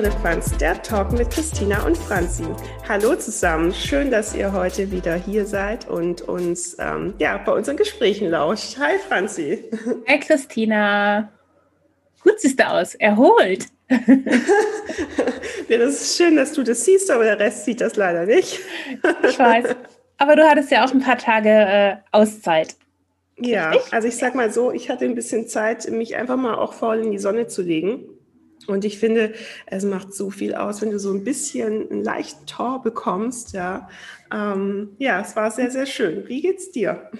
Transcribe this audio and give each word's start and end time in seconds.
ohne 0.00 0.10
Firlefanz, 0.10 0.56
der 0.56 0.82
Talk 0.82 1.12
mit 1.12 1.30
Christina 1.30 1.84
und 1.84 1.94
Franzi. 1.94 2.44
Hallo 2.88 3.16
zusammen, 3.16 3.74
schön, 3.74 4.10
dass 4.10 4.34
ihr 4.34 4.50
heute 4.50 4.90
wieder 4.90 5.14
hier 5.14 5.44
seid 5.44 5.90
und 5.90 6.22
uns 6.22 6.74
ähm, 6.78 7.12
ja, 7.18 7.36
bei 7.36 7.52
unseren 7.52 7.76
Gesprächen 7.76 8.30
lauscht. 8.30 8.78
Hi 8.78 8.96
Franzi. 8.98 9.62
Hi 10.08 10.18
Christina. 10.18 11.30
Gut 12.22 12.40
siehst 12.40 12.58
du 12.58 12.66
aus, 12.66 12.94
erholt. 12.94 13.66
ja, 15.68 15.78
das 15.78 16.00
ist 16.00 16.16
schön, 16.16 16.34
dass 16.34 16.54
du 16.54 16.62
das 16.62 16.82
siehst, 16.82 17.10
aber 17.10 17.24
der 17.24 17.38
Rest 17.38 17.66
sieht 17.66 17.82
das 17.82 17.96
leider 17.96 18.24
nicht. 18.24 18.58
ich 19.28 19.38
weiß. 19.38 19.76
Aber 20.16 20.34
du 20.34 20.48
hattest 20.48 20.70
ja 20.70 20.86
auch 20.86 20.94
ein 20.94 21.00
paar 21.00 21.18
Tage 21.18 21.50
äh, 21.50 21.96
Auszeit. 22.10 22.74
Ja, 23.38 23.74
also 23.90 24.08
ich 24.08 24.16
sag 24.16 24.34
mal 24.34 24.50
so, 24.50 24.72
ich 24.72 24.88
hatte 24.88 25.04
ein 25.04 25.14
bisschen 25.14 25.46
Zeit, 25.46 25.90
mich 25.90 26.16
einfach 26.16 26.36
mal 26.36 26.54
auch 26.54 26.72
voll 26.72 27.00
in 27.00 27.10
die 27.10 27.18
Sonne 27.18 27.48
zu 27.48 27.60
legen. 27.60 28.04
Und 28.70 28.84
ich 28.84 28.98
finde, 28.98 29.32
es 29.66 29.84
macht 29.84 30.14
so 30.14 30.30
viel 30.30 30.54
aus, 30.54 30.82
wenn 30.82 30.90
du 30.90 30.98
so 30.98 31.12
ein 31.12 31.24
bisschen 31.24 31.90
einen 31.90 32.04
leichten 32.04 32.46
Tor 32.46 32.82
bekommst. 32.82 33.52
Ja, 33.52 33.88
ähm, 34.32 34.90
ja 34.98 35.20
es 35.20 35.36
war 35.36 35.50
sehr, 35.50 35.70
sehr 35.70 35.86
schön. 35.86 36.28
Wie 36.28 36.40
geht's 36.40 36.70
dir? 36.70 37.10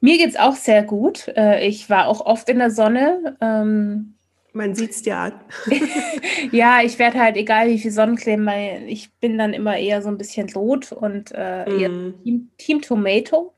Mir 0.00 0.18
geht's 0.18 0.36
auch 0.36 0.56
sehr 0.56 0.82
gut. 0.82 1.28
Äh, 1.36 1.66
ich 1.66 1.88
war 1.90 2.08
auch 2.08 2.24
oft 2.24 2.48
in 2.48 2.58
der 2.58 2.70
Sonne. 2.70 3.36
Ähm, 3.40 4.14
man 4.52 4.74
sieht 4.74 4.90
es 4.90 5.02
dir 5.02 5.16
an. 5.16 5.32
ja, 6.52 6.80
ich 6.82 6.98
werde 6.98 7.20
halt, 7.20 7.36
egal 7.36 7.68
wie 7.68 7.78
viel 7.78 7.90
Sonnencreme, 7.90 8.88
ich 8.88 9.12
bin 9.20 9.38
dann 9.38 9.52
immer 9.52 9.76
eher 9.76 10.02
so 10.02 10.08
ein 10.08 10.18
bisschen 10.18 10.50
rot 10.52 10.90
und 10.90 11.32
äh, 11.34 11.88
mm. 11.88 12.14
Team, 12.24 12.50
Team, 12.58 12.82
Tomato. 12.82 13.54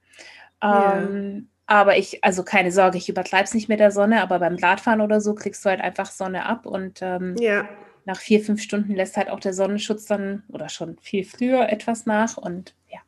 Ähm, 0.62 0.68
yeah. 0.68 1.42
Aber 1.70 1.96
ich, 1.96 2.24
also 2.24 2.42
keine 2.42 2.72
Sorge, 2.72 2.98
ich 2.98 3.08
übertreibe 3.08 3.44
es 3.44 3.54
nicht 3.54 3.68
mit 3.68 3.78
der 3.78 3.92
Sonne, 3.92 4.22
aber 4.22 4.40
beim 4.40 4.56
Radfahren 4.56 5.00
oder 5.00 5.20
so 5.20 5.36
kriegst 5.36 5.64
du 5.64 5.68
halt 5.68 5.80
einfach 5.80 6.10
Sonne 6.10 6.44
ab 6.44 6.66
und 6.66 6.98
ähm, 7.00 7.36
ja. 7.38 7.68
nach 8.04 8.18
vier, 8.18 8.40
fünf 8.40 8.60
Stunden 8.60 8.96
lässt 8.96 9.16
halt 9.16 9.30
auch 9.30 9.38
der 9.38 9.52
Sonnenschutz 9.52 10.04
dann 10.04 10.42
oder 10.48 10.68
schon 10.68 10.98
viel 11.00 11.22
früher 11.22 11.68
etwas 11.68 12.06
nach 12.06 12.36
und 12.36 12.74
ja. 12.88 12.98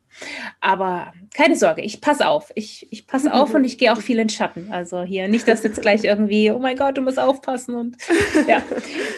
Aber 0.61 1.11
keine 1.35 1.57
Sorge, 1.57 1.81
ich 1.81 1.99
passe 1.99 2.25
auf. 2.25 2.53
Ich, 2.55 2.87
ich 2.89 3.05
passe 3.05 3.33
auf 3.33 3.53
und 3.53 3.65
ich 3.65 3.77
gehe 3.79 3.91
auch 3.91 3.99
viel 3.99 4.17
in 4.17 4.29
Schatten. 4.29 4.71
Also 4.71 5.03
hier 5.03 5.27
nicht, 5.27 5.45
dass 5.45 5.61
jetzt 5.63 5.81
gleich 5.81 6.05
irgendwie, 6.05 6.49
oh 6.49 6.59
mein 6.59 6.77
Gott, 6.77 6.97
du 6.97 7.01
musst 7.01 7.19
aufpassen 7.19 7.75
und 7.75 7.97
ja. 8.47 8.61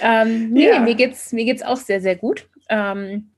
Ähm, 0.01 0.49
nee, 0.53 0.69
ja. 0.69 0.79
mir 0.79 0.95
geht's, 0.95 1.33
mir 1.33 1.45
geht's 1.45 1.61
auch 1.61 1.77
sehr, 1.77 2.01
sehr 2.01 2.15
gut. 2.15 2.49
Ähm, 2.67 3.29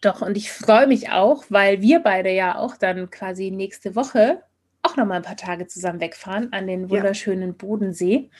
doch, 0.00 0.22
und 0.22 0.38
ich 0.38 0.50
freue 0.50 0.86
mich 0.86 1.10
auch, 1.10 1.44
weil 1.50 1.82
wir 1.82 2.00
beide 2.00 2.30
ja 2.30 2.56
auch 2.56 2.78
dann 2.78 3.10
quasi 3.10 3.50
nächste 3.50 3.94
Woche 3.94 4.42
auch 4.84 4.96
noch 4.96 5.06
mal 5.06 5.16
ein 5.16 5.22
paar 5.22 5.36
Tage 5.36 5.66
zusammen 5.66 6.00
wegfahren 6.00 6.52
an 6.52 6.66
den 6.66 6.90
wunderschönen 6.90 7.50
ja. 7.50 7.54
Bodensee 7.56 8.30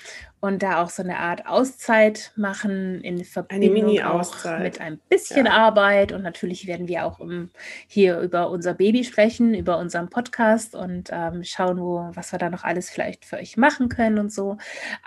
und 0.45 0.62
da 0.62 0.83
auch 0.83 0.91
so 0.91 1.03
eine 1.03 1.19
Art 1.19 1.47
Auszeit 1.47 2.33
machen 2.36 3.01
in 3.01 3.25
Verbindung 3.25 3.98
auch 4.03 4.45
mit 4.61 4.78
ein 4.78 5.01
bisschen 5.09 5.47
ja. 5.47 5.53
Arbeit 5.53 6.12
und 6.12 6.23
natürlich 6.23 6.67
werden 6.67 6.86
wir 6.86 7.06
auch 7.06 7.19
um, 7.19 7.48
hier 7.86 8.20
über 8.20 8.51
unser 8.51 8.75
Baby 8.75 9.05
sprechen, 9.05 9.55
über 9.55 9.78
unseren 9.78 10.11
Podcast 10.11 10.75
und 10.75 11.09
ähm, 11.11 11.45
schauen, 11.45 11.81
wo, 11.81 12.11
was 12.12 12.31
wir 12.33 12.39
da 12.39 12.51
noch 12.51 12.62
alles 12.62 12.91
vielleicht 12.91 13.25
für 13.25 13.39
euch 13.39 13.56
machen 13.56 13.89
können 13.89 14.19
und 14.19 14.31
so. 14.31 14.58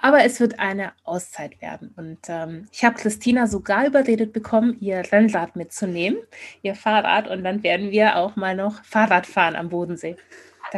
Aber 0.01 0.23
es 0.23 0.39
wird 0.39 0.57
eine 0.57 0.91
Auszeit 1.03 1.61
werden 1.61 1.93
und 1.95 2.17
ähm, 2.29 2.65
ich 2.71 2.83
habe 2.83 2.95
Christina 2.95 3.45
sogar 3.45 3.85
überredet 3.85 4.33
bekommen, 4.33 4.77
ihr 4.79 5.03
Rennrad 5.11 5.55
mitzunehmen, 5.55 6.17
ihr 6.63 6.73
Fahrrad 6.73 7.27
und 7.27 7.43
dann 7.43 7.61
werden 7.61 7.91
wir 7.91 8.15
auch 8.15 8.35
mal 8.37 8.55
noch 8.55 8.83
Fahrrad 8.83 9.27
fahren 9.27 9.55
am 9.55 9.69
Bodensee. 9.69 10.17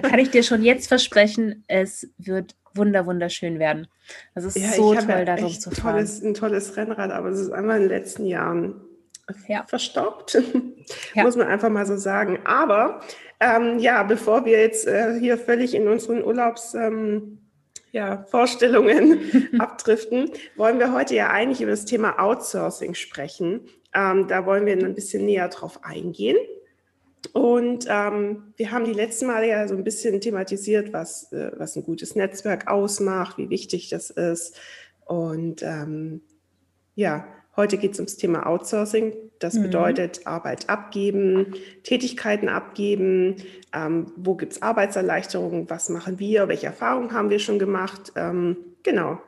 Da 0.02 0.10
kann 0.10 0.20
ich 0.20 0.32
dir 0.32 0.44
schon 0.44 0.64
jetzt 0.64 0.88
versprechen, 0.88 1.64
es 1.68 2.10
wird 2.18 2.56
wunder 2.74 3.06
wunderschön 3.06 3.60
werden. 3.60 3.88
Das 4.36 4.44
ist 4.44 4.58
ja, 4.58 4.70
so 4.70 4.94
toll, 4.94 5.06
ja 5.08 5.26
da 5.26 5.38
zu 5.38 5.72
fahren. 5.72 5.94
Tolles, 5.94 6.22
ein 6.22 6.34
tolles 6.34 6.78
Rennrad, 6.78 7.12
aber 7.12 7.30
es 7.30 7.40
ist 7.40 7.52
einmal 7.52 7.78
in 7.78 7.84
den 7.84 7.90
letzten 7.90 8.26
Jahren 8.26 8.82
ja. 9.48 9.66
verstaubt, 9.68 10.42
ja. 11.14 11.24
muss 11.24 11.36
man 11.36 11.48
einfach 11.48 11.70
mal 11.70 11.86
so 11.86 11.98
sagen. 11.98 12.40
Aber 12.46 13.02
ähm, 13.40 13.80
ja, 13.80 14.04
bevor 14.04 14.46
wir 14.46 14.60
jetzt 14.60 14.88
äh, 14.88 15.20
hier 15.20 15.38
völlig 15.38 15.74
in 15.74 15.88
unseren 15.88 16.24
Urlaubs 16.24 16.74
ähm, 16.74 17.40
ja, 17.92 18.26
Vorstellungen 18.30 19.20
abdriften, 19.60 20.32
wollen 20.56 20.80
wir 20.80 20.94
heute 20.94 21.16
ja 21.16 21.30
eigentlich 21.30 21.62
über 21.62 21.72
das 21.72 21.86
Thema 21.86 22.20
Outsourcing 22.20 22.94
sprechen. 22.94 23.62
Ähm, 23.94 24.28
da 24.28 24.46
wollen 24.46 24.66
wir 24.66 24.74
ein 24.74 24.96
bisschen 24.96 25.26
näher 25.26 25.48
drauf 25.50 25.84
eingehen. 25.84 26.38
Und 27.34 27.86
ähm, 27.90 28.54
wir 28.56 28.72
haben 28.72 28.86
die 28.86 28.94
letzten 28.94 29.28
Male 29.28 29.48
ja 29.48 29.68
so 29.68 29.76
ein 29.76 29.84
bisschen 29.84 30.20
thematisiert, 30.22 30.94
was, 30.94 31.32
äh, 31.32 31.52
was 31.58 31.76
ein 31.76 31.84
gutes 31.84 32.16
Netzwerk 32.16 32.68
ausmacht, 32.68 33.38
wie 33.38 33.50
wichtig 33.50 33.90
das 33.90 34.10
ist. 34.10 34.60
Und 35.06 35.62
ähm, 35.64 36.22
ja, 36.96 37.26
heute 37.56 37.78
geht 37.78 37.94
es 37.94 38.00
ums 38.00 38.16
Thema 38.16 38.48
Outsourcing. 38.48 39.14
Das 39.40 39.56
mhm. 39.56 39.64
bedeutet 39.64 40.26
Arbeit 40.26 40.70
abgeben, 40.70 41.56
Tätigkeiten 41.84 42.50
abgeben. 42.50 43.38
Ähm, 43.74 44.12
wo 44.16 44.36
gibt 44.36 44.54
es 44.54 44.62
Arbeitserleichterungen? 44.62 45.70
Was 45.70 45.90
machen 45.90 46.20
wir? 46.20 46.48
Welche 46.48 46.68
Erfahrungen 46.68 47.14
haben 47.14 47.30
wir 47.30 47.40
schon 47.40 47.60
gemacht? 47.60 48.14
Ähm, 48.16 48.58
genau. 48.84 49.20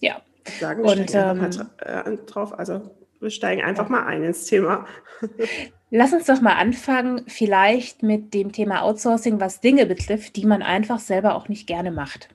Ja. 0.00 0.22
Sagen 0.58 0.82
wir 0.82 0.92
Und, 0.92 1.14
ähm, 1.14 1.50
äh, 1.78 2.16
drauf. 2.26 2.58
Also 2.58 2.90
wir 3.20 3.30
steigen 3.30 3.62
einfach 3.62 3.88
mal 3.88 4.04
ein 4.04 4.22
ins 4.22 4.44
Thema. 4.46 4.86
Lass 5.90 6.12
uns 6.12 6.26
doch 6.26 6.40
mal 6.40 6.54
anfangen, 6.54 7.22
vielleicht 7.26 8.02
mit 8.02 8.32
dem 8.32 8.52
Thema 8.52 8.82
Outsourcing, 8.82 9.40
was 9.40 9.60
Dinge 9.60 9.86
betrifft, 9.86 10.36
die 10.36 10.46
man 10.46 10.62
einfach 10.62 11.00
selber 11.00 11.34
auch 11.34 11.48
nicht 11.48 11.66
gerne 11.66 11.90
macht. 11.90 12.28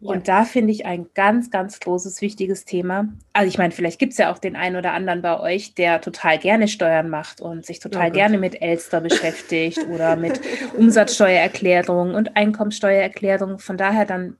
Ja. 0.00 0.14
Und 0.14 0.28
da 0.28 0.44
finde 0.44 0.72
ich 0.72 0.86
ein 0.86 1.06
ganz, 1.14 1.50
ganz 1.50 1.80
großes, 1.80 2.22
wichtiges 2.22 2.64
Thema. 2.64 3.08
Also 3.32 3.48
ich 3.48 3.58
meine, 3.58 3.72
vielleicht 3.72 3.98
gibt 3.98 4.12
es 4.12 4.18
ja 4.18 4.32
auch 4.32 4.38
den 4.38 4.56
einen 4.56 4.76
oder 4.76 4.92
anderen 4.92 5.20
bei 5.20 5.38
euch, 5.38 5.74
der 5.74 6.00
total 6.00 6.38
gerne 6.38 6.68
Steuern 6.68 7.10
macht 7.10 7.40
und 7.40 7.66
sich 7.66 7.80
total 7.80 8.08
oh 8.08 8.12
gerne 8.12 8.38
mit 8.38 8.62
Elster 8.62 9.00
beschäftigt 9.00 9.86
oder 9.92 10.16
mit 10.16 10.40
Umsatzsteuererklärung 10.76 12.14
und 12.14 12.36
Einkommensteuererklärung. 12.36 13.58
Von 13.58 13.76
daher 13.76 14.06
dann 14.06 14.36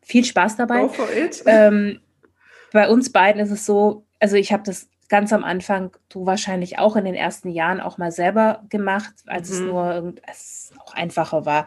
viel 0.00 0.24
Spaß 0.24 0.56
dabei. 0.56 0.88
Ähm, 1.46 2.00
bei 2.72 2.88
uns 2.88 3.12
beiden 3.12 3.42
ist 3.42 3.50
es 3.50 3.66
so, 3.66 4.04
also 4.18 4.36
ich 4.36 4.52
habe 4.52 4.62
das 4.64 4.88
ganz 5.08 5.32
am 5.32 5.44
Anfang, 5.44 5.96
du 6.08 6.26
wahrscheinlich 6.26 6.78
auch 6.78 6.96
in 6.96 7.04
den 7.04 7.14
ersten 7.14 7.50
Jahren 7.50 7.80
auch 7.80 7.98
mal 7.98 8.10
selber 8.10 8.64
gemacht, 8.70 9.12
als 9.26 9.50
mhm. 9.50 9.54
es 9.54 9.60
nur 9.60 10.14
es 10.30 10.72
auch 10.78 10.94
einfacher 10.94 11.44
war. 11.44 11.66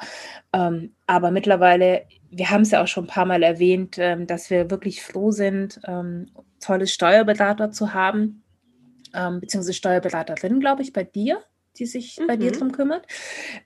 Ähm, 0.53 0.96
aber 1.06 1.31
mittlerweile, 1.31 2.06
wir 2.31 2.50
haben 2.50 2.62
es 2.62 2.72
ja 2.72 2.81
auch 2.81 2.88
schon 2.88 3.06
ein 3.06 3.09
paar 3.09 3.25
Mal 3.25 3.44
erwähnt, 3.44 3.97
ähm, 4.00 4.28
dass 4.28 4.50
wir 4.50 4.72
wirklich 4.72 5.03
froh 5.03 5.31
sind, 5.31 5.79
ähm, 5.88 6.31
tolle 6.59 6.88
Steuerberater 6.88 7.72
zu 7.72 7.94
haben, 7.94 8.44
ähm, 9.13 9.40
beziehungsweise 9.40 9.73
Steuerberaterin, 9.73 10.59
glaube 10.59 10.81
ich, 10.81 10.91
bei 10.91 11.03
dir, 11.03 11.41
die 11.78 11.85
sich 11.85 12.19
mhm. 12.19 12.28
bei 12.28 12.38
dir 12.38 12.52
mhm. 12.52 12.57
drum 12.57 12.72
kümmert. 12.72 13.06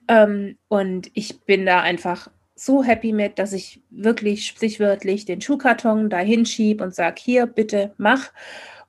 Ähm, 0.08 0.58
und 0.68 1.10
ich 1.14 1.40
bin 1.40 1.64
da 1.64 1.80
einfach 1.80 2.28
so 2.54 2.84
happy 2.84 3.12
mit, 3.12 3.38
dass 3.38 3.54
ich 3.54 3.82
wirklich 3.88 4.46
sprichwörtlich 4.46 5.24
den 5.24 5.40
Schuhkarton 5.40 6.10
da 6.10 6.18
hinschiebe 6.18 6.84
und 6.84 6.94
sage, 6.94 7.16
hier, 7.18 7.46
bitte 7.46 7.94
mach. 7.96 8.32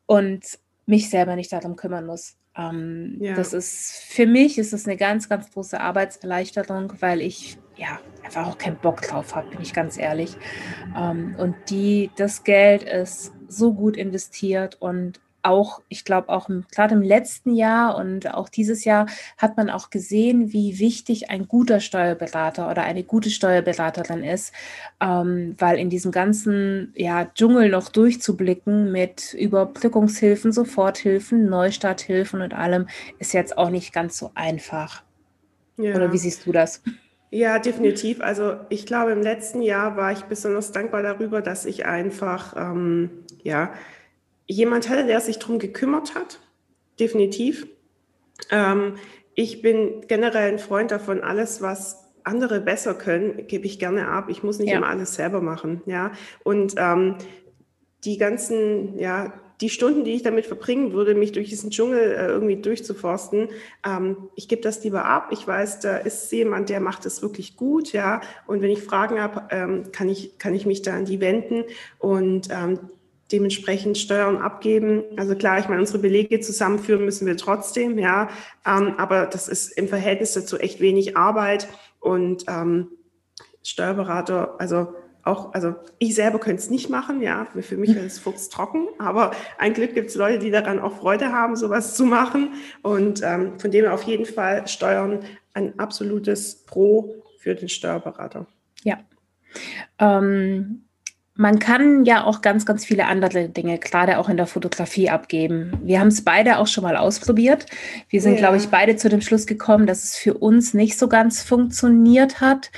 Und 0.06 0.60
mich 0.92 1.10
selber 1.10 1.36
nicht 1.36 1.52
darum 1.52 1.76
kümmern 1.76 2.06
muss. 2.06 2.36
Ähm, 2.56 3.18
ja. 3.22 3.34
Das 3.34 3.54
ist 3.54 4.04
für 4.10 4.28
mich 4.28 4.58
ist 4.58 4.74
es 4.74 4.86
eine 4.86 4.98
ganz, 4.98 5.30
ganz 5.30 5.50
große 5.50 5.80
Arbeitserleichterung, 5.80 6.94
weil 7.00 7.22
ich 7.22 7.58
ja 7.78 8.00
einfach 8.24 8.46
auch 8.46 8.58
keinen 8.58 8.76
Bock 8.76 9.02
drauf 9.02 9.34
habe, 9.34 9.50
bin 9.50 9.62
ich 9.62 9.74
ganz 9.74 9.98
ehrlich. 9.98 10.36
Ähm, 10.96 11.36
und 11.38 11.56
die, 11.70 12.12
das 12.18 12.44
Geld 12.44 12.84
ist 12.84 13.32
so 13.48 13.74
gut 13.74 13.96
investiert 13.96 14.82
und 14.82 15.22
auch, 15.44 15.82
ich 15.90 16.06
glaube, 16.06 16.30
auch 16.30 16.50
gerade 16.72 16.96
im 16.96 17.02
letzten 17.02 17.54
Jahr 17.54 17.98
und 17.98 18.34
auch 18.34 18.50
dieses 18.50 18.86
Jahr 18.86 19.08
hat 19.38 19.58
man 19.58 19.70
auch 19.70 19.90
gesehen, 19.90 20.54
wie 20.54 20.80
wichtig 20.80 21.30
ein 21.30 21.48
guter 21.48 21.80
Steuerberater 21.80 22.70
oder 22.70 22.84
eine 22.84 23.04
gute 23.04 23.30
Steuerberaterin 23.30 24.24
ist, 24.24 24.54
ähm, 25.02 25.56
weil 25.58 25.78
in 25.78 25.90
diesem 25.90 26.12
ganzen 26.12 26.94
ja, 26.96 27.26
Dschungel 27.26 27.70
noch 27.70 27.90
durchzublicken 27.90 28.92
mit 28.92 29.34
Überbrückungshilfen, 29.34 30.52
Soforthilfen, 30.52 31.50
Neustarthilfen 31.50 32.42
und 32.42 32.54
allem, 32.54 32.88
ist 33.20 33.34
jetzt 33.34 33.58
auch 33.58 33.70
nicht 33.70 33.94
ganz 33.94 34.18
so 34.18 34.32
einfach. 34.36 35.04
Ja. 35.78 35.96
Oder 35.96 36.14
wie 36.14 36.18
siehst 36.18 36.46
du 36.46 36.52
das? 36.52 36.82
Ja, 37.34 37.60
definitiv. 37.60 38.20
Also 38.20 38.58
ich 38.68 38.86
glaube, 38.86 39.14
im 39.14 39.22
letzten 39.22 39.62
Jahr 39.62 39.96
war 39.96 40.12
ich 40.12 40.24
besonders 40.24 40.74
dankbar 40.74 41.02
darüber, 41.02 41.42
dass 41.42 41.66
ich 41.66 41.86
einfach, 41.86 42.56
ähm, 42.58 43.10
ja, 43.42 43.72
jemand 44.48 44.90
hatte, 44.90 45.06
der 45.06 45.20
sich 45.22 45.40
darum 45.40 45.60
gekümmert 45.60 46.16
hat, 46.16 46.40
definitiv. 47.00 47.68
Ähm, 48.50 48.96
ich 49.36 49.62
bin 49.62 50.06
generell 50.08 50.52
ein 50.52 50.60
Freund 50.60 50.92
davon, 50.92 51.22
alles, 51.22 51.62
was 51.62 52.12
andere 52.24 52.62
besser 52.62 52.94
können, 52.94 53.48
gebe 53.48 53.66
ich 53.66 53.80
gerne 53.80 54.08
ab. 54.08 54.28
Ich 54.30 54.44
muss 54.44 54.60
nicht 54.60 54.70
ja. 54.70 54.78
immer 54.78 54.90
alles 54.90 55.16
selber 55.16 55.42
machen. 55.42 55.82
Ja? 55.86 56.12
Und 56.44 56.76
ähm, 56.78 57.16
die 58.04 58.18
ganzen, 58.18 59.00
ja, 59.00 59.34
die 59.62 59.70
Stunden, 59.70 60.04
die 60.04 60.14
ich 60.14 60.24
damit 60.24 60.48
verbringen 60.48 60.92
würde, 60.92 61.14
mich 61.14 61.32
durch 61.32 61.50
diesen 61.50 61.70
Dschungel 61.70 62.00
äh, 62.00 62.28
irgendwie 62.28 62.56
durchzuforsten, 62.56 63.50
ähm, 63.86 64.18
ich 64.36 64.48
gebe 64.48 64.62
das 64.62 64.84
lieber 64.84 65.06
ab. 65.06 65.30
Ich 65.32 65.48
weiß, 65.48 65.80
da 65.82 65.98
ist 65.98 66.32
jemand, 66.32 66.70
der 66.70 66.80
macht 66.80 67.06
es 67.06 67.22
wirklich 67.22 67.56
gut, 67.56 67.94
ja. 67.94 68.22
Und 68.48 68.62
wenn 68.62 68.72
ich 68.72 68.82
Fragen 68.82 69.22
habe, 69.22 69.44
ähm, 69.52 69.92
kann 69.92 70.10
ich 70.10 70.40
kann 70.40 70.56
ich 70.56 70.66
mich 70.66 70.82
da 70.82 70.96
an 70.96 71.06
die 71.06 71.20
wenden 71.20 71.64
und 72.00 72.50
ähm, 72.52 72.80
dementsprechend 73.32 73.98
Steuern 73.98 74.38
abgeben. 74.38 75.04
Also 75.18 75.36
klar, 75.36 75.60
ich 75.60 75.68
meine, 75.68 75.82
unsere 75.82 76.00
Belege 76.00 76.40
zusammenführen 76.40 77.06
müssen 77.06 77.28
wir 77.28 77.38
trotzdem, 77.38 77.98
ja, 77.98 78.30
ähm, 78.66 78.96
aber 78.98 79.26
das 79.26 79.48
ist 79.48 79.72
im 79.78 79.88
Verhältnis 79.88 80.34
dazu 80.34 80.58
echt 80.58 80.80
wenig 80.80 81.18
Arbeit 81.18 81.68
und 82.00 82.46
ähm, 82.48 82.88
Steuerberater, 83.64 84.56
also 84.60 84.94
auch, 85.24 85.54
also 85.54 85.76
ich 86.00 86.16
selber 86.16 86.40
könnte 86.40 86.62
es 86.62 86.70
nicht 86.70 86.90
machen, 86.90 87.22
ja, 87.22 87.46
für 87.60 87.78
mich 87.78 87.94
wäre 87.94 88.06
es 88.06 88.20
fuchstrocken, 88.20 88.88
aber 88.98 89.32
ein 89.58 89.74
Glück 89.74 89.94
gibt 89.94 90.10
es 90.10 90.16
Leute, 90.16 90.40
die 90.40 90.52
daran 90.52 90.80
auch 90.80 90.98
Freude 90.98 91.32
haben, 91.32 91.56
sowas 91.56 91.96
zu 91.96 92.06
machen 92.06 92.54
und 92.82 93.22
ähm, 93.24 93.60
von 93.60 93.72
dem 93.72 93.86
auf 93.86 94.04
jeden 94.04 94.26
Fall 94.26 94.68
Steuern 94.68 95.20
ein 95.54 95.78
absolutes 95.80 96.64
Pro 96.66 97.24
für 97.38 97.56
den 97.56 97.70
Steuerberater. 97.70 98.48
Ja. 98.84 99.00
Ähm, 100.00 100.86
man 101.36 101.60
kann 101.60 102.04
ja 102.04 102.26
auch 102.26 102.42
ganz, 102.42 102.66
ganz 102.66 102.86
viele 102.86 103.06
andere 103.08 103.48
Dinge, 103.48 103.80
gerade 103.80 104.18
auch 104.20 104.28
in 104.28 104.38
der 104.38 104.48
Fotografie 104.48 105.10
abgeben. 105.10 105.72
Wir 105.82 106.00
haben 106.00 106.10
es 106.10 106.24
beide 106.24 106.58
auch 106.58 106.68
schon 106.68 106.84
mal 106.84 106.98
ausprobiert. 106.98 107.66
Wir 108.10 108.22
sind, 108.22 108.34
ja. 108.34 108.40
glaube 108.40 108.58
ich, 108.58 108.68
beide 108.68 108.98
zu 108.98 109.08
dem 109.08 109.22
Schluss 109.22 109.48
gekommen, 109.48 109.88
dass 109.88 110.04
es 110.04 110.18
für 110.18 110.34
uns 110.34 110.74
nicht 110.74 111.00
so 111.00 111.08
ganz 111.08 111.42
funktioniert 111.42 112.42
hat, 112.42 112.70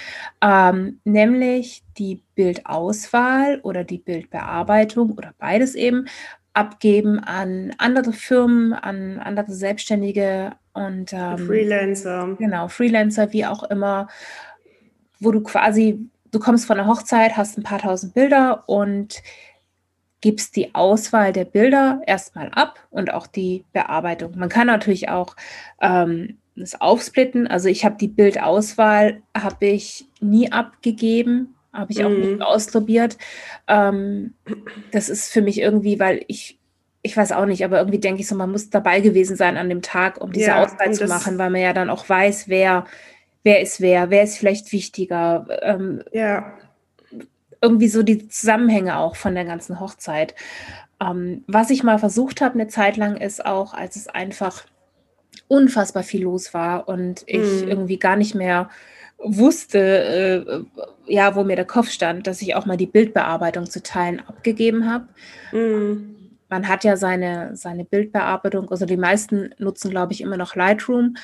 ähm, 0.42 1.00
nämlich 1.04 1.84
die 1.98 2.22
Bildauswahl 2.36 3.60
oder 3.64 3.84
die 3.84 3.98
Bildbearbeitung 3.98 5.12
oder 5.12 5.34
beides 5.40 5.74
eben 5.74 6.06
abgeben 6.54 7.20
an 7.20 7.74
andere 7.80 8.14
Firmen, 8.14 8.74
an 8.74 9.20
andere 9.20 9.52
Selbstständige 9.52 10.54
und 10.74 11.12
ähm, 11.12 11.40
Freelancer. 11.40 12.36
Genau, 12.38 12.68
Freelancer, 12.68 13.34
wie 13.34 13.46
auch 13.48 13.64
immer, 13.64 14.08
wo 15.20 15.32
du 15.32 15.42
quasi 15.42 16.08
du 16.34 16.40
kommst 16.40 16.66
von 16.66 16.78
der 16.78 16.88
Hochzeit, 16.88 17.38
hast 17.38 17.58
ein 17.58 17.64
paar 17.64 17.80
tausend 17.80 18.14
Bilder 18.14 18.64
und 18.68 19.22
gibst 20.20 20.56
die 20.56 20.74
Auswahl 20.74 21.32
der 21.32 21.46
Bilder 21.46 22.02
erstmal 22.08 22.50
ab 22.50 22.80
und 22.90 23.14
auch 23.14 23.28
die 23.28 23.66
Bearbeitung. 23.72 24.38
Man 24.38 24.50
kann 24.50 24.68
natürlich 24.68 25.10
auch 25.10 25.36
ähm, 25.82 26.38
das 26.56 26.80
aufsplitten. 26.80 27.48
Also 27.48 27.70
ich 27.70 27.86
habe 27.86 27.98
die 28.00 28.08
Bildauswahl 28.08 29.22
habe 29.38 29.66
ich 29.66 30.08
nie 30.22 30.52
abgegeben, 30.52 31.56
habe 31.72 31.92
ich 31.92 32.04
auch 32.04 32.10
mm. 32.10 32.22
nicht 32.22 32.42
ausprobiert. 32.42 33.18
Ähm, 33.68 34.34
das 34.92 35.10
ist 35.10 35.32
für 35.32 35.42
mich 35.42 35.60
irgendwie, 35.60 36.00
weil 36.00 36.24
ich 36.28 36.58
ich 37.06 37.18
weiß 37.18 37.34
auch 37.34 37.46
nicht, 37.46 37.66
aber 37.66 37.80
irgendwie 37.80 38.00
denke 38.00 38.22
ich 38.22 38.30
so, 38.30 38.36
man 38.36 38.50
muss 38.50 38.70
dabei 38.70 39.02
gewesen 39.02 39.36
sein 39.36 39.58
an 39.58 39.68
dem 39.68 39.82
Tag, 39.82 40.22
um 40.22 40.32
diese 40.32 40.48
ja, 40.48 40.64
Auswahl 40.64 40.94
zu 40.94 41.06
machen, 41.06 41.38
weil 41.38 41.50
man 41.50 41.60
ja 41.60 41.74
dann 41.74 41.90
auch 41.90 42.08
weiß, 42.08 42.48
wer 42.48 42.86
wer 43.44 43.62
ist 43.62 43.82
wer, 43.82 44.10
wer 44.10 44.24
ist 44.24 44.38
vielleicht 44.38 44.72
wichtiger. 44.72 45.46
Ähm, 45.62 46.04
ja. 46.12 46.54
Irgendwie 47.62 47.88
so 47.88 48.04
die 48.04 48.28
Zusammenhänge 48.28 48.98
auch 48.98 49.16
von 49.16 49.36
der 49.36 49.46
ganzen 49.46 49.80
Hochzeit. 49.80 50.36
Ähm, 51.02 51.44
was 51.48 51.70
ich 51.70 51.84
mal 51.84 52.00
versucht 52.00 52.42
habe 52.42 52.56
eine 52.56 52.68
Zeit 52.68 52.98
lang 52.98 53.18
ist 53.18 53.46
auch, 53.46 53.74
als 53.74 53.96
es 53.96 54.08
einfach 54.08 54.66
unfassbar 55.48 56.04
viel 56.04 56.24
los 56.24 56.54
war 56.54 56.88
und 56.88 57.24
ich 57.26 57.66
mm. 57.66 57.68
irgendwie 57.68 57.98
gar 57.98 58.16
nicht 58.16 58.36
mehr 58.36 58.70
wusste, 59.18 60.66
äh, 61.08 61.14
ja, 61.14 61.36
wo 61.36 61.44
mir 61.44 61.56
der 61.56 61.66
Kopf 61.66 61.90
stand, 61.90 62.28
dass 62.28 62.42
ich 62.42 62.56
auch 62.56 62.66
mal 62.66 62.78
die 62.78 62.86
Bildbearbeitung 62.86 63.70
zu 63.70 63.82
Teilen 63.82 64.20
abgegeben 64.20 64.90
habe. 64.90 65.08
Mm 65.52 66.23
man 66.54 66.68
hat 66.68 66.84
ja 66.84 66.98
seine, 66.98 67.58
seine 67.58 67.84
Bildbearbeitung, 67.84 68.70
also 68.70 68.86
die 68.86 68.96
meisten 68.96 69.56
nutzen, 69.58 69.90
glaube 69.90 70.14
ich, 70.14 70.22
immer 70.22 70.38
noch 70.38 70.56
Lightroom. 70.56 71.16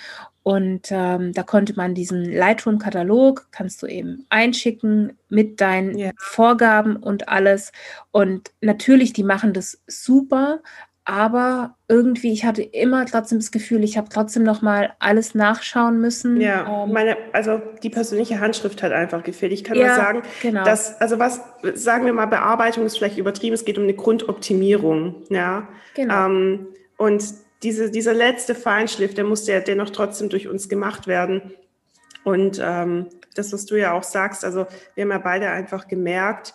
Und 0.42 0.88
ähm, 0.90 1.34
da 1.34 1.44
konnte 1.44 1.76
man 1.76 1.94
diesen 1.94 2.26
Lightroom-Katalog, 2.26 3.50
kannst 3.52 3.84
du 3.84 3.86
eben 3.86 4.26
einschicken 4.30 5.20
mit 5.30 5.62
deinen 5.62 5.96
ja. 5.96 6.10
Vorgaben 6.18 6.96
und 6.96 7.30
alles. 7.30 7.72
Und 8.10 8.52
natürlich, 8.62 9.14
die 9.14 9.24
machen 9.24 9.54
das 9.54 9.84
super, 9.86 10.62
aber 11.10 11.76
irgendwie, 11.88 12.32
ich 12.32 12.46
hatte 12.46 12.62
immer 12.62 13.04
trotzdem 13.08 13.40
das 13.40 13.50
Gefühl, 13.50 13.84
ich 13.84 13.98
habe 13.98 14.10
trotzdem 14.10 14.44
noch 14.44 14.62
mal 14.62 14.94
alles 15.00 15.34
nachschauen 15.34 16.00
müssen. 16.00 16.40
Ja, 16.40 16.84
ähm, 16.84 16.94
meine, 16.94 17.18
also 17.34 17.60
die 17.82 17.90
persönliche 17.90 18.40
Handschrift 18.40 18.84
hat 18.84 18.92
einfach 18.92 19.24
gefehlt. 19.24 19.52
Ich 19.52 19.64
kann 19.64 19.76
ja, 19.76 19.88
nur 19.88 19.96
sagen, 19.96 20.22
genau. 20.44 20.64
dass, 20.64 21.02
also 21.02 21.18
was, 21.18 21.42
sagen 21.74 22.06
wir 22.06 22.14
mal, 22.14 22.28
Bearbeitung 22.28 22.86
ist 22.86 23.00
vielleicht 23.00 23.18
übertrieben, 23.18 23.56
es 23.56 23.66
geht 23.66 23.80
um 23.80 23.86
eine 23.86 23.96
Grundoptimierung, 23.96 25.24
ja. 25.30 25.68
Genau. 25.96 26.28
Ähm, 26.28 26.68
und 26.98 27.24
diese, 27.64 27.90
dieser 27.90 28.14
letzte 28.14 28.54
Feinschliff, 28.54 29.16
der 29.16 29.24
musste 29.24 29.52
ja 29.52 29.62
dennoch 29.62 29.90
trotzdem 29.90 30.30
durch 30.30 30.48
uns 30.48 30.70
gemacht 30.70 31.08
werden. 31.08 31.54
Und 32.24 32.62
ähm, 32.64 33.08
das, 33.34 33.52
was 33.52 33.66
du 33.66 33.76
ja 33.76 33.94
auch 33.94 34.04
sagst, 34.04 34.46
also 34.46 34.68
wir 34.94 35.06
haben 35.06 35.12
ja 35.12 35.18
beide 35.18 35.50
einfach 35.50 35.88
gemerkt, 35.88 36.54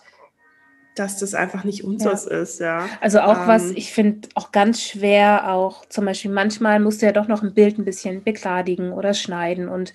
dass 0.94 1.18
das 1.18 1.34
einfach 1.34 1.64
nicht 1.64 1.84
unseres 1.84 2.26
ja. 2.26 2.38
ist, 2.40 2.60
ja. 2.60 2.88
Also 3.00 3.20
auch 3.20 3.42
ähm, 3.42 3.48
was 3.48 3.70
ich 3.70 3.92
finde 3.92 4.28
auch 4.34 4.52
ganz 4.52 4.82
schwer, 4.82 5.52
auch 5.52 5.84
zum 5.86 6.04
Beispiel 6.04 6.30
manchmal 6.30 6.80
musst 6.80 7.02
du 7.02 7.06
ja 7.06 7.12
doch 7.12 7.28
noch 7.28 7.42
ein 7.42 7.54
Bild 7.54 7.78
ein 7.78 7.84
bisschen 7.84 8.22
begladigen 8.22 8.92
oder 8.92 9.14
schneiden 9.14 9.68
und 9.68 9.92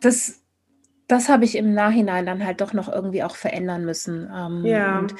das, 0.00 0.40
das 1.08 1.28
habe 1.28 1.44
ich 1.44 1.56
im 1.56 1.74
Nachhinein 1.74 2.26
dann 2.26 2.44
halt 2.44 2.60
doch 2.60 2.72
noch 2.72 2.90
irgendwie 2.90 3.22
auch 3.22 3.36
verändern 3.36 3.84
müssen. 3.84 4.30
Ähm, 4.34 4.64
ja. 4.64 4.98
Und 4.98 5.14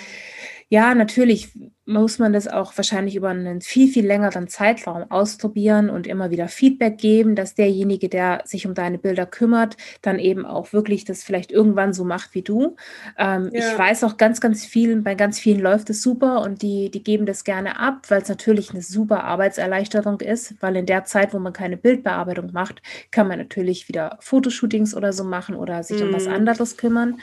ja, 0.73 0.95
natürlich 0.95 1.51
muss 1.85 2.21
man 2.21 2.33
das 2.33 2.47
auch 2.47 2.77
wahrscheinlich 2.77 3.17
über 3.17 3.31
einen 3.31 3.61
viel, 3.61 3.93
viel 3.93 4.07
längeren 4.07 4.47
Zeitraum 4.47 5.11
ausprobieren 5.11 5.91
und 5.91 6.07
immer 6.07 6.31
wieder 6.31 6.47
Feedback 6.47 6.97
geben, 6.99 7.35
dass 7.35 7.57
derjenige, 7.57 8.09
der 8.09 8.43
sich 8.45 8.69
um 8.69 8.75
deine 8.75 8.97
Bilder 8.97 9.27
kümmert, 9.27 9.77
dann 10.01 10.21
eben 10.21 10.47
auch 10.47 10.73
wirklich 10.73 11.05
das 11.05 11.25
vielleicht 11.25 11.51
irgendwann 11.51 11.93
so 11.93 12.05
macht 12.05 12.37
wie 12.37 12.43
du. 12.43 12.77
Ähm, 13.19 13.51
ja. 13.53 13.73
Ich 13.73 13.79
weiß 13.79 14.05
auch 14.05 14.17
ganz, 14.17 14.41
ganz 14.41 14.65
vielen, 14.65 15.03
bei 15.03 15.17
ganz 15.17 15.41
vielen 15.41 15.59
läuft 15.59 15.91
es 15.91 16.03
super 16.03 16.43
und 16.43 16.63
die, 16.63 16.89
die 16.89 17.03
geben 17.03 17.27
das 17.27 17.43
gerne 17.43 17.81
ab, 17.81 18.09
weil 18.09 18.23
es 18.23 18.29
natürlich 18.29 18.71
eine 18.71 18.83
super 18.83 19.25
Arbeitserleichterung 19.25 20.21
ist, 20.21 20.55
weil 20.63 20.77
in 20.77 20.87
der 20.87 21.05
Zeit, 21.05 21.35
wo 21.35 21.41
man 21.41 21.53
keine 21.53 21.79
Bildbearbeitung 21.79 22.53
macht, 22.53 22.81
kann 23.11 23.27
man 23.27 23.39
natürlich 23.39 23.89
wieder 23.89 24.19
Fotoshootings 24.21 24.95
oder 24.95 25.13
so 25.13 25.25
machen 25.25 25.57
oder 25.57 25.83
sich 25.83 26.01
mhm. 26.01 26.11
um 26.11 26.15
was 26.15 26.29
mhm. 26.29 26.35
anderes 26.35 26.77
kümmern. 26.77 27.21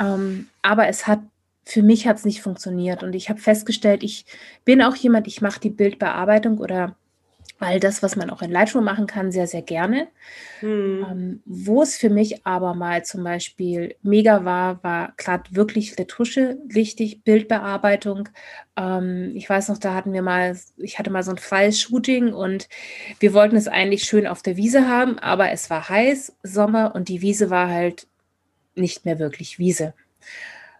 Ähm, 0.00 0.46
aber 0.62 0.86
es 0.86 1.08
hat 1.08 1.18
für 1.68 1.82
mich 1.82 2.06
hat 2.06 2.16
es 2.16 2.24
nicht 2.24 2.40
funktioniert. 2.40 3.02
Und 3.02 3.14
ich 3.14 3.28
habe 3.28 3.40
festgestellt, 3.40 4.02
ich 4.02 4.24
bin 4.64 4.80
auch 4.80 4.96
jemand, 4.96 5.26
ich 5.26 5.42
mache 5.42 5.60
die 5.60 5.68
Bildbearbeitung 5.68 6.58
oder 6.58 6.96
all 7.58 7.78
das, 7.78 8.02
was 8.02 8.16
man 8.16 8.30
auch 8.30 8.40
in 8.40 8.50
Lightroom 8.50 8.84
machen 8.84 9.06
kann, 9.06 9.32
sehr, 9.32 9.46
sehr 9.46 9.60
gerne. 9.60 10.08
Hm. 10.60 11.06
Ähm, 11.10 11.42
wo 11.44 11.82
es 11.82 11.98
für 11.98 12.08
mich 12.08 12.46
aber 12.46 12.74
mal 12.74 13.04
zum 13.04 13.22
Beispiel 13.22 13.96
mega 14.00 14.46
war, 14.46 14.82
war 14.82 15.12
gerade 15.18 15.44
wirklich 15.50 15.98
Retusche 15.98 16.56
wichtig, 16.64 17.22
Bildbearbeitung. 17.24 18.30
Ähm, 18.76 19.32
ich 19.34 19.50
weiß 19.50 19.68
noch, 19.68 19.78
da 19.78 19.92
hatten 19.92 20.14
wir 20.14 20.22
mal, 20.22 20.56
ich 20.78 20.98
hatte 20.98 21.10
mal 21.10 21.22
so 21.22 21.32
ein 21.32 21.38
freies 21.38 21.78
Shooting 21.82 22.32
und 22.32 22.68
wir 23.20 23.34
wollten 23.34 23.56
es 23.56 23.68
eigentlich 23.68 24.04
schön 24.04 24.26
auf 24.26 24.40
der 24.40 24.56
Wiese 24.56 24.88
haben, 24.88 25.18
aber 25.18 25.50
es 25.50 25.68
war 25.68 25.86
heiß, 25.86 26.34
Sommer 26.42 26.94
und 26.94 27.08
die 27.08 27.20
Wiese 27.20 27.50
war 27.50 27.68
halt 27.68 28.06
nicht 28.74 29.04
mehr 29.04 29.18
wirklich 29.18 29.58
Wiese. 29.58 29.92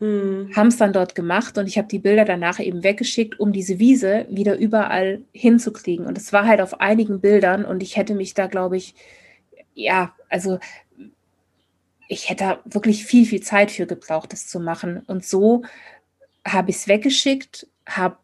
Mhm. 0.01 0.51
Haben 0.55 0.69
es 0.69 0.77
dann 0.77 0.93
dort 0.93 1.15
gemacht 1.15 1.59
und 1.59 1.67
ich 1.67 1.79
habe 1.79 1.89
die 1.89 1.99
Bilder 1.99 2.25
danach 2.25 2.61
eben 2.61 2.85
weggeschickt, 2.85 3.41
um 3.41 3.53
diese 3.53 3.79
Wiese 3.79 4.27
wieder 4.31 4.57
überall 4.57 5.23
hinzukriegen. 5.33 6.07
Und 6.07 6.17
es 6.19 6.33
war 6.33 6.47
halt 6.47 6.61
auf 6.61 6.81
einigen 6.81 7.21
Bildern 7.21 7.65
und 7.65 7.83
ich 7.83 7.97
hätte 7.97 8.15
mich 8.15 8.35
da, 8.35 8.47
glaube 8.47 8.77
ich, 8.77 8.95
ja, 9.75 10.15
also 10.29 10.59
ich 12.09 12.31
hätte 12.31 12.45
da 12.45 12.61
wirklich 12.65 13.05
viel, 13.05 13.27
viel 13.27 13.43
Zeit 13.43 13.71
für 13.71 13.87
gebraucht, 13.87 14.33
das 14.33 14.47
zu 14.47 14.61
machen. 14.61 15.03
Und 15.07 15.25
so 15.25 15.63
habe 16.47 16.71
ich 16.71 16.77
es 16.77 16.89
weggeschickt, 16.89 17.67
habe 17.87 18.17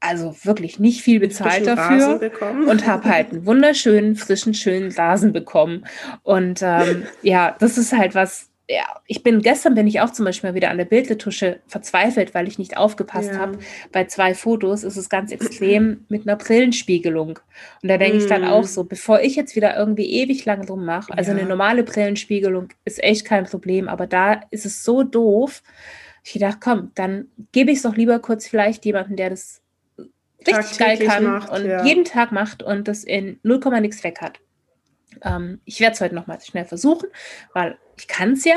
also 0.00 0.36
wirklich 0.42 0.78
nicht 0.78 1.02
viel 1.02 1.18
bezahlt 1.18 1.66
dafür 1.66 2.20
und 2.68 2.86
habe 2.86 3.08
halt 3.08 3.32
einen 3.32 3.46
wunderschönen, 3.46 4.16
frischen, 4.16 4.52
schönen 4.52 4.92
Rasen 4.92 5.32
bekommen. 5.32 5.86
Und 6.22 6.60
ähm, 6.62 7.04
ja, 7.22 7.56
das 7.58 7.78
ist 7.78 7.92
halt 7.92 8.14
was, 8.14 8.50
ja, 8.68 9.00
ich 9.06 9.22
bin 9.22 9.42
gestern 9.42 9.74
bin 9.74 9.86
ich 9.86 10.00
auch 10.00 10.10
zum 10.10 10.24
Beispiel 10.24 10.50
mal 10.50 10.54
wieder 10.54 10.70
an 10.70 10.78
der 10.78 10.86
Bildretusche 10.86 11.60
verzweifelt, 11.66 12.34
weil 12.34 12.48
ich 12.48 12.58
nicht 12.58 12.78
aufgepasst 12.78 13.32
ja. 13.32 13.38
habe. 13.38 13.58
Bei 13.92 14.04
zwei 14.04 14.34
Fotos 14.34 14.84
ist 14.84 14.96
es 14.96 15.10
ganz 15.10 15.32
extrem 15.32 16.04
mit 16.08 16.26
einer 16.26 16.36
Brillenspiegelung. 16.36 17.38
Und 17.82 17.88
da 17.88 17.98
denke 17.98 18.16
mm. 18.16 18.20
ich 18.20 18.26
dann 18.26 18.44
auch 18.44 18.62
mm. 18.62 18.66
so, 18.66 18.84
bevor 18.84 19.20
ich 19.20 19.36
jetzt 19.36 19.54
wieder 19.54 19.76
irgendwie 19.76 20.06
ewig 20.06 20.46
lang 20.46 20.66
rummache, 20.66 21.12
also 21.12 21.32
ja. 21.32 21.36
eine 21.36 21.46
normale 21.46 21.82
Brillenspiegelung 21.82 22.68
ist 22.86 23.02
echt 23.02 23.26
kein 23.26 23.44
Problem, 23.44 23.86
aber 23.86 24.06
da 24.06 24.40
ist 24.50 24.64
es 24.64 24.82
so 24.82 25.02
doof. 25.02 25.62
Ich 26.22 26.38
dachte, 26.40 26.58
komm, 26.60 26.90
dann 26.94 27.28
gebe 27.52 27.70
ich 27.70 27.78
es 27.78 27.82
doch 27.82 27.96
lieber 27.96 28.18
kurz 28.18 28.46
vielleicht 28.46 28.86
jemanden, 28.86 29.16
der 29.16 29.28
das 29.28 29.60
richtig 30.46 30.78
geil 30.78 30.98
kann 30.98 31.24
macht, 31.24 31.50
und 31.50 31.66
ja. 31.66 31.84
jeden 31.84 32.04
Tag 32.04 32.32
macht 32.32 32.62
und 32.62 32.88
das 32.88 33.04
in 33.04 33.38
0, 33.42 33.60
nix 33.80 34.02
weg 34.04 34.22
hat. 34.22 34.40
Ähm, 35.22 35.60
ich 35.64 35.80
werde 35.80 35.94
es 35.94 36.00
heute 36.00 36.14
noch 36.14 36.26
mal 36.26 36.40
schnell 36.40 36.64
versuchen, 36.64 37.08
weil 37.52 37.76
ich 37.96 38.08
kann 38.08 38.32
es 38.32 38.44
ja. 38.44 38.56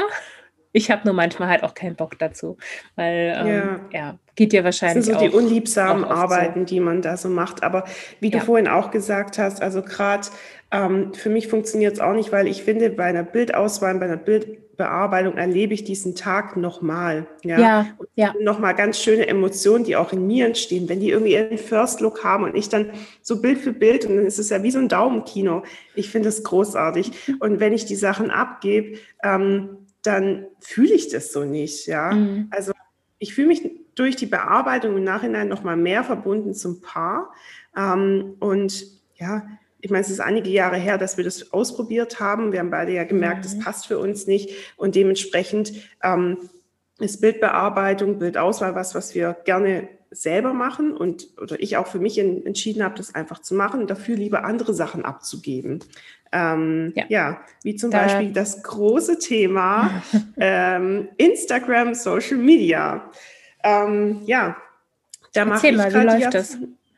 Ich 0.73 0.91
habe 0.91 1.03
nur 1.05 1.13
manchmal 1.13 1.49
halt 1.49 1.63
auch 1.63 1.73
keinen 1.73 1.95
Bock 1.95 2.19
dazu, 2.19 2.57
weil 2.95 3.35
ähm, 3.37 3.47
ja. 3.47 3.79
ja. 3.91 4.19
geht 4.35 4.53
ja 4.53 4.63
wahrscheinlich. 4.63 5.07
Das 5.07 5.19
sind 5.19 5.19
so 5.19 5.25
die 5.25 5.35
unliebsamen 5.35 6.03
Arbeiten, 6.03 6.61
so. 6.61 6.65
die 6.65 6.79
man 6.79 7.01
da 7.01 7.17
so 7.17 7.29
macht. 7.29 7.63
Aber 7.63 7.85
wie 8.19 8.29
ja. 8.29 8.39
du 8.39 8.45
vorhin 8.45 8.67
auch 8.67 8.91
gesagt 8.91 9.39
hast, 9.39 9.61
also 9.61 9.81
gerade 9.81 10.27
ähm, 10.71 11.13
für 11.13 11.29
mich 11.29 11.47
funktioniert 11.47 11.93
es 11.93 11.99
auch 11.99 12.13
nicht, 12.13 12.31
weil 12.31 12.47
ich 12.47 12.63
finde, 12.63 12.89
bei 12.89 13.05
einer 13.05 13.23
Bildauswahl, 13.23 13.95
bei 13.95 14.05
einer 14.05 14.17
Bild 14.17 14.66
Bearbeitung 14.77 15.37
erlebe 15.37 15.73
ich 15.73 15.83
diesen 15.83 16.15
Tag 16.15 16.55
nochmal. 16.55 17.25
Ja, 17.43 17.59
ja. 17.59 17.87
ja. 18.15 18.33
Nochmal 18.39 18.75
ganz 18.75 19.01
schöne 19.01 19.27
Emotionen, 19.27 19.83
die 19.83 19.95
auch 19.95 20.13
in 20.13 20.27
mir 20.27 20.45
entstehen, 20.45 20.87
wenn 20.87 20.99
die 20.99 21.09
irgendwie 21.09 21.33
ihren 21.33 21.57
First 21.57 21.99
Look 21.99 22.23
haben 22.23 22.43
und 22.43 22.55
ich 22.55 22.69
dann 22.69 22.91
so 23.21 23.41
Bild 23.41 23.59
für 23.59 23.73
Bild 23.73 24.05
und 24.05 24.15
dann 24.15 24.25
ist 24.25 24.39
es 24.39 24.49
ja 24.49 24.61
wie 24.63 24.71
so 24.71 24.79
ein 24.79 24.87
Daumenkino. 24.87 25.63
Ich 25.95 26.09
finde 26.09 26.29
es 26.29 26.43
großartig. 26.43 27.11
Und 27.39 27.59
wenn 27.59 27.73
ich 27.73 27.85
die 27.85 27.95
Sachen 27.95 28.29
abgebe, 28.29 28.99
ähm, 29.23 29.69
dann 30.03 30.45
fühle 30.59 30.93
ich 30.93 31.09
das 31.09 31.33
so 31.33 31.43
nicht. 31.43 31.87
Ja, 31.87 32.13
mhm. 32.13 32.47
also 32.51 32.71
ich 33.19 33.33
fühle 33.33 33.47
mich 33.47 33.69
durch 33.95 34.15
die 34.15 34.27
Bearbeitung 34.27 34.95
im 34.95 35.03
Nachhinein 35.03 35.47
nochmal 35.47 35.75
mehr 35.75 36.03
verbunden 36.03 36.53
zum 36.53 36.81
Paar. 36.81 37.33
Ähm, 37.75 38.35
und 38.39 38.85
ja, 39.15 39.47
ich 39.87 39.91
meine, 39.91 40.01
es 40.01 40.09
ist 40.09 40.19
einige 40.19 40.49
Jahre 40.49 40.75
her, 40.75 40.97
dass 40.97 41.15
wir 41.15 41.23
das 41.23 41.53
ausprobiert 41.53 42.19
haben. 42.19 42.51
Wir 42.51 42.59
haben 42.59 42.71
beide 42.71 42.91
ja 42.91 43.05
gemerkt, 43.05 43.45
es 43.45 43.55
mhm. 43.55 43.61
passt 43.61 43.87
für 43.87 43.97
uns 43.99 44.27
nicht. 44.27 44.49
Und 44.75 44.95
dementsprechend 44.95 45.71
ähm, 46.03 46.49
ist 46.99 47.21
Bildbearbeitung, 47.21 48.19
Bildauswahl 48.19 48.75
was, 48.75 48.95
was 48.95 49.15
wir 49.15 49.37
gerne 49.45 49.87
selber 50.11 50.53
machen 50.53 50.91
und 50.91 51.29
oder 51.41 51.61
ich 51.61 51.77
auch 51.77 51.87
für 51.87 51.99
mich 51.99 52.17
in, 52.17 52.45
entschieden 52.45 52.83
habe, 52.83 52.95
das 52.95 53.15
einfach 53.15 53.39
zu 53.39 53.55
machen 53.55 53.87
dafür 53.87 54.17
lieber 54.17 54.43
andere 54.43 54.73
Sachen 54.73 55.05
abzugeben. 55.05 55.79
Ähm, 56.33 56.91
ja. 56.93 57.05
ja. 57.07 57.41
wie 57.63 57.77
zum 57.77 57.89
da. 57.89 58.01
Beispiel 58.01 58.33
das 58.33 58.61
große 58.63 59.19
Thema 59.19 60.03
ähm, 60.37 61.07
Instagram, 61.15 61.93
Social 61.93 62.37
Media. 62.37 63.09
Ähm, 63.63 64.23
ja, 64.25 64.57
da 65.31 65.45
mache 65.45 65.69
ich 65.69 65.77
mal, 65.77 65.93
wie 65.93 66.05
läuft 66.05 66.33
das? 66.33 66.57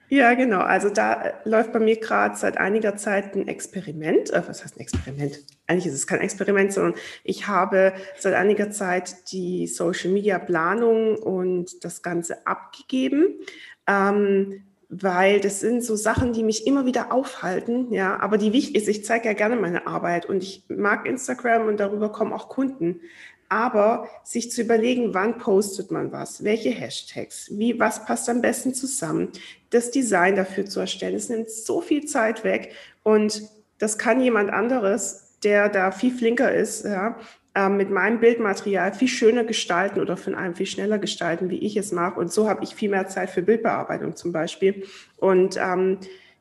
Ja, 0.09 0.33
genau. 0.33 0.59
Also 0.59 0.89
da 0.89 1.21
äh, 1.21 1.33
läuft 1.45 1.71
bei 1.71 1.79
mir 1.79 1.99
gerade 1.99 2.35
seit 2.35 2.57
einiger 2.57 2.97
Zeit 2.97 3.35
ein 3.35 3.47
Experiment. 3.47 4.31
Äh, 4.31 4.41
was 4.47 4.63
heißt 4.63 4.75
ein 4.75 4.81
Experiment? 4.81 5.39
Eigentlich 5.67 5.85
ist 5.85 5.93
es 5.93 6.07
kein 6.07 6.21
Experiment, 6.21 6.73
sondern 6.73 6.95
ich 7.23 7.47
habe 7.47 7.93
seit 8.17 8.33
einiger 8.33 8.71
Zeit 8.71 9.31
die 9.31 9.67
Social 9.67 10.09
Media 10.09 10.39
Planung 10.39 11.15
und 11.15 11.83
das 11.85 12.01
Ganze 12.01 12.47
abgegeben. 12.47 13.39
Ähm, 13.87 14.63
weil 14.89 15.39
das 15.39 15.59
sind 15.59 15.83
so 15.83 15.95
Sachen, 15.95 16.33
die 16.33 16.41
mich 16.41 16.65
immer 16.65 16.87
wieder 16.87 17.13
aufhalten, 17.13 17.93
ja, 17.93 18.19
aber 18.19 18.39
die 18.39 18.53
wichtig 18.53 18.75
ist, 18.75 18.87
ich 18.87 19.05
zeige 19.05 19.27
ja 19.27 19.33
gerne 19.33 19.55
meine 19.55 19.85
Arbeit 19.85 20.25
und 20.25 20.41
ich 20.41 20.63
mag 20.67 21.05
Instagram 21.05 21.67
und 21.67 21.79
darüber 21.79 22.11
kommen 22.11 22.33
auch 22.33 22.49
Kunden 22.49 23.01
aber 23.49 24.07
sich 24.23 24.51
zu 24.51 24.61
überlegen, 24.61 25.13
wann 25.13 25.39
postet 25.39 25.91
man 25.91 26.11
was, 26.11 26.43
welche 26.43 26.69
Hashtags, 26.69 27.49
wie, 27.51 27.79
was 27.79 28.05
passt 28.05 28.29
am 28.29 28.41
besten 28.41 28.73
zusammen, 28.73 29.29
das 29.71 29.91
Design 29.91 30.35
dafür 30.35 30.65
zu 30.65 30.79
erstellen. 30.79 31.15
Es 31.15 31.29
nimmt 31.29 31.49
so 31.49 31.81
viel 31.81 32.05
Zeit 32.05 32.43
weg 32.43 32.73
und 33.03 33.41
das 33.79 33.97
kann 33.97 34.21
jemand 34.21 34.51
anderes, 34.51 35.37
der 35.43 35.69
da 35.69 35.91
viel 35.91 36.15
flinker 36.15 36.53
ist, 36.53 36.85
ja, 36.85 37.17
äh, 37.55 37.69
mit 37.69 37.89
meinem 37.89 38.19
Bildmaterial 38.19 38.93
viel 38.93 39.07
schöner 39.07 39.43
gestalten 39.43 39.99
oder 39.99 40.15
von 40.15 40.35
einem 40.35 40.53
viel 40.53 40.67
schneller 40.67 40.99
gestalten, 40.99 41.49
wie 41.49 41.59
ich 41.59 41.75
es 41.75 41.91
mag. 41.91 42.17
Und 42.17 42.31
so 42.31 42.47
habe 42.47 42.63
ich 42.63 42.75
viel 42.75 42.89
mehr 42.89 43.07
Zeit 43.07 43.29
für 43.31 43.41
Bildbearbeitung 43.41 44.15
zum 44.15 44.31
Beispiel. 44.31 44.85
Und 45.17 45.57
ähm, 45.57 45.97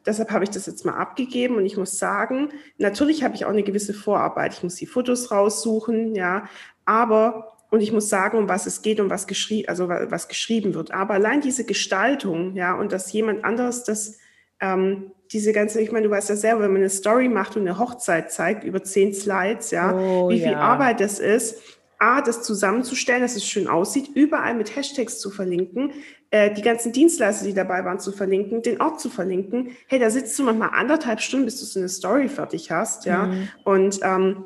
Deshalb 0.08 0.30
habe 0.30 0.44
ich 0.44 0.48
das 0.48 0.64
jetzt 0.64 0.86
mal 0.86 0.94
abgegeben 0.96 1.56
und 1.56 1.66
ich 1.66 1.76
muss 1.76 1.98
sagen, 1.98 2.50
natürlich 2.78 3.24
habe 3.24 3.34
ich 3.34 3.44
auch 3.44 3.50
eine 3.50 3.62
gewisse 3.62 3.92
Vorarbeit. 3.92 4.54
Ich 4.54 4.62
muss 4.62 4.76
die 4.76 4.86
Fotos 4.86 5.30
raussuchen, 5.30 6.14
ja, 6.14 6.48
aber 6.88 7.52
und 7.70 7.82
ich 7.82 7.92
muss 7.92 8.08
sagen, 8.08 8.38
um 8.38 8.48
was 8.48 8.66
es 8.66 8.80
geht, 8.80 8.98
um 8.98 9.10
was 9.10 9.26
geschrieben, 9.26 9.68
also 9.68 9.88
was 9.88 10.28
geschrieben 10.28 10.72
wird. 10.72 10.90
Aber 10.90 11.14
allein 11.14 11.42
diese 11.42 11.64
Gestaltung, 11.64 12.56
ja, 12.56 12.74
und 12.74 12.92
dass 12.92 13.12
jemand 13.12 13.44
anderes 13.44 13.84
das, 13.84 14.16
ähm, 14.60 15.12
diese 15.30 15.52
ganze, 15.52 15.82
ich 15.82 15.92
meine, 15.92 16.06
du 16.06 16.10
weißt 16.10 16.30
ja 16.30 16.36
selber, 16.36 16.62
wenn 16.62 16.72
man 16.72 16.80
eine 16.80 16.88
Story 16.88 17.28
macht 17.28 17.56
und 17.56 17.68
eine 17.68 17.78
Hochzeit 17.78 18.32
zeigt 18.32 18.64
über 18.64 18.82
zehn 18.82 19.12
Slides, 19.12 19.70
ja, 19.70 19.94
oh, 19.94 20.30
wie 20.30 20.38
viel 20.38 20.52
ja. 20.52 20.60
Arbeit 20.60 21.00
das 21.00 21.18
ist, 21.18 21.60
A, 21.98 22.22
das 22.22 22.42
zusammenzustellen, 22.42 23.20
dass 23.20 23.36
es 23.36 23.44
schön 23.44 23.68
aussieht, 23.68 24.08
überall 24.14 24.54
mit 24.54 24.74
Hashtags 24.74 25.18
zu 25.18 25.30
verlinken, 25.30 25.92
äh, 26.30 26.54
die 26.54 26.62
ganzen 26.62 26.92
Dienstleister, 26.92 27.44
die 27.44 27.54
dabei 27.54 27.84
waren, 27.84 28.00
zu 28.00 28.12
verlinken, 28.12 28.62
den 28.62 28.80
Ort 28.80 28.98
zu 28.98 29.10
verlinken. 29.10 29.72
Hey, 29.88 29.98
da 29.98 30.08
sitzt 30.08 30.38
du 30.38 30.44
manchmal 30.44 30.70
anderthalb 30.72 31.20
Stunden, 31.20 31.44
bis 31.44 31.60
du 31.60 31.66
so 31.66 31.80
eine 31.80 31.88
Story 31.90 32.28
fertig 32.28 32.70
hast, 32.70 33.04
ja. 33.04 33.26
Mhm. 33.26 33.48
Und 33.64 34.00
ähm, 34.02 34.44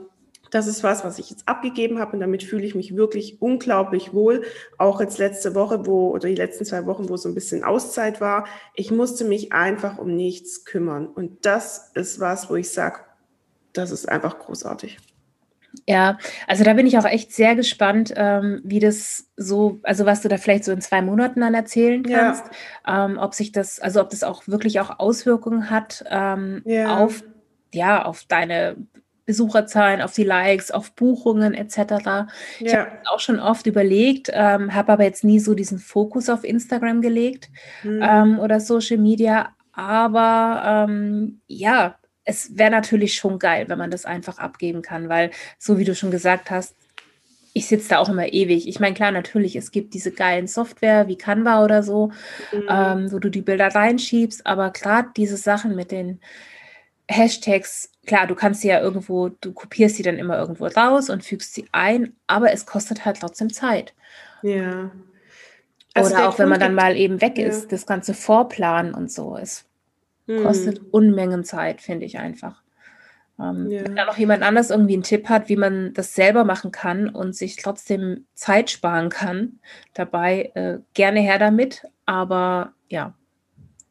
das 0.53 0.67
ist 0.67 0.85
was, 0.85 1.03
was 1.03 1.19
ich 1.19 1.31
jetzt 1.31 1.49
abgegeben 1.49 1.99
habe 1.99 2.13
und 2.13 2.21
damit 2.21 2.43
fühle 2.43 2.67
ich 2.67 2.75
mich 2.75 2.95
wirklich 2.95 3.41
unglaublich 3.41 4.13
wohl. 4.13 4.45
Auch 4.77 5.01
jetzt 5.01 5.17
letzte 5.17 5.55
Woche, 5.55 5.87
wo 5.87 6.11
oder 6.11 6.29
die 6.29 6.35
letzten 6.35 6.67
zwei 6.67 6.85
Wochen, 6.85 7.09
wo 7.09 7.17
so 7.17 7.31
ein 7.31 7.35
bisschen 7.35 7.65
Auszeit 7.65 8.21
war, 8.21 8.47
ich 8.75 8.91
musste 8.91 9.25
mich 9.25 9.55
einfach 9.55 9.97
um 9.97 10.15
nichts 10.15 10.67
kümmern. 10.67 11.07
Und 11.07 11.47
das 11.47 11.91
ist 11.95 12.21
was, 12.21 12.51
wo 12.51 12.57
ich 12.57 12.71
sage, 12.71 13.01
das 13.73 13.91
ist 13.91 14.07
einfach 14.07 14.39
großartig. 14.39 14.99
Ja, 15.89 16.19
also 16.47 16.65
da 16.65 16.75
bin 16.75 16.87
ich 16.87 16.99
auch 16.99 17.07
echt 17.07 17.33
sehr 17.33 17.57
gespannt, 17.57 18.13
ähm, 18.15 18.61
wie 18.63 18.79
das 18.79 19.31
so, 19.39 19.81
also 19.85 20.05
was 20.05 20.21
du 20.21 20.29
da 20.29 20.37
vielleicht 20.37 20.65
so 20.65 20.73
in 20.73 20.83
zwei 20.83 21.01
Monaten 21.01 21.41
dann 21.41 21.55
erzählen 21.55 22.03
kannst, 22.03 22.45
ja. 22.87 23.07
ähm, 23.07 23.17
ob 23.17 23.33
sich 23.33 23.53
das, 23.53 23.81
also 23.81 24.03
ob 24.03 24.11
das 24.11 24.23
auch 24.23 24.47
wirklich 24.47 24.81
auch 24.81 24.99
Auswirkungen 24.99 25.71
hat 25.71 26.05
ähm, 26.11 26.61
ja. 26.67 26.99
auf, 26.99 27.25
ja, 27.73 28.05
auf 28.05 28.25
deine 28.29 28.77
Besucherzahlen, 29.25 30.03
auf 30.03 30.13
die 30.13 30.25
Likes, 30.25 30.71
auf 30.71 30.93
Buchungen 30.93 31.55
etc. 31.55 31.77
Ja. 31.79 32.27
Ich 32.61 32.75
habe 32.75 32.91
auch 33.13 33.21
schon 33.21 33.39
oft 33.39 33.67
überlegt, 33.67 34.31
ähm, 34.33 34.75
habe 34.75 34.93
aber 34.93 35.05
jetzt 35.05 35.25
nie 35.25 35.39
so 35.39 35.55
diesen 35.55 35.79
Fokus 35.79 36.29
auf 36.29 36.45
Instagram 36.45 37.03
gelegt 37.03 37.49
mhm. 37.83 38.01
ähm, 38.03 38.39
oder 38.39 38.61
Social 38.61 38.99
Media. 38.99 39.51
Aber 39.73 40.87
ähm, 40.89 41.41
ja, 41.47 41.97
es 42.25 42.57
wäre 42.57 42.71
natürlich 42.71 43.15
schon 43.15 43.39
geil, 43.39 43.69
wenn 43.69 43.79
man 43.79 43.91
das 43.91 44.05
einfach 44.05 44.39
abgeben 44.39 44.83
kann, 44.83 45.09
weil 45.09 45.31
so 45.59 45.79
wie 45.79 45.85
du 45.85 45.95
schon 45.95 46.11
gesagt 46.11 46.51
hast, 46.51 46.77
ich 47.55 47.67
sitze 47.67 47.91
da 47.91 47.99
auch 47.99 48.09
immer 48.09 48.33
ewig. 48.33 48.67
Ich 48.67 48.81
meine, 48.81 48.95
klar, 48.95 49.13
natürlich, 49.13 49.57
es 49.57 49.71
gibt 49.71 49.95
diese 49.95 50.11
geilen 50.11 50.47
Software 50.47 51.07
wie 51.09 51.17
Canva 51.17 51.63
oder 51.63 51.83
so, 51.83 52.11
mhm. 52.53 52.67
ähm, 52.69 53.13
wo 53.13 53.19
du 53.19 53.29
die 53.29 53.43
Bilder 53.43 53.69
reinschiebst, 53.69 54.47
aber 54.47 54.71
gerade 54.71 55.11
diese 55.17 55.37
Sachen 55.37 55.77
mit 55.77 55.91
den 55.91 56.21
Hashtags, 57.09 57.91
klar, 58.07 58.27
du 58.27 58.35
kannst 58.35 58.63
sie 58.63 58.69
ja 58.69 58.81
irgendwo, 58.81 59.29
du 59.29 59.53
kopierst 59.53 59.97
sie 59.97 60.03
dann 60.03 60.19
immer 60.19 60.39
irgendwo 60.39 60.67
raus 60.67 61.11
und 61.11 61.25
fügst 61.25 61.55
sie 61.55 61.67
ein, 61.73 62.15
aber 62.27 62.53
es 62.53 62.67
kostet 62.67 63.05
halt 63.05 63.21
trotzdem 63.21 63.53
Zeit. 63.53 63.95
Ja. 64.43 64.91
Also 65.95 66.15
Oder 66.15 66.29
auch 66.29 66.39
wenn 66.39 66.49
man 66.49 66.61
dann 66.61 66.75
mal 66.75 66.97
eben 66.97 67.21
weg 67.21 67.39
ja. 67.39 67.47
ist, 67.47 67.71
das 67.71 67.87
ganze 67.87 68.15
Vorplanen 68.15 68.95
und 68.95 69.13
so. 69.13 69.37
Es 69.37 69.67
hm. 70.27 70.43
kostet 70.43 70.81
Unmengen 70.91 71.45
Zeit, 71.45 71.81
finde 71.81 72.07
ich 72.07 72.19
einfach. 72.19 72.63
Ähm, 73.39 73.71
ja. 73.71 73.85
Wenn 73.85 73.97
da 73.97 74.07
noch 74.07 74.17
jemand 74.17 74.43
anders 74.43 74.71
irgendwie 74.71 74.95
einen 74.95 75.03
Tipp 75.03 75.29
hat, 75.29 75.49
wie 75.49 75.57
man 75.57 75.93
das 75.93 76.15
selber 76.15 76.45
machen 76.45 76.71
kann 76.71 77.09
und 77.09 77.35
sich 77.35 77.57
trotzdem 77.57 78.27
Zeit 78.35 78.71
sparen 78.71 79.11
kann, 79.11 79.59
dabei 79.95 80.51
äh, 80.55 80.79
gerne 80.95 81.21
her 81.21 81.39
damit. 81.39 81.83
Aber 82.07 82.73
ja, 82.89 83.15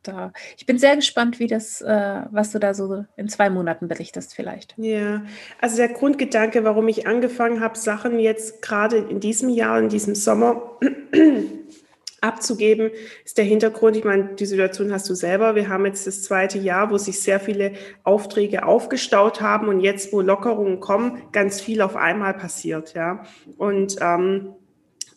da, 0.04 0.34
ich 0.58 0.66
bin 0.66 0.78
sehr 0.78 0.96
gespannt, 0.96 1.40
wie 1.40 1.48
das, 1.48 1.82
äh, 1.82 2.22
was 2.32 2.52
du 2.52 2.60
da 2.60 2.74
so 2.74 3.06
in 3.16 3.30
zwei 3.30 3.50
Monaten 3.50 3.88
berichtest, 3.88 4.36
vielleicht. 4.36 4.76
Ja, 4.78 5.24
also 5.60 5.78
der 5.78 5.90
Grundgedanke, 5.90 6.64
warum 6.64 6.88
ich 6.88 7.08
angefangen 7.08 7.60
habe, 7.60 7.78
Sachen 7.78 8.20
jetzt 8.20 8.62
gerade 8.62 8.98
in 8.98 9.20
diesem 9.20 9.50
Jahr, 9.50 9.80
in 9.80 9.90
diesem 9.90 10.16
Sommer 10.16 10.78
abzugeben, 12.22 12.92
ist 13.26 13.38
der 13.38 13.46
Hintergrund. 13.46 13.96
Ich 13.98 14.04
meine, 14.04 14.36
die 14.36 14.46
Situation 14.46 14.94
hast 14.94 15.10
du 15.10 15.16
selber. 15.16 15.56
Wir 15.56 15.70
haben 15.70 15.86
jetzt 15.86 16.06
das 16.06 16.24
zweite 16.24 16.60
Jahr, 16.60 16.92
wo 16.92 16.98
sich 16.98 17.20
sehr 17.20 17.40
viele 17.40 17.74
Aufträge 18.04 18.66
aufgestaut 18.66 19.42
haben 19.42 19.68
und 19.68 19.80
jetzt, 19.80 20.14
wo 20.14 20.22
Lockerungen 20.22 20.80
kommen, 20.80 21.24
ganz 21.32 21.62
viel 21.62 21.82
auf 21.82 21.96
einmal 21.96 22.36
passiert, 22.36 22.94
ja. 22.94 23.24
Und 23.58 23.98
ähm, 24.02 24.54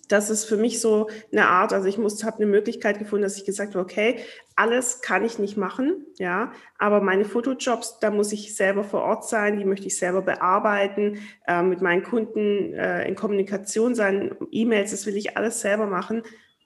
das 0.09 0.31
ist 0.31 0.45
für 0.45 0.57
mich 0.57 0.81
so 0.81 1.09
eine 1.33 1.49
Art, 1.49 1.73
also 1.73 1.89
ich 1.89 1.99
muss, 1.99 2.25
habe 2.25 2.39
eine 2.39 2.47
Möglichkeit 2.47 2.99
gefunden, 2.99 3.23
dass 3.23 3.37
ich 3.37 3.45
gesagt 3.45 3.75
habe, 3.75 3.85
okay, 3.85 4.19
alles 4.57 5.01
kann 5.01 5.25
ich 5.25 5.39
nicht 5.39 5.57
machen, 5.57 6.07
ja, 6.19 6.53
aber 6.79 7.01
meine 7.01 7.25
Fotojobs, 7.25 7.99
da 8.01 8.11
muss 8.11 8.33
ich 8.33 8.55
selber 8.55 8.85
vor 8.85 9.03
Ort 9.03 9.29
sein, 9.29 9.59
die 9.59 9.65
möchte 9.65 9.87
ich 9.87 9.99
selber 9.99 10.23
bearbeiten, 10.23 11.19
äh, 11.47 11.63
mit 11.63 11.83
meinen 11.83 12.03
Kunden 12.03 12.75
äh, 12.75 13.07
in 13.09 13.15
Kommunikation 13.15 13.95
sein, 13.95 14.37
E-Mails, 14.51 14.91
das 14.91 15.07
will 15.07 15.17
ich 15.17 15.37
alles 15.37 15.61
selber 15.61 15.87
machen, 15.87 16.23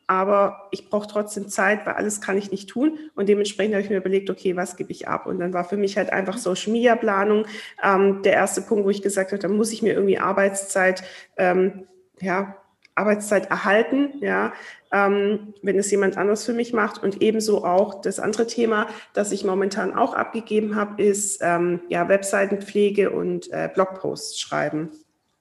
aber 0.07 0.69
ich 0.71 0.89
brauche 0.89 1.07
trotzdem 1.07 1.49
Zeit, 1.49 1.85
weil 1.85 1.95
alles 1.95 2.23
kann 2.23 2.39
ich 2.39 2.51
nicht 2.51 2.71
tun 2.71 2.99
und 3.15 3.29
dementsprechend 3.29 3.75
habe 3.75 3.85
ich 3.85 3.91
mir 3.91 3.99
überlegt, 3.99 4.31
okay, 4.31 4.57
was 4.57 4.77
gebe 4.77 4.91
ich 4.91 5.07
ab? 5.07 5.27
Und 5.27 5.39
dann 5.39 5.53
war 5.53 5.65
für 5.65 5.77
mich 5.77 5.99
halt 5.99 6.11
einfach 6.11 6.39
Social 6.39 6.73
Media 6.73 6.97
Planung 6.97 7.45
ähm, 7.83 8.23
der 8.23 8.33
erste 8.33 8.63
Punkt, 8.63 8.87
wo 8.87 8.91
ich 8.91 9.03
gesagt 9.03 9.33
habe, 9.33 9.41
da 9.41 9.49
muss 9.49 9.71
ich 9.71 9.83
mir 9.83 9.93
irgendwie 9.93 10.19
Arbeitszeit 10.19 11.05
ähm, 11.37 11.87
ja, 12.21 12.57
Arbeitszeit 12.99 13.51
erhalten, 13.51 14.15
ja, 14.21 14.53
ähm, 14.93 15.55
wenn 15.63 15.79
es 15.79 15.91
jemand 15.91 16.17
anderes 16.17 16.45
für 16.45 16.53
mich 16.53 16.73
macht. 16.73 17.03
Und 17.03 17.23
ebenso 17.23 17.65
auch 17.65 18.01
das 18.01 18.21
andere 18.21 18.47
Thema, 18.47 18.89
das 19.15 19.33
ich 19.33 19.45
momentan 19.45 19.95
auch 19.95 20.15
abgegeben 20.15 20.77
habe, 20.77 21.03
ist 21.03 21.41
ähm, 21.43 21.81
ja, 21.89 22.09
Webseitenpflege 22.09 23.11
und 23.11 23.51
äh, 23.53 23.71
Blogposts 23.73 24.39
schreiben. 24.41 24.91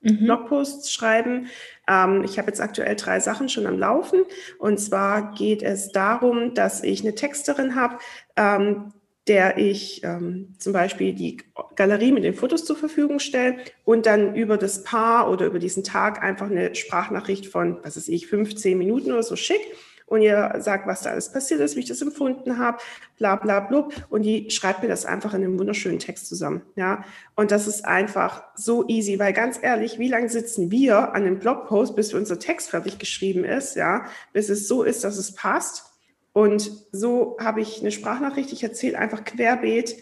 Mhm. 0.02 0.26
Blogposts 0.26 0.92
schreiben. 0.92 1.48
Ähm, 1.88 2.24
ich 2.24 2.38
habe 2.38 2.48
jetzt 2.48 2.62
aktuell 2.62 2.96
drei 2.96 3.20
Sachen 3.20 3.50
schon 3.50 3.66
am 3.66 3.80
Laufen. 3.80 4.22
Und 4.60 4.80
zwar 4.80 5.34
geht 5.34 5.64
es 5.64 5.92
darum, 5.92 6.54
dass 6.54 6.84
ich 6.84 7.02
eine 7.02 7.16
Texterin 7.16 7.76
habe, 7.76 7.98
ähm, 8.36 8.94
der 9.28 9.58
ich 9.58 10.04
ähm, 10.04 10.54
zum 10.58 10.74
Beispiel 10.74 11.14
die 11.14 11.38
Galerie 11.76 12.12
mit 12.12 12.24
den 12.24 12.34
Fotos 12.34 12.66
zur 12.66 12.76
Verfügung 12.76 13.20
stelle 13.20 13.58
und 13.84 14.06
dann 14.06 14.36
über 14.36 14.58
das 14.58 14.84
Paar 14.84 15.30
oder 15.30 15.46
über 15.46 15.60
diesen 15.60 15.84
Tag 15.84 16.24
einfach 16.24 16.50
eine 16.50 16.76
Sprachnachricht 16.76 17.48
von, 17.48 17.80
was 17.84 17.98
weiß 17.98 18.08
ich, 18.08 18.28
15 18.28 18.78
Minuten 18.78 19.12
oder 19.12 19.24
so 19.24 19.36
schick 19.36 19.62
und 20.08 20.22
ihr 20.22 20.56
sagt, 20.60 20.88
was 20.88 21.02
da 21.02 21.12
alles 21.12 21.32
passiert 21.32 21.60
ist, 21.60 21.76
wie 21.76 21.82
ich 21.82 21.88
das 21.88 22.02
empfunden 22.02 22.58
habe, 22.58 22.78
bla 23.18 23.36
bla 23.36 23.60
blub. 23.60 23.94
Und 24.10 24.24
die 24.24 24.50
schreibt 24.50 24.82
mir 24.82 24.88
das 24.88 25.06
einfach 25.06 25.34
in 25.34 25.44
einem 25.44 25.60
wunderschönen 25.60 26.00
Text 26.00 26.28
zusammen. 26.28 26.62
Ja, 26.76 27.04
und 27.36 27.52
das 27.52 27.68
ist 27.68 27.84
einfach 27.86 28.44
so 28.56 28.88
easy, 28.88 29.20
weil 29.20 29.34
ganz 29.34 29.60
ehrlich, 29.62 30.00
wie 30.00 30.08
lange 30.08 30.30
sitzen 30.30 30.72
wir 30.72 31.14
an 31.14 31.24
einem 31.24 31.40
Blogpost, 31.40 31.96
bis 31.96 32.14
unser 32.14 32.40
Text 32.40 32.70
fertig 32.70 33.00
geschrieben 33.00 33.44
ist, 33.44 33.76
ja, 33.76 34.06
bis 34.32 34.48
es 34.48 34.68
so 34.68 34.84
ist, 34.84 35.04
dass 35.04 35.18
es 35.18 35.34
passt. 35.34 35.97
Und 36.38 36.72
so 36.92 37.36
habe 37.40 37.62
ich 37.62 37.82
eine 37.82 37.90
Sprachnachricht, 37.90 38.54
ich 38.54 38.62
erzähle 38.62 39.00
einfach 39.00 39.24
querbeet, 39.24 39.96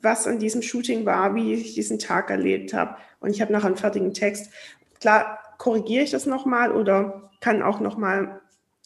was 0.00 0.26
an 0.26 0.38
diesem 0.38 0.62
Shooting 0.62 1.04
war, 1.04 1.34
wie 1.34 1.52
ich 1.52 1.74
diesen 1.74 1.98
Tag 1.98 2.30
erlebt 2.30 2.72
habe. 2.72 2.96
Und 3.20 3.32
ich 3.32 3.42
habe 3.42 3.52
nachher 3.52 3.66
einen 3.66 3.76
fertigen 3.76 4.14
Text. 4.14 4.50
Klar, 4.98 5.40
korrigiere 5.58 6.02
ich 6.02 6.10
das 6.10 6.24
nochmal 6.24 6.72
oder 6.72 7.30
kann 7.42 7.60
auch 7.60 7.80
nochmal 7.80 8.40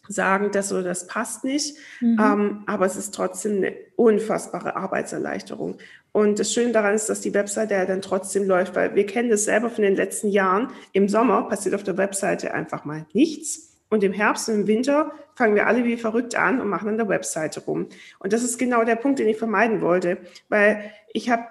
sagen, 0.09 0.51
das 0.51 0.73
oder 0.73 0.83
das 0.83 1.07
passt 1.07 1.45
nicht. 1.45 1.77
Mhm. 2.01 2.19
Ähm, 2.21 2.65
aber 2.67 2.87
es 2.87 2.97
ist 2.97 3.15
trotzdem 3.15 3.59
eine 3.59 3.77
unfassbare 3.95 4.75
Arbeitserleichterung. 4.75 5.79
Und 6.11 6.41
das 6.41 6.53
Schöne 6.53 6.73
daran 6.73 6.97
ist, 6.97 7.09
dass 7.09 7.21
die 7.21 7.33
Webseite 7.33 7.75
ja 7.75 7.87
dann 7.87 8.03
trotzdem 8.03 8.43
läuft, 8.43 8.75
weil 8.75 8.97
wir 8.97 9.07
kennen 9.07 9.31
das 9.31 9.45
selber 9.45 9.71
von 9.71 9.85
den 9.85 9.95
letzten 9.95 10.31
Jahren. 10.31 10.73
Im 10.91 11.09
Sommer 11.09 11.43
passiert 11.49 11.77
auf 11.77 11.85
der 11.85 11.97
Webseite 11.97 12.55
einfach 12.55 12.85
mal 12.85 13.07
nichts. 13.13 13.68
Und 13.91 14.05
im 14.05 14.13
Herbst 14.13 14.49
und 14.49 14.55
im 14.55 14.67
Winter 14.67 15.13
fangen 15.35 15.55
wir 15.55 15.67
alle 15.67 15.85
wie 15.85 15.97
verrückt 15.97 16.35
an 16.35 16.61
und 16.61 16.69
machen 16.69 16.89
an 16.89 16.99
der 16.99 17.09
Webseite 17.09 17.61
rum. 17.61 17.89
Und 18.19 18.33
das 18.33 18.43
ist 18.43 18.59
genau 18.59 18.85
der 18.85 18.97
Punkt, 18.97 19.19
den 19.19 19.29
ich 19.29 19.39
vermeiden 19.39 19.81
wollte. 19.81 20.19
Weil 20.49 20.93
ich 21.13 21.31
habe, 21.31 21.45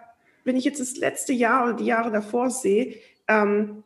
wenn 0.44 0.56
ich 0.56 0.65
jetzt 0.65 0.79
das 0.79 0.98
letzte 0.98 1.34
Jahr 1.34 1.65
oder 1.65 1.74
die 1.74 1.86
Jahre 1.86 2.12
davor 2.12 2.50
sehe, 2.50 2.96
ähm, 3.27 3.84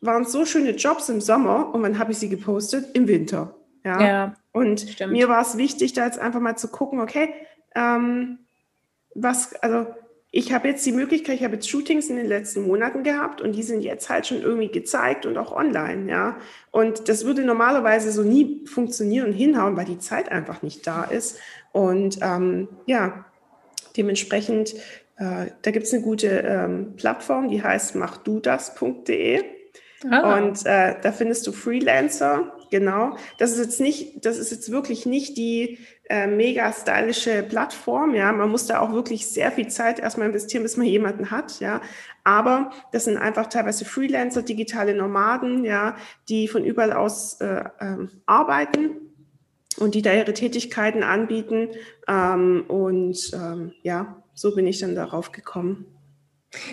waren 0.00 0.24
so 0.24 0.46
schöne 0.46 0.70
Jobs 0.70 1.08
im 1.08 1.20
Sommer 1.20 1.74
und 1.74 1.82
wann 1.82 1.98
habe 1.98 2.12
ich 2.12 2.18
sie 2.18 2.28
gepostet? 2.28 2.94
Im 2.94 3.06
Winter. 3.06 3.54
Ja. 3.84 4.00
ja 4.00 4.34
und 4.52 4.80
stimmt. 4.80 5.12
mir 5.12 5.28
war 5.28 5.42
es 5.42 5.56
wichtig, 5.56 5.92
da 5.92 6.04
jetzt 6.06 6.18
einfach 6.18 6.40
mal 6.40 6.56
zu 6.56 6.68
gucken, 6.68 7.00
okay, 7.00 7.32
ähm, 7.74 8.38
was, 9.14 9.54
also 9.56 9.86
ich 10.32 10.52
habe 10.52 10.68
jetzt 10.68 10.86
die 10.86 10.92
Möglichkeit, 10.92 11.36
ich 11.36 11.44
habe 11.44 11.54
jetzt 11.54 11.68
Shootings 11.68 12.08
in 12.08 12.16
den 12.16 12.26
letzten 12.26 12.62
Monaten 12.62 13.02
gehabt 13.02 13.40
und 13.40 13.52
die 13.52 13.64
sind 13.64 13.80
jetzt 13.80 14.08
halt 14.08 14.28
schon 14.28 14.42
irgendwie 14.42 14.68
gezeigt 14.68 15.26
und 15.26 15.36
auch 15.36 15.50
online, 15.50 16.08
ja. 16.08 16.36
Und 16.70 17.08
das 17.08 17.24
würde 17.24 17.42
normalerweise 17.42 18.12
so 18.12 18.22
nie 18.22 18.64
funktionieren 18.64 19.28
und 19.28 19.32
hinhauen, 19.32 19.76
weil 19.76 19.86
die 19.86 19.98
Zeit 19.98 20.30
einfach 20.30 20.62
nicht 20.62 20.86
da 20.86 21.02
ist. 21.02 21.38
Und 21.72 22.18
ähm, 22.22 22.68
ja, 22.86 23.24
dementsprechend, 23.96 24.74
äh, 25.16 25.46
da 25.62 25.70
gibt 25.72 25.86
es 25.86 25.92
eine 25.92 26.02
gute 26.02 26.28
ähm, 26.28 26.94
Plattform, 26.96 27.48
die 27.48 27.62
heißt 27.62 27.96
machdudas.de. 27.96 29.42
Ah. 30.08 30.36
Und 30.36 30.64
äh, 30.64 30.94
da 31.02 31.10
findest 31.10 31.46
du 31.48 31.52
Freelancer, 31.52 32.52
genau. 32.70 33.16
Das 33.38 33.52
ist 33.52 33.58
jetzt 33.58 33.80
nicht, 33.80 34.24
das 34.24 34.38
ist 34.38 34.50
jetzt 34.50 34.70
wirklich 34.70 35.06
nicht 35.06 35.36
die 35.36 35.78
äh, 36.08 36.26
mega 36.26 36.72
stylische 36.72 37.42
Plattform, 37.42 38.14
ja. 38.14 38.32
Man 38.32 38.50
muss 38.50 38.66
da 38.66 38.80
auch 38.80 38.92
wirklich 38.92 39.26
sehr 39.26 39.52
viel 39.52 39.68
Zeit 39.68 39.98
erstmal 39.98 40.28
investieren, 40.28 40.62
bis 40.62 40.76
man 40.76 40.86
jemanden 40.86 41.30
hat, 41.30 41.60
ja. 41.60 41.80
Aber 42.24 42.70
das 42.92 43.04
sind 43.04 43.16
einfach 43.16 43.46
teilweise 43.46 43.84
Freelancer, 43.84 44.42
digitale 44.42 44.94
Nomaden, 44.94 45.64
ja, 45.64 45.96
die 46.28 46.48
von 46.48 46.64
überall 46.64 46.92
aus 46.92 47.40
äh, 47.40 47.64
ähm, 47.80 48.10
arbeiten 48.26 48.96
und 49.78 49.94
die 49.94 50.02
da 50.02 50.12
ihre 50.12 50.34
Tätigkeiten 50.34 51.02
anbieten. 51.02 51.68
Ähm, 52.08 52.64
und 52.68 53.30
ähm, 53.32 53.72
ja, 53.82 54.22
so 54.34 54.54
bin 54.54 54.66
ich 54.66 54.78
dann 54.80 54.94
darauf 54.94 55.32
gekommen. 55.32 55.86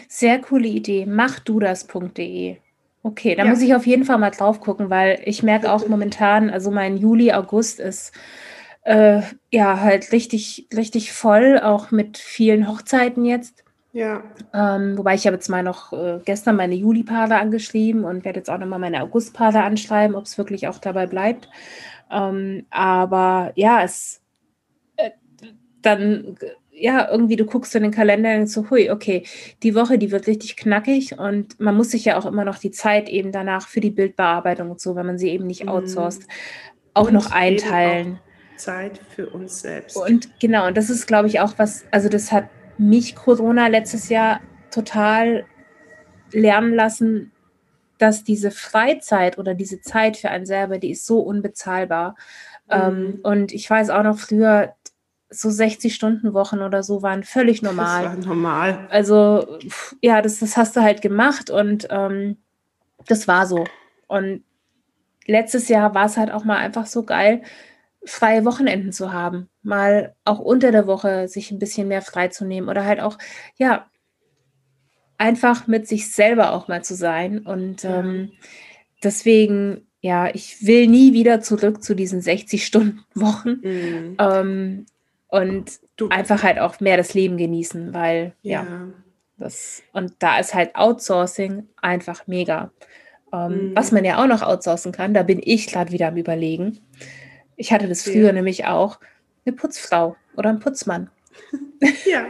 Sehr 0.08 0.40
coole 0.40 0.68
Idee. 0.68 1.06
Mach 1.06 1.40
du 1.40 1.60
das.de. 1.60 2.58
Okay, 3.08 3.36
da 3.36 3.46
ja. 3.46 3.50
muss 3.50 3.62
ich 3.62 3.74
auf 3.74 3.88
jeden 3.88 4.04
Fall 4.04 4.18
mal 4.18 4.32
drauf 4.32 4.60
gucken, 4.60 4.90
weil 4.90 5.22
ich 5.24 5.42
merke 5.42 5.72
auch 5.72 5.88
momentan, 5.88 6.50
also 6.50 6.72
mein 6.72 6.98
Juli, 6.98 7.32
August 7.32 7.80
ist 7.80 8.12
äh, 8.84 9.22
ja 9.50 9.80
halt 9.80 10.12
richtig, 10.12 10.68
richtig 10.76 11.14
voll, 11.14 11.58
auch 11.58 11.90
mit 11.92 12.18
vielen 12.18 12.68
Hochzeiten 12.68 13.24
jetzt. 13.24 13.64
Ja. 13.94 14.24
Ähm, 14.54 14.98
wobei 14.98 15.16
ich 15.16 15.26
habe 15.26 15.38
jetzt 15.38 15.48
mal 15.48 15.64
noch 15.64 15.94
äh, 15.94 16.20
gestern 16.26 16.58
meine 16.58 16.76
Juli-Paare 16.76 17.38
angeschrieben 17.38 18.04
und 18.04 18.26
werde 18.26 18.40
jetzt 18.40 18.50
auch 18.50 18.58
nochmal 18.58 18.80
meine 18.80 19.02
August-Paare 19.04 19.64
anschreiben, 19.64 20.14
ob 20.14 20.26
es 20.26 20.38
wirklich 20.38 20.68
auch 20.68 20.80
dabei 20.80 21.08
bleibt. 21.08 21.48
Ähm, 22.12 22.66
aber 22.72 23.54
ja, 23.56 23.84
es 23.84 24.22
äh, 24.98 25.12
dann 25.82 26.36
ja, 26.80 27.10
irgendwie 27.10 27.36
du 27.36 27.46
guckst 27.46 27.76
in 27.76 27.84
den 27.84 27.92
Kalender 27.92 28.36
und 28.36 28.48
so, 28.48 28.70
hui, 28.70 28.92
okay, 28.92 29.24
die 29.64 29.76
Woche, 29.76 29.98
die 29.98 30.12
wird 30.12 30.28
richtig 30.28 30.58
knackig 30.58 31.18
und 31.18 31.60
man 31.60 31.76
muss 31.76 31.92
sich 31.92 32.06
ja 32.06 32.18
auch 32.18 32.26
immer 32.26 32.46
noch 32.46 32.58
die 32.60 32.72
Zeit 32.72 33.10
eben 33.10 33.32
danach 33.32 33.68
für 33.68 33.80
die 33.80 33.90
Bildbearbeitung 33.90 34.72
und 34.72 34.80
so, 34.80 34.96
wenn 34.96 35.06
man 35.06 35.18
sie 35.18 35.30
eben 35.30 35.48
nicht 35.48 35.64
mhm. 35.64 35.70
outsourced, 35.70 36.28
auch 36.94 37.08
und 37.08 37.14
noch 37.14 37.32
einteilen. 37.32 38.20
Auch 38.20 38.58
Zeit 38.58 39.00
für 39.16 39.30
uns 39.30 39.62
selbst. 39.62 39.98
Und 39.98 40.40
genau, 40.40 40.68
und 40.68 40.78
das 40.78 40.90
ist, 40.90 41.08
glaube 41.08 41.28
ich, 41.28 41.40
auch 41.40 41.54
was, 41.58 41.86
also 41.92 42.10
das 42.10 42.32
hat 42.32 42.50
mich 42.78 43.16
Corona 43.16 43.68
letztes 43.68 44.10
Jahr 44.10 44.42
total 44.72 45.46
lernen 46.32 46.74
lassen, 46.74 47.32
dass 47.98 48.24
diese 48.24 48.52
Freizeit 48.52 49.40
oder 49.40 49.56
diese 49.56 49.82
Zeit 49.82 50.18
für 50.18 50.30
einen 50.30 50.46
selber, 50.46 50.78
die 50.78 50.92
ist 50.92 51.06
so 51.06 51.20
unbezahlbar. 51.20 52.16
Mhm. 52.68 52.74
Ähm, 52.74 53.20
und 53.24 53.52
ich 53.54 53.68
weiß 53.68 53.90
auch 53.90 54.04
noch 54.04 54.20
früher, 54.20 54.76
so 55.30 55.50
60-Stunden-Wochen 55.50 56.62
oder 56.62 56.84
so 56.84 57.02
waren 57.02 57.24
völlig 57.24 57.62
normal. 57.62 58.04
Das 58.04 58.18
war 58.18 58.36
normal. 58.36 58.88
Also, 58.90 59.60
ja, 60.02 60.22
das, 60.22 60.40
das 60.40 60.56
hast 60.56 60.76
du 60.76 60.82
halt 60.82 61.02
gemacht 61.02 61.50
und 61.50 61.88
ähm, 61.90 62.38
das 63.08 63.28
war 63.28 63.46
so. 63.46 63.66
Und 64.08 64.44
letztes 65.26 65.68
Jahr 65.68 65.94
war 65.94 66.06
es 66.06 66.18
halt 66.18 66.32
auch 66.32 66.46
mal 66.46 66.58
einfach 66.58 66.86
so 66.86 67.04
geil, 67.04 67.42
freie 68.06 68.46
Wochenenden 68.46 68.92
zu 68.94 69.12
haben. 69.12 69.50
Mal 69.64 70.16
auch 70.24 70.40
unter 70.40 70.72
der 70.72 70.88
Woche 70.88 71.28
sich 71.28 71.52
ein 71.52 71.60
bisschen 71.60 71.90
mehr 71.90 72.02
frei 72.02 72.30
zu 72.30 72.46
nehmen 72.46 72.70
oder 72.70 72.86
halt 72.86 73.02
auch, 73.02 73.18
ja, 73.58 73.88
einfach 75.18 75.68
mit 75.68 75.88
sich 75.88 76.12
selber 76.14 76.54
auch 76.54 76.68
mal 76.68 76.84
zu 76.84 76.96
sein. 76.96 77.40
Und 77.40 77.84
ähm, 77.84 78.32
deswegen, 79.04 79.88
ja, 80.00 80.34
ich 80.34 80.66
will 80.66 80.88
nie 80.88 81.14
wieder 81.14 81.42
zurück 81.42 81.84
zu 81.84 81.96
diesen 81.96 82.22
60-Stunden-Wochen. 82.22 83.60
Mhm. 83.62 84.16
Ähm, 84.20 84.86
und 85.28 85.80
du. 85.96 86.10
einfach 86.10 86.44
halt 86.44 86.60
auch 86.60 86.80
mehr 86.80 86.98
das 86.98 87.14
Leben 87.14 87.38
genießen, 87.38 87.94
weil 87.94 88.34
ja. 88.42 88.64
ja, 88.64 88.88
das 89.38 89.84
und 89.94 90.14
da 90.20 90.40
ist 90.40 90.54
halt 90.54 90.76
Outsourcing 90.76 91.68
einfach 91.82 92.28
mega. 92.28 92.72
Ähm, 93.34 93.70
mhm. 93.70 93.76
Was 93.76 93.92
man 93.92 94.06
ja 94.06 94.24
auch 94.24 94.28
noch 94.28 94.42
outsourcen 94.42 94.92
kann, 94.92 95.14
da 95.14 95.24
bin 95.24 95.42
ich 95.44 95.68
gerade 95.68 95.92
wieder 95.92 96.08
am 96.08 96.18
Überlegen. 96.18 96.80
Ich 97.56 97.74
hatte 97.74 97.88
das 97.88 98.04
früher 98.04 98.28
ja. 98.28 98.34
nämlich 98.34 98.66
auch, 98.66 99.00
eine 99.46 99.56
Putzfrau 99.56 100.16
oder 100.36 100.50
ein 100.50 100.60
Putzmann. 100.60 101.10
Ja. 102.06 102.26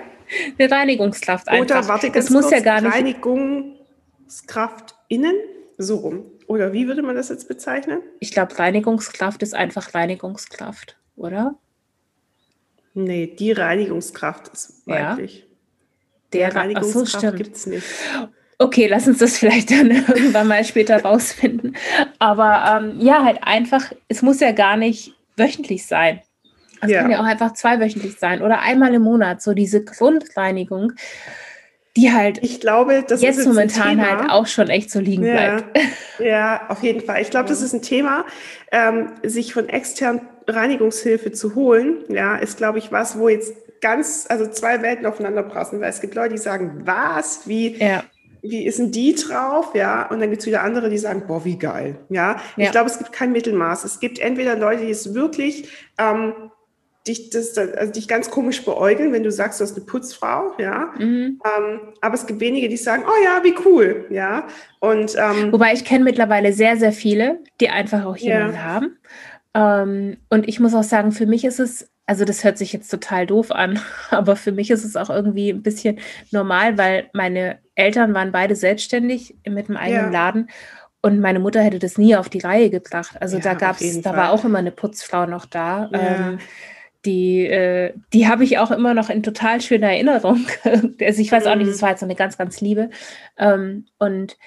eine 0.59 0.69
Reinigungskraft 0.69 1.47
einfach. 1.47 1.77
Oder 1.77 1.87
warte, 1.87 2.11
das 2.11 2.29
muss 2.29 2.51
ja 2.51 2.59
gar 2.59 2.81
nicht. 2.81 2.93
Reinigungskraft 2.93 4.95
innen, 5.07 5.35
so 5.77 5.95
rum. 5.95 6.25
Oder 6.47 6.73
wie 6.73 6.87
würde 6.87 7.01
man 7.01 7.15
das 7.15 7.29
jetzt 7.29 7.47
bezeichnen? 7.47 8.01
Ich 8.19 8.31
glaube, 8.31 8.59
Reinigungskraft 8.59 9.41
ist 9.41 9.55
einfach 9.55 9.93
Reinigungskraft, 9.93 10.97
oder? 11.15 11.55
Nee, 12.97 13.27
die 13.27 13.51
Reinigungskraft 13.51 14.47
ist 14.47 14.81
weiblich. 14.87 15.41
Ja. 15.41 15.45
Der, 16.33 16.49
Der 16.49 16.55
Reinigungskraft 16.61 17.21
so, 17.21 17.31
gibt 17.31 17.55
es 17.55 17.67
nicht. 17.67 17.85
Okay, 18.57 18.87
lass 18.87 19.07
uns 19.07 19.19
das 19.19 19.37
vielleicht 19.37 19.69
dann 19.69 19.91
irgendwann 19.91 20.47
mal 20.47 20.63
später 20.65 21.03
rausfinden. 21.03 21.77
Aber 22.17 22.81
ähm, 22.81 22.99
ja, 22.99 23.23
halt 23.23 23.43
einfach, 23.43 23.93
es 24.07 24.23
muss 24.23 24.39
ja 24.39 24.51
gar 24.51 24.77
nicht 24.77 25.13
wöchentlich 25.35 25.85
sein. 25.85 26.21
Es 26.81 26.89
ja. 26.89 27.01
kann 27.01 27.11
ja 27.11 27.19
auch 27.19 27.25
einfach 27.25 27.53
zweiwöchentlich 27.53 28.17
sein 28.17 28.41
oder 28.41 28.61
einmal 28.61 28.91
im 28.95 29.03
Monat. 29.03 29.43
So 29.43 29.53
diese 29.53 29.83
Grundreinigung, 29.83 30.93
die 31.97 32.13
halt 32.13 32.39
ich 32.43 32.61
glaube, 32.61 33.03
das 33.05 33.21
jetzt, 33.21 33.37
jetzt 33.37 33.47
momentan 33.47 33.99
halt 33.99 34.29
auch 34.29 34.45
schon 34.45 34.69
echt 34.69 34.91
so 34.91 34.99
liegen 34.99 35.25
ja. 35.25 35.33
bleibt. 35.33 35.79
Ja, 36.19 36.61
auf 36.69 36.81
jeden 36.81 37.01
Fall. 37.01 37.21
Ich 37.21 37.29
glaube, 37.29 37.47
das 37.47 37.61
ist 37.61 37.73
ein 37.73 37.83
Thema, 37.83 38.25
ähm, 38.71 39.11
sich 39.21 39.53
von 39.53 39.69
extern 39.69 40.21
Reinigungshilfe 40.47 41.31
zu 41.31 41.53
holen, 41.53 41.97
ja, 42.09 42.37
ist, 42.37 42.57
glaube 42.57 42.79
ich, 42.79 42.91
was, 42.91 43.19
wo 43.19 43.29
jetzt 43.29 43.53
ganz, 43.81 44.25
also 44.27 44.47
zwei 44.47 44.81
Welten 44.81 45.05
aufeinander 45.05 45.43
passen, 45.43 45.79
weil 45.79 45.91
es 45.91 46.01
gibt 46.01 46.15
Leute, 46.15 46.33
die 46.33 46.39
sagen, 46.39 46.81
was, 46.85 47.47
wie, 47.47 47.77
ja. 47.77 48.03
wie 48.41 48.65
ist 48.65 48.79
denn 48.79 48.91
die 48.91 49.13
drauf, 49.13 49.75
ja, 49.75 50.09
und 50.09 50.19
dann 50.19 50.31
gibt 50.31 50.41
es 50.41 50.47
wieder 50.47 50.63
andere, 50.63 50.89
die 50.89 50.97
sagen, 50.97 51.23
boah, 51.27 51.45
wie 51.45 51.59
geil, 51.59 51.97
ja. 52.09 52.37
ja. 52.55 52.65
Ich 52.65 52.71
glaube, 52.71 52.89
es 52.89 52.97
gibt 52.97 53.11
kein 53.13 53.31
Mittelmaß. 53.31 53.83
Es 53.83 53.99
gibt 53.99 54.17
entweder 54.17 54.55
Leute, 54.55 54.85
die 54.85 54.91
es 54.91 55.13
wirklich 55.13 55.69
ähm, 55.99 56.33
dich, 57.07 57.29
das, 57.29 57.57
also 57.57 57.91
dich 57.91 58.07
ganz 58.07 58.29
komisch 58.29 58.63
beäugeln, 58.63 59.13
wenn 59.13 59.23
du 59.23 59.31
sagst, 59.31 59.59
du 59.59 59.63
hast 59.63 59.75
eine 59.75 59.85
Putzfrau, 59.85 60.53
ja. 60.57 60.93
Mhm. 60.97 61.39
Ähm, 61.43 61.79
aber 62.01 62.15
es 62.15 62.27
gibt 62.27 62.39
wenige, 62.39 62.69
die 62.69 62.77
sagen, 62.77 63.03
oh 63.07 63.23
ja, 63.23 63.43
wie 63.43 63.55
cool, 63.65 64.05
ja. 64.09 64.47
Und 64.79 65.15
ähm, 65.17 65.51
wobei 65.51 65.73
ich 65.73 65.85
kenne 65.85 66.03
mittlerweile 66.03 66.53
sehr, 66.53 66.77
sehr 66.77 66.91
viele, 66.91 67.39
die 67.59 67.69
einfach 67.69 68.05
auch 68.05 68.17
jemanden 68.17 68.55
ja. 68.55 68.63
haben. 68.63 68.97
Ähm, 69.53 70.17
und 70.29 70.47
ich 70.47 70.59
muss 70.59 70.73
auch 70.73 70.83
sagen, 70.83 71.11
für 71.11 71.25
mich 71.25 71.45
ist 71.45 71.59
es 71.59 71.89
also 72.09 72.23
das 72.23 72.45
hört 72.45 72.57
sich 72.57 72.71
jetzt 72.71 72.89
total 72.89 73.27
doof 73.27 73.51
an, 73.51 73.81
aber 74.11 74.37
für 74.37 74.53
mich 74.53 74.71
ist 74.71 74.85
es 74.85 74.95
auch 74.95 75.09
irgendwie 75.09 75.49
ein 75.49 75.61
bisschen 75.61 75.99
normal, 76.31 76.77
weil 76.77 77.09
meine 77.13 77.59
Eltern 77.75 78.13
waren 78.13 78.31
beide 78.31 78.55
selbstständig 78.55 79.35
mit 79.45 79.67
einem 79.67 79.77
eigenen 79.77 80.13
ja. 80.13 80.27
Laden 80.27 80.49
und 81.01 81.19
meine 81.19 81.39
Mutter 81.39 81.61
hätte 81.61 81.79
das 81.79 81.97
nie 81.97 82.15
auf 82.15 82.29
die 82.29 82.39
Reihe 82.39 82.69
gebracht. 82.69 83.15
Also 83.21 83.37
ja, 83.37 83.43
da 83.43 83.53
gab 83.53 83.79
es, 83.79 84.01
da 84.01 84.15
war 84.15 84.31
auch 84.31 84.43
immer 84.43 84.57
eine 84.57 84.71
Putzfrau 84.71 85.25
noch 85.25 85.45
da. 85.45 85.89
Ja. 85.93 85.99
Ähm, 85.99 86.39
die, 87.07 87.47
äh, 87.47 87.93
die 88.13 88.27
habe 88.27 88.43
ich 88.43 88.57
auch 88.57 88.69
immer 88.69 88.93
noch 88.93 89.09
in 89.09 89.23
total 89.23 89.61
schöner 89.61 89.87
Erinnerung. 89.87 90.45
also 90.63 91.21
ich 91.21 91.31
weiß 91.31 91.47
auch 91.47 91.55
nicht, 91.55 91.69
das 91.69 91.77
mhm. 91.77 91.81
war 91.81 91.89
jetzt 91.91 92.01
so 92.01 92.05
eine 92.05 92.15
ganz, 92.15 92.37
ganz 92.37 92.61
Liebe. 92.61 92.89
Ähm, 93.37 93.85
und 93.97 94.37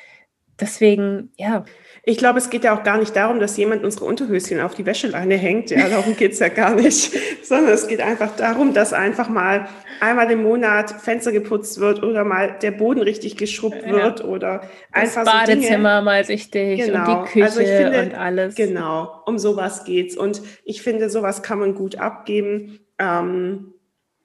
deswegen, 0.60 1.32
ja, 1.36 1.64
ich 2.02 2.16
glaube, 2.16 2.38
es 2.38 2.48
geht 2.48 2.64
ja 2.64 2.76
auch 2.76 2.82
gar 2.82 2.98
nicht 2.98 3.14
darum, 3.14 3.40
dass 3.40 3.56
jemand 3.56 3.84
unsere 3.84 4.06
Unterhöschen 4.06 4.60
auf 4.60 4.74
die 4.74 4.86
Wäscheleine 4.86 5.36
hängt. 5.36 5.70
Ja, 5.70 5.88
darum 5.88 6.16
geht 6.16 6.32
es 6.32 6.38
ja 6.38 6.48
gar 6.48 6.74
nicht. 6.74 7.12
Sondern 7.42 7.74
es 7.74 7.88
geht 7.88 8.00
einfach 8.00 8.34
darum, 8.36 8.72
dass 8.72 8.92
einfach 8.92 9.28
mal 9.28 9.68
einmal 10.00 10.30
im 10.30 10.42
Monat 10.42 10.90
Fenster 10.90 11.30
geputzt 11.30 11.78
wird 11.78 12.02
oder 12.02 12.24
mal 12.24 12.56
der 12.62 12.70
Boden 12.70 13.00
richtig 13.00 13.36
geschrubbt 13.36 13.84
ja. 13.86 13.92
wird 13.92 14.24
oder 14.24 14.62
einfach 14.92 15.24
das 15.24 15.32
Badezimmer 15.32 15.98
so 15.98 16.04
mal 16.04 16.22
richtig 16.22 16.84
genau. 16.86 17.20
und 17.20 17.28
die 17.28 17.32
Küche 17.32 17.44
also 17.44 17.60
finde, 17.60 18.02
und 18.02 18.14
alles. 18.14 18.54
Genau, 18.54 19.22
um 19.26 19.38
sowas 19.38 19.84
geht's. 19.84 20.16
Und 20.16 20.40
ich 20.64 20.82
finde, 20.82 21.10
sowas 21.10 21.42
kann 21.42 21.58
man 21.58 21.74
gut 21.74 21.96
abgeben. 21.96 22.80
Ähm, 22.98 23.74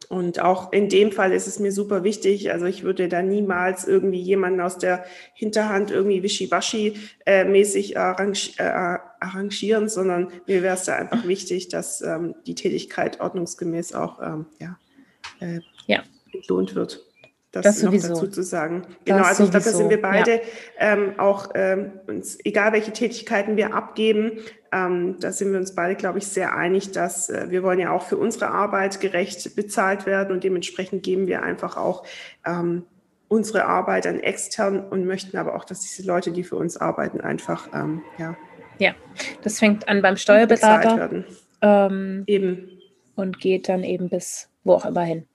und 0.10 0.40
auch 0.40 0.72
in 0.72 0.90
dem 0.90 1.12
Fall 1.12 1.32
ist 1.32 1.48
es 1.48 1.60
mir 1.60 1.72
super 1.72 2.04
wichtig. 2.04 2.52
Also 2.52 2.66
ich 2.66 2.84
würde 2.84 3.08
da 3.10 3.22
niemals 3.22 3.88
irgendwie 3.88 4.22
jemanden 4.22 4.62
aus 4.62 4.78
der 4.78 5.06
Hinterhand 5.34 5.92
irgendwie 5.92 6.22
wischiwaschi-mäßig 6.22 7.94
äh, 7.94 7.98
arrangi 7.98 8.52
äh, 8.58 9.00
arrangieren, 9.20 9.90
sondern 9.90 10.32
mir 10.46 10.62
wäre 10.62 10.76
es 10.76 10.84
da 10.84 10.96
einfach 10.96 11.28
wichtig, 11.28 11.70
dass 11.70 12.02
ähm, 12.02 12.36
die 12.46 12.56
Tätigkeit 12.56 13.20
ordnungsgemäß 13.20 13.94
auch 13.94 14.22
ähm, 14.22 14.46
ja, 14.60 14.78
äh, 15.40 15.62
ja. 15.88 16.04
entlohnt 16.32 16.76
wird 16.76 17.04
das, 17.56 17.76
das 17.76 17.84
noch 17.84 17.92
sowieso. 17.92 18.10
dazu 18.10 18.28
zu 18.28 18.44
sagen. 18.44 18.84
Genau, 19.06 19.20
das 19.20 19.28
also 19.28 19.44
ich 19.46 19.52
glaube, 19.52 19.66
da 19.66 19.72
sind 19.72 19.90
wir 19.90 20.02
beide 20.02 20.32
ja. 20.32 20.40
ähm, 20.78 21.14
auch, 21.18 21.52
ähm, 21.56 21.92
uns, 22.08 22.38
egal 22.44 22.74
welche 22.74 22.92
Tätigkeiten 22.92 23.56
wir 23.56 23.74
abgeben, 23.74 24.40
ähm, 24.72 25.18
da 25.20 25.32
sind 25.32 25.52
wir 25.52 25.60
uns 25.60 25.74
beide, 25.74 25.96
glaube 25.96 26.18
ich, 26.18 26.28
sehr 26.28 26.56
einig, 26.56 26.92
dass 26.92 27.30
äh, 27.30 27.46
wir 27.50 27.64
wollen 27.64 27.80
ja 27.80 27.92
auch 27.92 28.04
für 28.04 28.18
unsere 28.18 28.50
Arbeit 28.50 29.00
gerecht 29.00 29.56
bezahlt 29.56 30.06
werden 30.06 30.34
und 30.34 30.44
dementsprechend 30.44 31.04
geben 31.04 31.28
wir 31.28 31.44
einfach 31.44 31.78
auch 31.78 32.06
ähm, 32.46 32.84
unsere 33.30 33.66
Arbeit 33.66 34.06
an 34.06 34.20
extern 34.20 34.80
und 34.80 35.06
möchten 35.06 35.38
aber 35.38 35.56
auch, 35.56 35.64
dass 35.64 35.82
diese 35.82 36.06
Leute, 36.06 36.32
die 36.32 36.44
für 36.44 36.58
uns 36.58 36.78
arbeiten, 36.78 37.22
einfach, 37.22 37.70
ähm, 37.74 38.02
ja. 38.18 38.36
Ja, 38.78 38.94
das 39.42 39.60
fängt 39.60 39.88
an 39.88 40.02
beim 40.02 40.18
Steuerberater. 40.18 41.24
Ähm, 41.62 42.24
eben. 42.28 42.70
Und 43.16 43.40
geht 43.40 43.70
dann 43.70 43.84
eben 43.84 44.10
bis 44.10 44.50
wo 44.66 44.74
auch 44.74 44.86
immer 44.86 45.04
hin. 45.04 45.26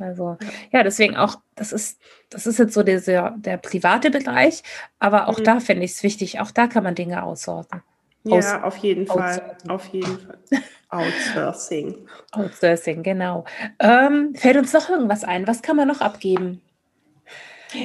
Also 0.00 0.36
ja, 0.72 0.82
deswegen 0.82 1.16
auch, 1.16 1.36
das 1.54 1.72
ist, 1.72 2.00
das 2.30 2.46
ist 2.46 2.58
jetzt 2.58 2.74
so 2.74 2.82
dieser, 2.82 3.34
der 3.36 3.56
private 3.56 4.10
Bereich, 4.10 4.62
aber 4.98 5.28
auch 5.28 5.38
mhm. 5.38 5.44
da 5.44 5.60
finde 5.60 5.84
ich 5.84 5.92
es 5.92 6.02
wichtig, 6.02 6.40
auch 6.40 6.50
da 6.50 6.66
kann 6.66 6.84
man 6.84 6.94
Dinge 6.94 7.22
aussorten. 7.22 7.82
Ja, 8.24 8.36
Aus, 8.36 8.62
auf 8.64 8.76
jeden 8.78 9.06
Fall. 9.06 9.56
Auf 9.68 9.86
jeden 9.86 10.18
Fall. 10.18 10.38
Outsourcing. 10.90 11.96
Outsourcing, 12.32 13.02
genau. 13.02 13.44
Ähm, 13.78 14.34
fällt 14.34 14.56
uns 14.56 14.72
noch 14.72 14.90
irgendwas 14.90 15.24
ein? 15.24 15.46
Was 15.46 15.62
kann 15.62 15.76
man 15.76 15.88
noch 15.88 16.00
abgeben? 16.00 16.60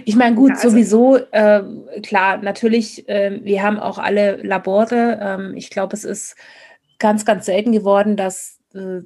Ich 0.03 0.15
meine, 0.15 0.35
gut, 0.35 0.49
ja, 0.49 0.55
also, 0.55 0.69
sowieso, 0.71 1.17
äh, 1.31 1.61
klar, 2.01 2.37
natürlich, 2.37 3.07
äh, 3.07 3.39
wir 3.43 3.61
haben 3.61 3.79
auch 3.79 3.99
alle 3.99 4.37
Labore. 4.37 5.19
Ähm, 5.21 5.53
ich 5.55 5.69
glaube, 5.69 5.95
es 5.95 6.03
ist 6.03 6.35
ganz, 6.97 7.25
ganz 7.25 7.45
selten 7.45 7.71
geworden, 7.71 8.17
dass 8.17 8.59
äh, 8.73 9.01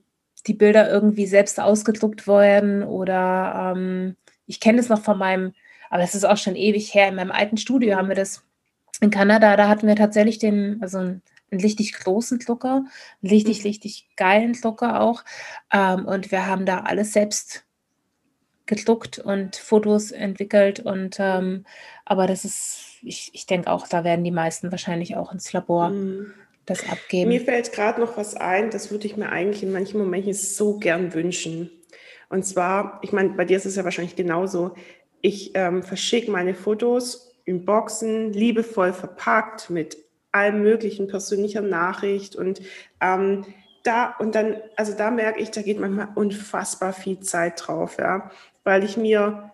die 0.47 0.53
Bilder 0.53 0.89
irgendwie 0.89 1.25
selbst 1.25 1.59
ausgedruckt 1.59 2.27
werden 2.27 2.83
oder 2.83 3.73
ähm, 3.75 4.15
ich 4.45 4.59
kenne 4.59 4.79
es 4.79 4.89
noch 4.89 5.01
von 5.01 5.17
meinem, 5.17 5.53
aber 5.89 6.03
es 6.03 6.15
ist 6.15 6.25
auch 6.25 6.37
schon 6.37 6.55
ewig 6.55 6.93
her, 6.93 7.09
in 7.09 7.15
meinem 7.15 7.31
alten 7.31 7.57
Studio 7.57 7.95
haben 7.95 8.09
wir 8.09 8.15
das 8.15 8.43
in 9.01 9.11
Kanada, 9.11 9.55
da 9.55 9.67
hatten 9.67 9.87
wir 9.87 9.95
tatsächlich 9.95 10.39
den, 10.39 10.79
also 10.81 10.97
einen, 10.97 11.21
einen 11.51 11.61
richtig 11.61 11.93
großen 11.93 12.39
Drucker, 12.39 12.85
einen 13.21 13.29
richtig, 13.29 13.59
mhm. 13.59 13.67
richtig 13.67 14.09
geilen 14.15 14.53
Drucker 14.53 15.01
auch 15.01 15.23
ähm, 15.71 16.05
und 16.05 16.31
wir 16.31 16.45
haben 16.45 16.65
da 16.65 16.81
alles 16.81 17.13
selbst 17.13 17.65
gedruckt 18.65 19.17
und 19.19 19.55
Fotos 19.55 20.11
entwickelt 20.11 20.79
und 20.79 21.17
ähm, 21.19 21.65
aber 22.05 22.27
das 22.27 22.45
ist, 22.45 22.99
ich, 23.01 23.31
ich 23.33 23.45
denke 23.45 23.71
auch, 23.71 23.87
da 23.87 24.03
werden 24.03 24.23
die 24.23 24.31
meisten 24.31 24.71
wahrscheinlich 24.71 25.15
auch 25.15 25.31
ins 25.31 25.51
Labor 25.53 25.89
mhm 25.89 26.33
das 26.69 26.89
abgeben. 26.89 27.29
Mir 27.29 27.41
fällt 27.41 27.71
gerade 27.71 27.99
noch 27.99 28.17
was 28.17 28.35
ein, 28.35 28.69
das 28.69 28.91
würde 28.91 29.07
ich 29.07 29.17
mir 29.17 29.29
eigentlich 29.29 29.63
in 29.63 29.71
manchen 29.71 29.99
Momenten 29.99 30.33
so 30.33 30.77
gern 30.77 31.13
wünschen. 31.13 31.69
Und 32.29 32.45
zwar, 32.45 32.99
ich 33.01 33.11
meine, 33.11 33.29
bei 33.29 33.45
dir 33.45 33.57
ist 33.57 33.65
es 33.65 33.75
ja 33.75 33.83
wahrscheinlich 33.83 34.15
genauso. 34.15 34.75
Ich 35.21 35.51
ähm, 35.55 35.83
verschicke 35.83 36.31
meine 36.31 36.53
Fotos 36.53 37.35
in 37.45 37.65
Boxen, 37.65 38.31
liebevoll 38.31 38.93
verpackt 38.93 39.69
mit 39.69 39.97
allem 40.31 40.61
möglichen 40.61 41.07
persönlicher 41.07 41.61
Nachricht 41.61 42.35
und 42.35 42.61
ähm, 43.01 43.45
da 43.83 44.15
und 44.19 44.35
dann, 44.35 44.57
also 44.75 44.93
da 44.95 45.09
merke 45.09 45.39
ich, 45.39 45.49
da 45.49 45.61
geht 45.61 45.79
manchmal 45.79 46.09
unfassbar 46.13 46.93
viel 46.93 47.19
Zeit 47.21 47.65
drauf, 47.65 47.97
ja, 47.97 48.29
weil 48.63 48.83
ich 48.83 48.97
mir, 48.97 49.51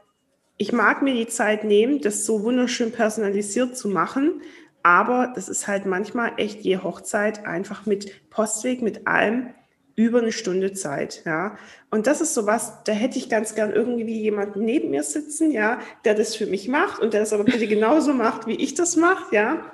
ich 0.57 0.73
mag 0.73 1.01
mir 1.01 1.13
die 1.13 1.27
Zeit 1.27 1.63
nehmen, 1.63 2.01
das 2.01 2.25
so 2.25 2.43
wunderschön 2.43 2.91
personalisiert 2.91 3.77
zu 3.77 3.87
machen, 3.87 4.41
aber 4.85 5.33
das 5.33 5.49
ist 5.49 5.67
halt 5.67 5.87
manchmal 5.87 6.33
echt 6.37 6.61
je 6.61 6.77
Hochzeit 6.77 7.47
einfach 7.47 7.87
mit 7.87 8.29
Postweg, 8.29 8.83
mit 8.83 9.07
allem 9.07 9.49
über 9.95 10.19
eine 10.19 10.31
Stunde 10.31 10.73
Zeit, 10.73 11.23
ja. 11.25 11.57
Und 11.89 12.05
das 12.05 12.21
ist 12.21 12.35
sowas, 12.35 12.83
da 12.83 12.91
hätte 12.91 13.17
ich 13.17 13.27
ganz 13.27 13.55
gern 13.55 13.73
irgendwie 13.73 14.21
jemanden 14.21 14.63
neben 14.63 14.91
mir 14.91 15.01
sitzen, 15.01 15.49
ja, 15.49 15.79
der 16.03 16.13
das 16.13 16.35
für 16.35 16.45
mich 16.45 16.67
macht 16.67 17.01
und 17.01 17.13
der 17.13 17.21
das 17.21 17.33
aber 17.33 17.45
bitte 17.45 17.65
genauso 17.65 18.13
macht, 18.13 18.45
wie 18.45 18.61
ich 18.61 18.75
das 18.75 18.95
mache, 18.95 19.33
ja, 19.33 19.71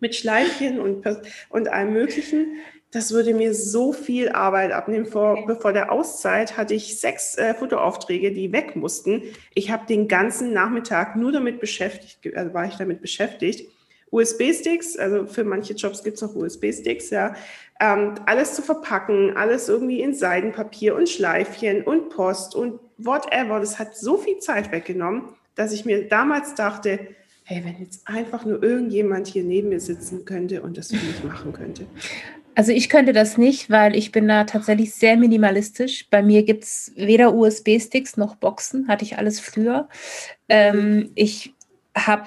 mit 0.00 0.14
Schleifchen 0.14 0.80
und, 0.80 1.04
und 1.50 1.68
allem 1.68 1.92
Möglichen. 1.92 2.56
Das 2.92 3.12
würde 3.12 3.34
mir 3.34 3.52
so 3.52 3.92
viel 3.92 4.30
Arbeit 4.30 4.72
abnehmen. 4.72 5.04
Vor, 5.04 5.44
bevor 5.46 5.74
der 5.74 5.92
Auszeit 5.92 6.56
hatte 6.56 6.72
ich 6.72 6.98
sechs 6.98 7.36
äh, 7.36 7.52
Fotoaufträge, 7.52 8.32
die 8.32 8.52
weg 8.52 8.74
mussten. 8.74 9.22
Ich 9.54 9.70
habe 9.70 9.84
den 9.86 10.08
ganzen 10.08 10.54
Nachmittag 10.54 11.14
nur 11.14 11.30
damit 11.30 11.60
beschäftigt, 11.60 12.34
also 12.34 12.54
war 12.54 12.64
ich 12.64 12.76
damit 12.76 13.02
beschäftigt, 13.02 13.75
USB-Sticks, 14.16 14.96
also 14.96 15.26
für 15.26 15.44
manche 15.44 15.74
Jobs 15.74 16.02
gibt 16.02 16.16
es 16.16 16.22
noch 16.22 16.34
USB-Sticks, 16.34 17.10
ja, 17.10 17.34
ähm, 17.80 18.14
alles 18.24 18.54
zu 18.54 18.62
verpacken, 18.62 19.36
alles 19.36 19.68
irgendwie 19.68 20.00
in 20.00 20.14
Seidenpapier 20.14 20.96
und 20.96 21.08
Schleifchen 21.08 21.82
und 21.82 22.08
Post 22.08 22.54
und 22.54 22.80
whatever. 22.96 23.60
Das 23.60 23.78
hat 23.78 23.96
so 23.96 24.16
viel 24.16 24.38
Zeit 24.38 24.72
weggenommen, 24.72 25.24
dass 25.54 25.72
ich 25.72 25.84
mir 25.84 26.08
damals 26.08 26.54
dachte, 26.54 26.98
hey, 27.44 27.62
wenn 27.64 27.78
jetzt 27.78 28.08
einfach 28.08 28.44
nur 28.44 28.62
irgendjemand 28.62 29.26
hier 29.28 29.44
neben 29.44 29.68
mir 29.68 29.80
sitzen 29.80 30.24
könnte 30.24 30.62
und 30.62 30.76
das 30.76 30.88
für 30.88 30.94
mich 30.94 31.22
machen 31.22 31.52
könnte. 31.52 31.86
Also 32.56 32.72
ich 32.72 32.88
könnte 32.88 33.12
das 33.12 33.36
nicht, 33.36 33.68
weil 33.68 33.94
ich 33.94 34.12
bin 34.12 34.26
da 34.26 34.44
tatsächlich 34.44 34.94
sehr 34.94 35.18
minimalistisch. 35.18 36.08
Bei 36.10 36.22
mir 36.22 36.42
gibt 36.42 36.64
es 36.64 36.90
weder 36.96 37.34
USB-Sticks 37.34 38.16
noch 38.16 38.36
Boxen, 38.36 38.88
hatte 38.88 39.04
ich 39.04 39.18
alles 39.18 39.38
früher. 39.38 39.88
Ähm, 40.48 41.10
ich 41.14 41.54
habe 41.94 42.24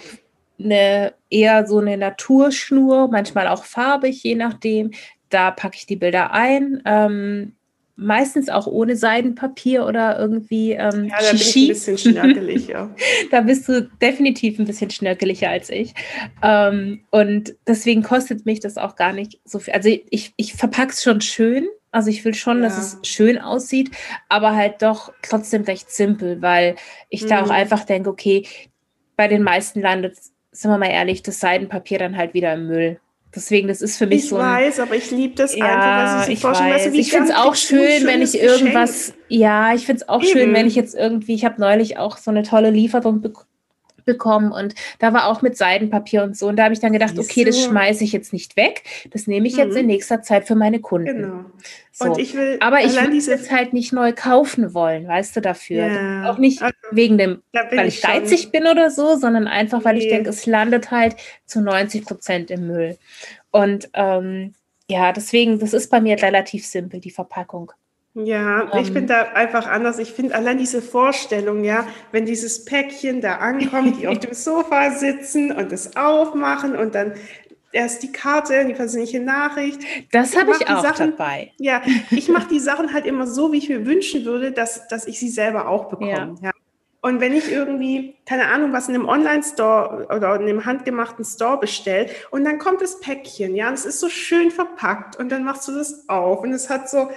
eine 0.60 1.14
eher 1.30 1.66
so 1.68 1.80
eine 1.80 1.98
Naturschnur, 1.98 3.08
manchmal 3.10 3.48
auch 3.48 3.64
farbig, 3.64 4.24
je 4.24 4.36
nachdem. 4.36 4.92
Da 5.30 5.52
packe 5.52 5.78
ich 5.78 5.86
die 5.86 5.96
Bilder 5.96 6.32
ein. 6.34 6.82
Ähm, 6.86 7.54
meistens 8.00 8.50
auch 8.50 8.66
ohne 8.66 8.96
Seidenpapier 8.96 9.86
oder 9.86 10.18
irgendwie 10.18 10.72
ähm, 10.72 11.06
Ja, 11.06 11.18
da 11.20 11.32
bin 11.32 11.36
ich 11.36 11.56
ein 11.56 11.68
bisschen 11.68 11.98
schnörkelig, 11.98 12.68
ja. 12.68 12.90
da 13.32 13.42
bist 13.42 13.68
du 13.68 13.90
definitiv 14.02 14.58
ein 14.58 14.66
bisschen 14.66 14.90
schnörkeliger 14.90 15.50
als 15.50 15.70
ich. 15.70 15.94
Ähm, 16.42 17.02
und 17.12 17.56
deswegen 17.68 18.02
kostet 18.02 18.46
mich 18.46 18.62
das 18.62 18.78
auch 18.78 18.96
gar 18.96 19.12
nicht 19.12 19.40
so 19.44 19.60
viel. 19.60 19.74
Also 19.74 19.90
ich, 20.10 20.34
ich 20.38 20.54
verpacke 20.54 20.94
es 20.94 21.04
schon 21.04 21.22
schön. 21.22 21.68
Also 21.92 22.10
ich 22.10 22.24
will 22.24 22.34
schon, 22.34 22.62
ja. 22.62 22.70
dass 22.70 22.78
es 22.78 23.10
schön 23.10 23.38
aussieht, 23.38 23.92
aber 24.30 24.56
halt 24.56 24.82
doch 24.82 25.12
trotzdem 25.22 25.64
recht 25.64 25.92
simpel, 25.92 26.42
weil 26.42 26.76
ich 27.10 27.24
mhm. 27.24 27.28
da 27.28 27.42
auch 27.42 27.48
mhm. 27.48 27.52
einfach 27.52 27.84
denke, 27.84 28.10
okay, 28.10 28.48
bei 29.18 29.28
den 29.28 29.44
meisten 29.44 29.82
landet 29.82 30.16
sind 30.52 30.72
wir 30.72 30.78
mal 30.78 30.90
ehrlich, 30.90 31.24
das 31.24 31.40
Seidenpapier 31.40 32.00
dann 32.00 32.18
halt 32.18 32.34
wieder 32.34 32.54
im 32.54 32.68
Müll. 32.68 33.00
Deswegen, 33.36 33.68
das 33.68 33.82
ist 33.82 33.98
für 33.98 34.08
mich 34.08 34.24
ich 34.24 34.30
so. 34.30 34.38
Ich 34.38 34.44
weiß, 34.44 34.80
aber 34.80 34.96
ich 34.96 35.12
liebe 35.12 35.36
das 35.36 35.56
ja, 35.56 35.66
einfach. 35.66 36.28
Ich, 36.28 36.40
ich, 36.40 36.44
weiß. 36.44 36.86
Du, 36.86 36.98
ich 36.98 37.12
finde 37.12 37.30
es 37.30 37.36
auch 37.36 37.56
schön, 37.56 38.06
wenn 38.06 38.24
ich 38.24 38.40
irgendwas. 38.40 39.08
Geschenk. 39.08 39.18
Ja, 39.28 39.74
ich 39.76 39.86
finde 39.86 40.02
es 40.02 40.10
auch 40.10 40.24
Eben. 40.24 40.32
schön, 40.32 40.54
wenn 40.54 40.66
ich 40.66 40.76
jetzt 40.76 40.96
irgendwie. 40.96 41.36
Ich 41.36 41.46
habe 41.46 41.62
neulich 41.62 41.98
auch 41.98 42.18
so 42.18 42.32
eine 42.32 42.42
tolle 42.42 42.72
Lieferung 42.72 43.22
bekommen 43.22 43.49
bekommen 44.06 44.52
und 44.52 44.76
da 45.00 45.14
war 45.14 45.28
auch 45.28 45.42
mit 45.42 45.58
Seidenpapier 45.58 46.24
und 46.24 46.38
so. 46.38 46.48
Und 46.48 46.58
da 46.58 46.64
habe 46.64 46.74
ich 46.74 46.80
dann 46.80 46.94
gedacht, 46.94 47.18
okay, 47.18 47.44
das 47.44 47.64
schmeiße 47.64 48.04
ich 48.04 48.12
jetzt 48.12 48.34
nicht 48.34 48.56
weg. 48.58 48.84
Das 49.12 49.28
nehme 49.28 49.48
ich 49.48 49.58
jetzt 49.58 49.76
in 49.76 49.84
mhm. 49.84 49.92
nächster 49.92 50.22
Zeit 50.22 50.48
für 50.48 50.56
meine 50.56 50.80
Kunden. 50.80 51.22
Genau. 51.22 51.46
So. 51.92 52.06
Und 52.06 52.20
ich 52.20 52.34
will, 52.34 52.58
Aber 52.62 52.80
ich 52.82 52.96
will 52.96 53.18
es 53.18 53.52
halt 53.52 53.74
nicht 53.74 53.92
neu 53.92 54.14
kaufen 54.14 54.74
wollen, 54.74 55.08
weißt 55.08 55.36
du, 55.36 55.42
dafür. 55.42 55.88
Ja. 55.88 56.32
Auch 56.32 56.38
nicht 56.38 56.62
also, 56.62 56.76
wegen 56.92 57.18
dem, 57.18 57.42
weil 57.52 57.88
ich, 57.88 57.96
ich 57.98 58.02
geizig 58.02 58.52
bin 58.52 58.68
oder 58.68 58.90
so, 58.90 59.18
sondern 59.18 59.48
einfach, 59.48 59.84
weil 59.84 59.96
nee. 59.96 60.04
ich 60.04 60.10
denke, 60.10 60.30
es 60.30 60.46
landet 60.46 60.92
halt 60.92 61.16
zu 61.46 61.62
90 61.62 62.06
Prozent 62.06 62.52
im 62.52 62.68
Müll. 62.68 62.98
Und 63.52 63.90
ähm, 63.94 64.54
ja, 64.90 65.12
deswegen, 65.12 65.60
das 65.60 65.74
ist 65.74 65.92
bei 65.92 66.02
mir 66.02 66.22
relativ 66.22 66.66
simpel, 66.66 67.00
die 67.00 67.12
Verpackung. 67.12 67.72
Ja, 68.16 68.78
ich 68.80 68.94
bin 68.94 69.04
ähm. 69.04 69.08
da 69.08 69.22
einfach 69.34 69.68
anders. 69.68 70.00
Ich 70.00 70.12
finde 70.12 70.36
allein 70.36 70.58
diese 70.58 70.82
Vorstellung, 70.82 71.64
ja, 71.64 71.88
wenn 72.12 72.26
dieses 72.26 72.66
Päckchen 72.66 73.22
da 73.22 73.36
ankommt, 73.36 74.00
die 74.02 74.08
auf 74.08 74.20
dem 74.20 74.34
Sofa 74.34 74.92
sitzen 74.92 75.52
und 75.52 75.72
es 75.72 75.96
aufmachen 75.96 76.76
und 76.76 76.96
dann 76.96 77.14
erst 77.72 78.02
die 78.02 78.12
Karte, 78.12 78.66
die 78.66 78.74
persönliche 78.74 79.20
Nachricht. 79.20 79.82
Das 80.12 80.36
habe 80.36 80.52
ich 80.60 80.68
auch 80.68 80.82
Sachen, 80.82 81.12
dabei. 81.12 81.52
Ja, 81.58 81.82
ich 82.10 82.30
mache 82.30 82.48
die 82.50 82.60
Sachen 82.60 82.94
halt 82.94 83.06
immer 83.06 83.28
so, 83.28 83.52
wie 83.52 83.58
ich 83.58 83.70
mir 83.70 83.86
wünschen 83.86 84.26
würde, 84.26 84.52
dass, 84.52 84.88
dass 84.88 85.06
ich 85.06 85.20
sie 85.20 85.30
selber 85.30 85.68
auch 85.68 85.90
bekomme. 85.90 86.10
Ja. 86.10 86.36
ja. 86.42 86.52
Und 87.02 87.22
wenn 87.22 87.34
ich 87.34 87.50
irgendwie, 87.50 88.16
keine 88.26 88.48
Ahnung, 88.48 88.74
was 88.74 88.90
in 88.90 88.96
einem 88.96 89.08
Online-Store 89.08 90.08
oder 90.14 90.36
in 90.36 90.42
einem 90.42 90.66
handgemachten 90.66 91.24
Store 91.24 91.58
bestelle 91.58 92.10
und 92.32 92.44
dann 92.44 92.60
kommt 92.60 92.82
das 92.82 93.00
Päckchen, 93.00 93.56
ja, 93.56 93.70
und 93.70 93.76
es 93.76 93.86
ist 93.86 94.02
so 94.02 94.10
schön 94.10 94.52
verpackt 94.52 95.16
und 95.16 95.32
dann 95.32 95.46
machst 95.46 95.66
du 95.70 95.72
das 95.72 96.10
auf 96.10 96.42
und 96.42 96.52
es 96.52 96.70
hat 96.70 96.90
so, 96.90 97.10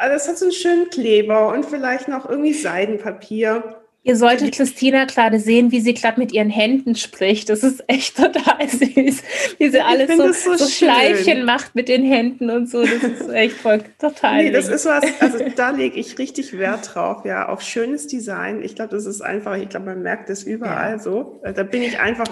das 0.00 0.28
hat 0.28 0.38
so 0.38 0.46
einen 0.46 0.52
schönen 0.52 0.90
Kleber 0.90 1.48
und 1.48 1.64
vielleicht 1.64 2.08
noch 2.08 2.28
irgendwie 2.28 2.52
Seidenpapier. 2.52 3.80
Ihr 4.06 4.16
solltet 4.16 4.54
Christina 4.54 5.06
gerade 5.06 5.40
sehen, 5.40 5.72
wie 5.72 5.80
sie 5.80 5.94
gerade 5.94 6.20
mit 6.20 6.30
ihren 6.30 6.50
Händen 6.50 6.94
spricht. 6.94 7.48
Das 7.48 7.62
ist 7.62 7.82
echt 7.86 8.18
total 8.18 8.68
süß, 8.68 9.22
wie 9.58 9.68
sie 9.70 9.80
alles 9.80 10.14
so, 10.14 10.30
so, 10.30 10.56
so 10.56 10.68
Schleifchen 10.68 11.46
macht 11.46 11.74
mit 11.74 11.88
den 11.88 12.04
Händen 12.04 12.50
und 12.50 12.68
so. 12.68 12.82
Das 12.82 13.02
ist 13.02 13.30
echt 13.30 13.56
voll 13.56 13.82
total. 13.98 14.44
Nee, 14.44 14.50
das 14.50 14.68
ist 14.68 14.84
was, 14.84 15.04
also 15.20 15.38
da 15.56 15.70
lege 15.70 15.98
ich 15.98 16.18
richtig 16.18 16.58
Wert 16.58 16.94
drauf, 16.94 17.24
ja, 17.24 17.48
auf 17.48 17.62
schönes 17.62 18.06
Design. 18.06 18.62
Ich 18.62 18.74
glaube, 18.74 18.94
das 18.94 19.06
ist 19.06 19.22
einfach, 19.22 19.56
ich 19.56 19.70
glaube, 19.70 19.86
man 19.86 20.02
merkt 20.02 20.28
es 20.28 20.44
überall 20.44 20.92
ja. 20.92 20.98
so. 20.98 21.40
Da 21.42 21.62
bin 21.62 21.82
ich 21.82 21.98
einfach 21.98 22.26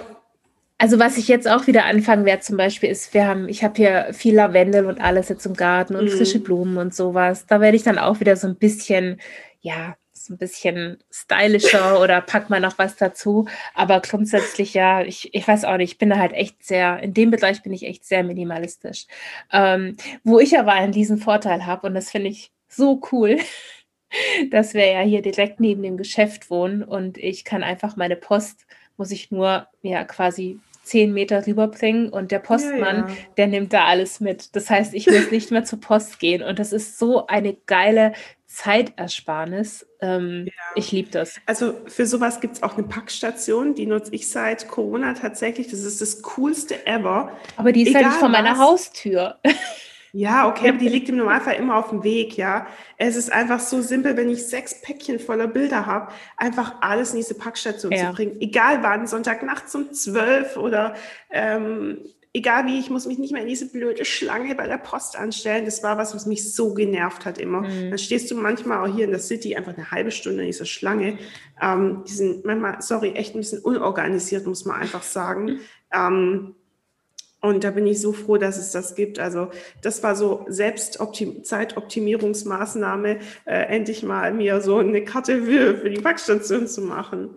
also 0.79 0.99
was 0.99 1.17
ich 1.17 1.29
jetzt 1.29 1.49
auch 1.49 1.67
wieder 1.67 1.85
anfangen 1.85 2.25
werde 2.25 2.43
zum 2.43 2.57
Beispiel 2.57 2.91
ist, 2.91 3.15
wir 3.15 3.27
haben, 3.27 3.49
ich 3.49 3.63
habe 3.63 3.75
hier 3.77 4.09
viel 4.13 4.35
Lavendel 4.35 4.87
und 4.87 5.01
alles 5.01 5.29
jetzt 5.29 5.47
im 5.47 5.55
Garten 5.55 5.95
und 5.95 6.07
mm. 6.07 6.09
frische 6.09 6.41
Blumen 6.41 6.77
und 6.77 6.95
sowas. 6.95 7.47
Da 7.47 7.61
werde 7.61 7.77
ich 7.77 7.85
dann 7.85 7.99
auch 7.99 8.21
wieder 8.21 8.37
so 8.37 8.49
ein 8.49 8.57
bisschen, 8.57 9.21
ja, 9.61 9.97
so 10.13 10.35
ein 10.35 10.39
bisschen 10.39 10.99
stylischer 11.11 12.01
oder 12.03 12.21
pack 12.21 12.51
mal 12.51 12.61
noch 12.61 12.79
was 12.79 12.97
dazu. 12.97 13.47
Aber 13.75 14.01
grundsätzlich 14.01 14.75
ja, 14.75 15.03
ich, 15.03 15.35
ich 15.35 15.47
weiß 15.47 15.65
auch 15.65 15.77
nicht, 15.77 15.93
ich 15.93 15.99
bin 15.99 16.11
da 16.11 16.19
halt 16.19 16.33
echt 16.33 16.65
sehr, 16.65 17.01
in 17.01 17.15
dem 17.15 17.31
Bereich 17.31 17.63
bin 17.63 17.73
ich 17.73 17.87
echt 17.87 18.05
sehr 18.05 18.25
minimalistisch. 18.25 19.07
Ähm, 19.53 19.97
wo 20.25 20.39
ich 20.39 20.59
aber 20.59 20.73
einen 20.73 20.93
diesen 20.93 21.19
Vorteil 21.19 21.67
habe, 21.67 21.87
und 21.87 21.95
das 21.95 22.11
finde 22.11 22.29
ich 22.31 22.53
so 22.69 23.01
cool, 23.13 23.39
dass 24.51 24.75
wir 24.75 24.87
ja 24.91 25.01
hier 25.01 25.23
direkt 25.23 25.61
neben 25.61 25.83
dem 25.83 25.97
Geschäft 25.97 26.51
wohnen 26.51 26.83
und 26.83 27.19
ich 27.19 27.45
kann 27.45 27.63
einfach 27.63 27.97
meine 27.97 28.17
Post, 28.17 28.67
muss 28.97 29.11
ich 29.11 29.31
nur 29.31 29.67
ja 29.83 30.05
quasi 30.05 30.59
zehn 30.83 31.13
Meter 31.13 31.47
rüberbringen 31.47 32.09
und 32.09 32.33
der 32.33 32.41
Postmann, 32.41 32.97
ja, 32.97 33.09
ja. 33.09 33.15
der 33.37 33.47
nimmt 33.47 33.73
da 33.73 33.85
alles 33.85 34.21
mit. 34.21 34.55
Das 34.57 34.69
heißt, 34.69 34.95
ich 34.95 35.07
muss 35.07 35.31
nicht 35.31 35.51
mehr 35.51 35.65
zur 35.65 35.81
Post 35.81 36.19
gehen 36.19 36.43
und 36.43 36.59
das 36.59 36.73
ist 36.73 36.99
so 36.99 37.27
eine 37.29 37.55
geile 37.67 38.13
Zeitersparnis. 38.47 39.87
Ähm, 40.01 40.47
ja. 40.47 40.53
Ich 40.75 40.93
liebe 40.93 41.11
das. 41.11 41.41
Also 41.47 41.75
für 41.87 42.05
sowas 42.07 42.41
gibt 42.41 42.57
es 42.57 42.63
auch 42.63 42.77
eine 42.77 42.87
Packstation, 42.87 43.75
die 43.75 43.87
nutze 43.87 44.13
ich 44.13 44.29
seit 44.29 44.69
Corona 44.69 45.15
tatsächlich. 45.15 45.69
Das 45.69 45.81
ist 45.81 46.01
das 46.01 46.23
coolste 46.23 46.87
ever. 46.87 47.33
Aber 47.57 47.73
die 47.73 47.83
ist 47.83 47.89
Egal 47.89 48.03
halt 48.03 48.13
nicht 48.13 48.21
vor 48.21 48.29
meiner 48.29 48.59
Haustür. 48.59 49.39
Ja, 50.15 50.47
okay, 50.47 50.69
aber 50.69 50.79
die 50.79 50.89
liegt 50.89 51.09
im 51.09 51.17
Normalfall 51.17 51.55
immer 51.55 51.77
auf 51.77 51.89
dem 51.89 52.05
Weg, 52.05 52.37
ja. 52.37 52.67
Es 52.99 53.17
ist 53.17 53.33
einfach 53.33 53.61
so 53.61 53.81
simpel, 53.81 54.17
wenn 54.17 54.29
ich 54.29 54.47
sechs 54.47 54.81
Päckchen 54.83 55.19
voller 55.19 55.49
Bilder 55.49 55.87
habe, 55.87 56.13
einfach 56.37 56.75
alles 56.83 57.13
in 57.13 57.17
diese 57.17 57.35
Packstation 57.35 57.93
ja. 57.93 58.11
zu 58.11 58.13
bringen. 58.13 58.37
Egal 58.41 58.83
wann, 58.83 59.07
Sonntagnachts 59.07 59.75
um 59.75 59.93
zwölf 59.93 60.59
oder 60.59 60.95
ähm, 61.31 61.99
egal 62.35 62.67
wie, 62.67 62.79
ich 62.79 62.91
muss 62.91 63.07
mich 63.07 63.19
nicht 63.19 63.33
mehr 63.33 63.43
in 63.43 63.49
diese 63.49 63.71
blöde 63.71 64.05
Schlange 64.05 64.55
bei 64.55 64.67
der 64.67 64.79
Post 64.79 65.19
anstellen. 65.19 65.65
Das 65.65 65.83
war 65.83 65.97
was, 65.99 66.15
was 66.15 66.27
mich 66.27 66.53
so 66.53 66.75
genervt 66.75 67.25
hat 67.25 67.39
immer. 67.39 67.63
Mhm. 67.63 67.91
Dann 67.91 67.99
stehst 67.99 68.31
du 68.31 68.35
manchmal 68.35 68.79
auch 68.79 68.95
hier 68.95 69.07
in 69.07 69.11
der 69.11 69.21
City 69.21 69.57
einfach 69.57 69.75
eine 69.75 69.91
halbe 69.91 70.11
Stunde 70.11 70.43
in 70.43 70.49
dieser 70.49 70.67
Schlange. 70.67 71.19
Ähm, 71.61 72.05
die 72.07 72.13
sind 72.13 72.45
manchmal, 72.45 72.83
sorry, 72.83 73.13
echt 73.13 73.35
ein 73.35 73.39
bisschen 73.39 73.61
unorganisiert, 73.61 74.47
muss 74.47 74.65
man 74.65 74.81
einfach 74.81 75.03
sagen. 75.03 75.45
Mhm. 75.45 75.61
Ähm, 75.95 76.55
und 77.43 77.65
da 77.65 77.73
bin 77.73 77.87
ich 77.87 78.01
so 78.01 78.13
froh, 78.13 78.39
dass 78.39 78.57
es 78.57 78.71
das 78.71 78.95
gibt. 78.95 79.19
Also 79.19 79.49
das 79.83 80.03
war 80.03 80.17
so 80.17 80.47
Zeitoptimierungsmaßnahme, 80.49 83.19
äh, 83.45 83.67
endlich 83.67 84.03
mal 84.03 84.33
mir 84.33 84.61
so 84.61 84.79
eine 84.79 85.05
Karte 85.05 85.43
für, 85.43 85.77
für 85.77 85.91
die 85.91 86.01
Packstation 86.01 86.67
zu 86.69 86.81
machen. 86.83 87.31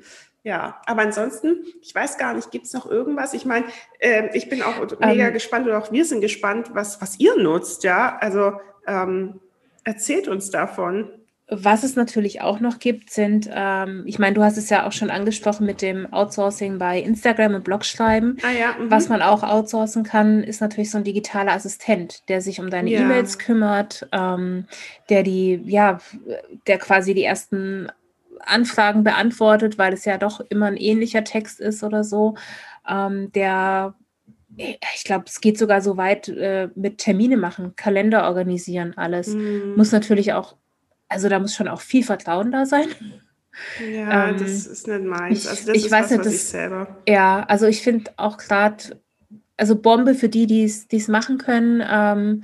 Ja, 0.43 0.79
aber 0.85 1.01
ansonsten, 1.01 1.65
ich 1.81 1.95
weiß 1.95 2.19
gar 2.19 2.35
nicht, 2.35 2.51
gibt 2.51 2.67
es 2.67 2.73
noch 2.73 2.89
irgendwas? 2.89 3.33
Ich 3.33 3.45
meine, 3.45 3.65
äh, 3.97 4.29
ich 4.37 4.47
bin 4.47 4.61
auch 4.61 4.79
mega 4.99 5.27
ähm, 5.27 5.33
gespannt 5.33 5.65
oder 5.65 5.79
auch 5.79 5.91
wir 5.91 6.05
sind 6.05 6.21
gespannt, 6.21 6.69
was, 6.73 7.01
was 7.01 7.19
ihr 7.19 7.35
nutzt, 7.41 7.83
ja. 7.83 8.15
Also 8.21 8.59
ähm, 8.85 9.39
erzählt 9.83 10.27
uns 10.27 10.51
davon. 10.51 11.09
Was 11.47 11.83
es 11.83 11.95
natürlich 11.95 12.41
auch 12.41 12.59
noch 12.59 12.79
gibt, 12.79 13.11
sind, 13.11 13.47
ähm, 13.53 14.01
ich 14.07 14.17
meine, 14.17 14.33
du 14.33 14.43
hast 14.43 14.57
es 14.57 14.71
ja 14.71 14.87
auch 14.87 14.91
schon 14.91 15.11
angesprochen 15.11 15.67
mit 15.67 15.83
dem 15.83 16.11
Outsourcing 16.11 16.79
bei 16.79 16.99
Instagram 16.99 17.53
und 17.53 17.63
Blogschreiben. 17.63 18.37
Ah, 18.41 18.51
ja, 18.51 18.75
mhm. 18.79 18.89
Was 18.89 19.09
man 19.09 19.21
auch 19.21 19.43
outsourcen 19.43 20.03
kann, 20.03 20.41
ist 20.41 20.59
natürlich 20.59 20.89
so 20.89 20.97
ein 20.97 21.03
digitaler 21.03 21.51
Assistent, 21.51 22.27
der 22.29 22.41
sich 22.41 22.59
um 22.59 22.71
deine 22.71 22.89
ja. 22.89 23.01
E-Mails 23.01 23.37
kümmert, 23.37 24.07
ähm, 24.11 24.65
der 25.09 25.21
die, 25.21 25.61
ja, 25.65 25.99
der 26.65 26.79
quasi 26.79 27.13
die 27.13 27.23
ersten 27.23 27.91
Anfragen 28.39 29.03
beantwortet, 29.03 29.77
weil 29.77 29.93
es 29.93 30.03
ja 30.03 30.17
doch 30.17 30.41
immer 30.49 30.65
ein 30.65 30.77
ähnlicher 30.77 31.23
Text 31.23 31.59
ist 31.59 31.83
oder 31.83 32.03
so, 32.03 32.35
ähm, 32.89 33.31
der 33.33 33.93
ich 34.57 35.03
glaube, 35.03 35.25
es 35.27 35.41
geht 35.41 35.57
sogar 35.57 35.81
so 35.81 35.97
weit 35.97 36.29
äh, 36.29 36.69
mit 36.75 36.99
Termine 36.99 37.35
machen, 37.35 37.75
Kalender 37.75 38.25
organisieren, 38.25 38.93
alles. 38.95 39.35
Mm. 39.35 39.75
Muss 39.75 39.91
natürlich 39.91 40.31
auch 40.31 40.55
also 41.07 41.29
da 41.29 41.39
muss 41.39 41.55
schon 41.55 41.67
auch 41.67 41.81
viel 41.81 42.03
Vertrauen 42.03 42.51
da 42.51 42.65
sein. 42.65 42.87
Ja, 43.79 44.29
ähm, 44.29 44.37
das 44.37 44.67
ist 44.67 44.87
nicht 44.87 45.03
meins. 45.03 45.47
Also 45.47 45.67
das 45.67 45.77
ich, 45.77 45.85
ist 45.85 45.91
weiß 45.91 46.03
was, 46.05 46.11
nicht, 46.11 46.25
das, 46.25 46.33
ich 46.33 46.43
selber. 46.43 46.97
Ja, 47.07 47.43
also 47.47 47.67
ich 47.67 47.81
finde 47.81 48.11
auch 48.17 48.37
gerade, 48.37 49.01
also 49.57 49.75
Bombe 49.75 50.15
für 50.15 50.29
die, 50.29 50.45
die 50.45 50.63
es 50.63 51.07
machen 51.07 51.37
können, 51.37 51.83
ähm, 51.87 52.43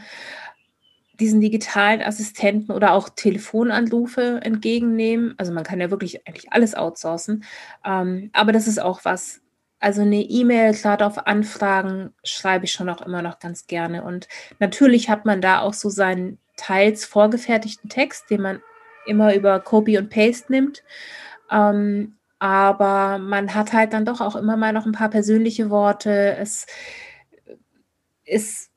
diesen 1.19 1.39
digitalen 1.39 2.01
Assistenten 2.01 2.71
oder 2.71 2.93
auch 2.93 3.09
Telefonanrufe 3.09 4.39
entgegennehmen. 4.41 5.35
Also 5.37 5.53
man 5.53 5.63
kann 5.63 5.79
ja 5.79 5.91
wirklich 5.91 6.27
eigentlich 6.27 6.51
alles 6.51 6.73
outsourcen. 6.73 7.43
Ähm, 7.85 8.31
aber 8.33 8.51
das 8.51 8.67
ist 8.67 8.81
auch 8.81 9.05
was, 9.05 9.41
also 9.79 10.01
eine 10.01 10.21
E-Mail, 10.21 10.73
gerade 10.73 11.05
auf 11.05 11.27
Anfragen, 11.27 12.13
schreibe 12.23 12.65
ich 12.65 12.71
schon 12.71 12.89
auch 12.89 13.01
immer 13.01 13.21
noch 13.21 13.39
ganz 13.39 13.67
gerne. 13.67 14.03
Und 14.03 14.27
natürlich 14.59 15.09
hat 15.09 15.25
man 15.25 15.41
da 15.41 15.59
auch 15.59 15.73
so 15.73 15.89
seinen 15.89 16.39
teils 16.61 17.05
vorgefertigten 17.05 17.89
Text, 17.89 18.29
den 18.29 18.41
man 18.41 18.61
immer 19.07 19.33
über 19.33 19.59
Copy 19.59 19.97
und 19.97 20.09
Paste 20.09 20.51
nimmt. 20.51 20.83
Ähm, 21.49 22.15
aber 22.39 23.19
man 23.19 23.53
hat 23.53 23.73
halt 23.73 23.93
dann 23.93 24.05
doch 24.05 24.21
auch 24.21 24.35
immer 24.35 24.57
mal 24.57 24.73
noch 24.73 24.85
ein 24.85 24.91
paar 24.91 25.09
persönliche 25.09 25.69
Worte. 25.69 26.35
Es 26.37 26.65
ist, 28.25 28.71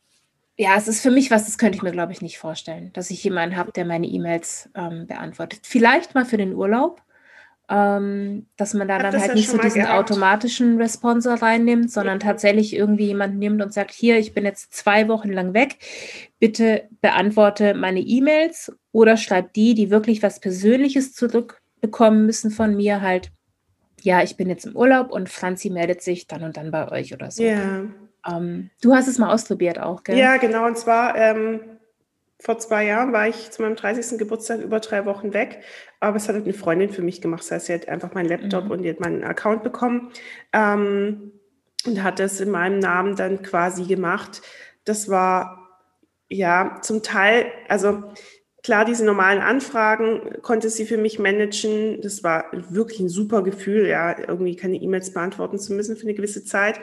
ja, 0.57 0.77
es 0.77 0.89
ist 0.89 1.01
für 1.01 1.11
mich 1.11 1.31
was, 1.31 1.47
das 1.47 1.59
könnte 1.59 1.77
ich 1.77 1.83
mir, 1.83 1.93
glaube 1.93 2.13
ich, 2.13 2.23
nicht 2.23 2.39
vorstellen, 2.39 2.93
dass 2.95 3.11
ich 3.11 3.23
jemanden 3.23 3.57
habe, 3.57 3.73
der 3.73 3.85
meine 3.85 4.07
E-Mails 4.07 4.71
ähm, 4.75 5.07
beantwortet. 5.07 5.61
Vielleicht 5.63 6.15
mal 6.15 6.25
für 6.25 6.37
den 6.37 6.55
Urlaub, 6.55 7.03
ähm, 7.71 8.47
dass 8.57 8.75
man 8.75 8.89
da 8.89 8.99
dann 8.99 9.19
halt 9.19 9.35
nicht 9.35 9.49
so 9.49 9.57
diesen 9.57 9.83
gehabt. 9.83 9.99
automatischen 9.99 10.77
Responsor 10.77 11.35
reinnimmt, 11.35 11.91
sondern 11.91 12.21
tatsächlich 12.21 12.77
irgendwie 12.77 13.07
jemanden 13.07 13.39
nimmt 13.39 13.63
und 13.63 13.73
sagt, 13.73 13.93
hier, 13.93 14.19
ich 14.19 14.35
bin 14.35 14.45
jetzt 14.45 14.75
zwei 14.75 15.09
Wochen 15.09 15.33
lang 15.33 15.55
weg, 15.55 15.79
bitte 16.39 16.89
beantworte 17.01 17.75
meine 17.75 18.01
E-Mails 18.01 18.73
oder 18.93 19.17
schreib 19.17 19.55
die, 19.55 19.75
die 19.75 19.91
wirklich 19.91 20.23
was 20.23 20.41
Persönliches 20.41 21.15
zurückbekommen 21.15 22.27
müssen 22.27 22.51
von 22.51 22.77
mir, 22.77 23.01
halt, 23.01 23.31
ja, 24.03 24.23
ich 24.23 24.37
bin 24.37 24.51
jetzt 24.51 24.67
im 24.67 24.77
Urlaub 24.77 25.11
und 25.11 25.31
Franzi 25.31 25.71
meldet 25.71 26.03
sich 26.03 26.27
dann 26.27 26.43
und 26.43 26.59
dann 26.59 26.71
bei 26.71 26.91
euch 26.91 27.15
oder 27.15 27.31
so. 27.31 27.43
Ja. 27.43 27.85
Ähm, 28.27 28.71
du 28.83 28.95
hast 28.95 29.09
es 29.09 29.19
mal 29.19 29.33
ausprobiert 29.33 29.79
auch, 29.79 30.03
gell? 30.03 30.19
Ja, 30.19 30.37
genau, 30.37 30.67
und 30.67 30.77
zwar 30.77 31.17
ähm, 31.17 31.61
vor 32.41 32.59
zwei 32.59 32.85
Jahren 32.85 33.13
war 33.13 33.29
ich 33.29 33.51
zu 33.51 33.63
meinem 33.63 33.77
30. 33.77 34.19
Geburtstag 34.19 34.61
über 34.61 34.81
drei 34.81 35.07
Wochen 35.07 35.33
weg, 35.33 35.63
aber 36.01 36.17
es 36.17 36.29
hat 36.29 36.35
halt 36.35 36.45
eine 36.45 36.55
Freundin 36.55 36.91
für 36.91 37.03
mich 37.03 37.21
gemacht. 37.21 37.43
Das 37.43 37.51
heißt, 37.51 37.67
sie 37.67 37.75
hat 37.75 37.89
einfach 37.89 38.13
meinen 38.15 38.29
Laptop 38.29 38.65
mhm. 38.65 38.71
und 38.71 38.83
die 38.83 38.91
hat 38.91 39.01
meinen 39.01 39.25
Account 39.25 39.63
bekommen 39.63 40.11
ähm, 40.53 41.33
und 41.87 42.03
hat 42.03 42.19
das 42.19 42.41
in 42.41 42.51
meinem 42.51 42.79
Namen 42.81 43.17
dann 43.17 43.43
quasi 43.43 43.85
gemacht. 43.85 44.43
Das 44.85 45.09
war 45.09 45.65
ja 46.29 46.81
zum 46.83 47.03
Teil, 47.03 47.47
also 47.69 48.03
klar, 48.63 48.85
diese 48.85 49.05
normalen 49.05 49.41
Anfragen 49.41 50.43
konnte 50.43 50.71
sie 50.71 50.87
für 50.87 50.99
mich 50.99 51.19
managen. 51.19 52.01
Das 52.03 52.25
war 52.25 52.47
wirklich 52.53 52.99
ein 53.01 53.09
super 53.09 53.43
Gefühl, 53.43 53.87
ja, 53.87 54.19
irgendwie 54.19 54.57
keine 54.57 54.77
E-Mails 54.77 55.13
beantworten 55.13 55.59
zu 55.59 55.73
müssen 55.73 55.97
für 55.97 56.03
eine 56.05 56.15
gewisse 56.15 56.45
Zeit. 56.45 56.81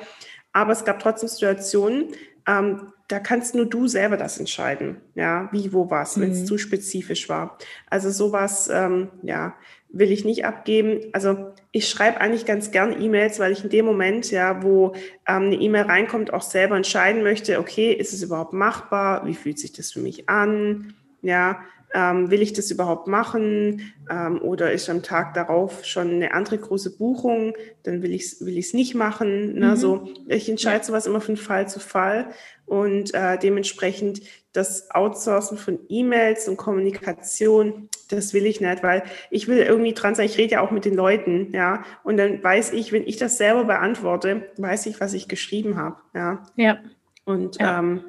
Aber 0.54 0.72
es 0.72 0.86
gab 0.86 1.00
trotzdem 1.00 1.30
Situationen, 1.30 2.10
ähm, 2.47 2.93
da 3.08 3.19
kannst 3.19 3.56
nur 3.56 3.65
du 3.65 3.88
selber 3.88 4.15
das 4.15 4.39
entscheiden, 4.39 4.97
ja, 5.15 5.49
wie, 5.51 5.73
wo, 5.73 5.89
was, 5.89 6.19
wenn 6.19 6.32
es 6.32 6.41
mhm. 6.41 6.45
zu 6.45 6.58
spezifisch 6.58 7.27
war. 7.27 7.58
Also 7.89 8.10
sowas, 8.10 8.69
ähm, 8.71 9.10
ja, 9.21 9.56
will 9.89 10.12
ich 10.12 10.23
nicht 10.23 10.45
abgeben. 10.45 11.01
Also 11.12 11.51
ich 11.71 11.89
schreibe 11.89 12.21
eigentlich 12.21 12.45
ganz 12.45 12.71
gern 12.71 13.01
E-Mails, 13.01 13.39
weil 13.39 13.51
ich 13.51 13.63
in 13.63 13.69
dem 13.69 13.86
Moment, 13.86 14.32
ja, 14.32 14.63
wo 14.63 14.93
ähm, 15.27 15.43
eine 15.43 15.56
E-Mail 15.56 15.84
reinkommt, 15.84 16.32
auch 16.32 16.41
selber 16.41 16.77
entscheiden 16.77 17.23
möchte, 17.23 17.60
okay, 17.60 17.91
ist 17.91 18.13
es 18.13 18.23
überhaupt 18.23 18.54
machbar? 18.54 19.25
Wie 19.25 19.36
fühlt 19.36 19.60
sich 19.60 19.73
das 19.73 19.91
für 19.91 19.99
mich 19.99 20.30
an? 20.30 20.93
Ja, 21.21 21.62
ähm, 21.93 22.32
will 22.32 22.41
ich 22.41 22.54
das 22.54 22.71
überhaupt 22.71 23.08
machen 23.08 23.93
ähm, 24.10 24.41
oder 24.41 24.71
ist 24.71 24.89
am 24.89 25.04
Tag 25.04 25.34
darauf 25.34 25.86
schon 25.86 26.10
eine 26.12 26.34
andere 26.34 26.58
große 26.58 26.97
Buchung, 26.97 27.54
dann 27.84 28.01
will 28.01 28.13
ich 28.13 28.23
es 28.23 28.45
will 28.45 28.62
nicht 28.73 28.95
machen. 28.95 29.56
Ne? 29.56 29.71
Mhm. 29.71 29.75
So, 29.75 30.10
ich 30.27 30.49
entscheide 30.49 30.84
sowas 30.84 31.08
immer 31.08 31.21
von 31.21 31.38
Fall 31.38 31.67
zu 31.67 31.80
Fall 31.80 32.27
und 32.65 33.13
äh, 33.13 33.38
dementsprechend 33.38 34.21
das 34.54 34.91
Outsourcen 34.91 35.58
von 35.58 35.80
E-Mails 35.89 36.47
und 36.47 36.58
Kommunikation, 36.58 37.89
das 38.10 38.34
will 38.34 38.45
ich 38.45 38.60
nicht, 38.60 38.84
weil 38.84 39.04
ich 39.30 39.47
will 39.47 39.58
irgendwie 39.58 39.93
dran 39.93 40.15
sein, 40.15 40.25
ich 40.25 40.38
rede 40.38 40.54
ja 40.54 40.62
auch 40.62 40.71
mit 40.71 40.84
den 40.84 40.95
Leuten, 40.95 41.51
ja, 41.54 41.84
und 42.04 42.17
dann 42.17 42.43
weiß 42.43 42.73
ich, 42.73 42.91
wenn 42.91 43.08
ich 43.08 43.17
das 43.17 43.38
selber 43.38 43.63
beantworte, 43.63 44.49
weiß 44.58 44.88
ich, 44.88 44.99
was 44.99 45.13
ich 45.13 45.30
geschrieben 45.30 45.77
habe, 45.77 45.97
ja. 46.13 46.43
Ja. 46.56 46.80
Und 47.23 47.60
ja. 47.60 47.80
Ähm, 47.80 48.01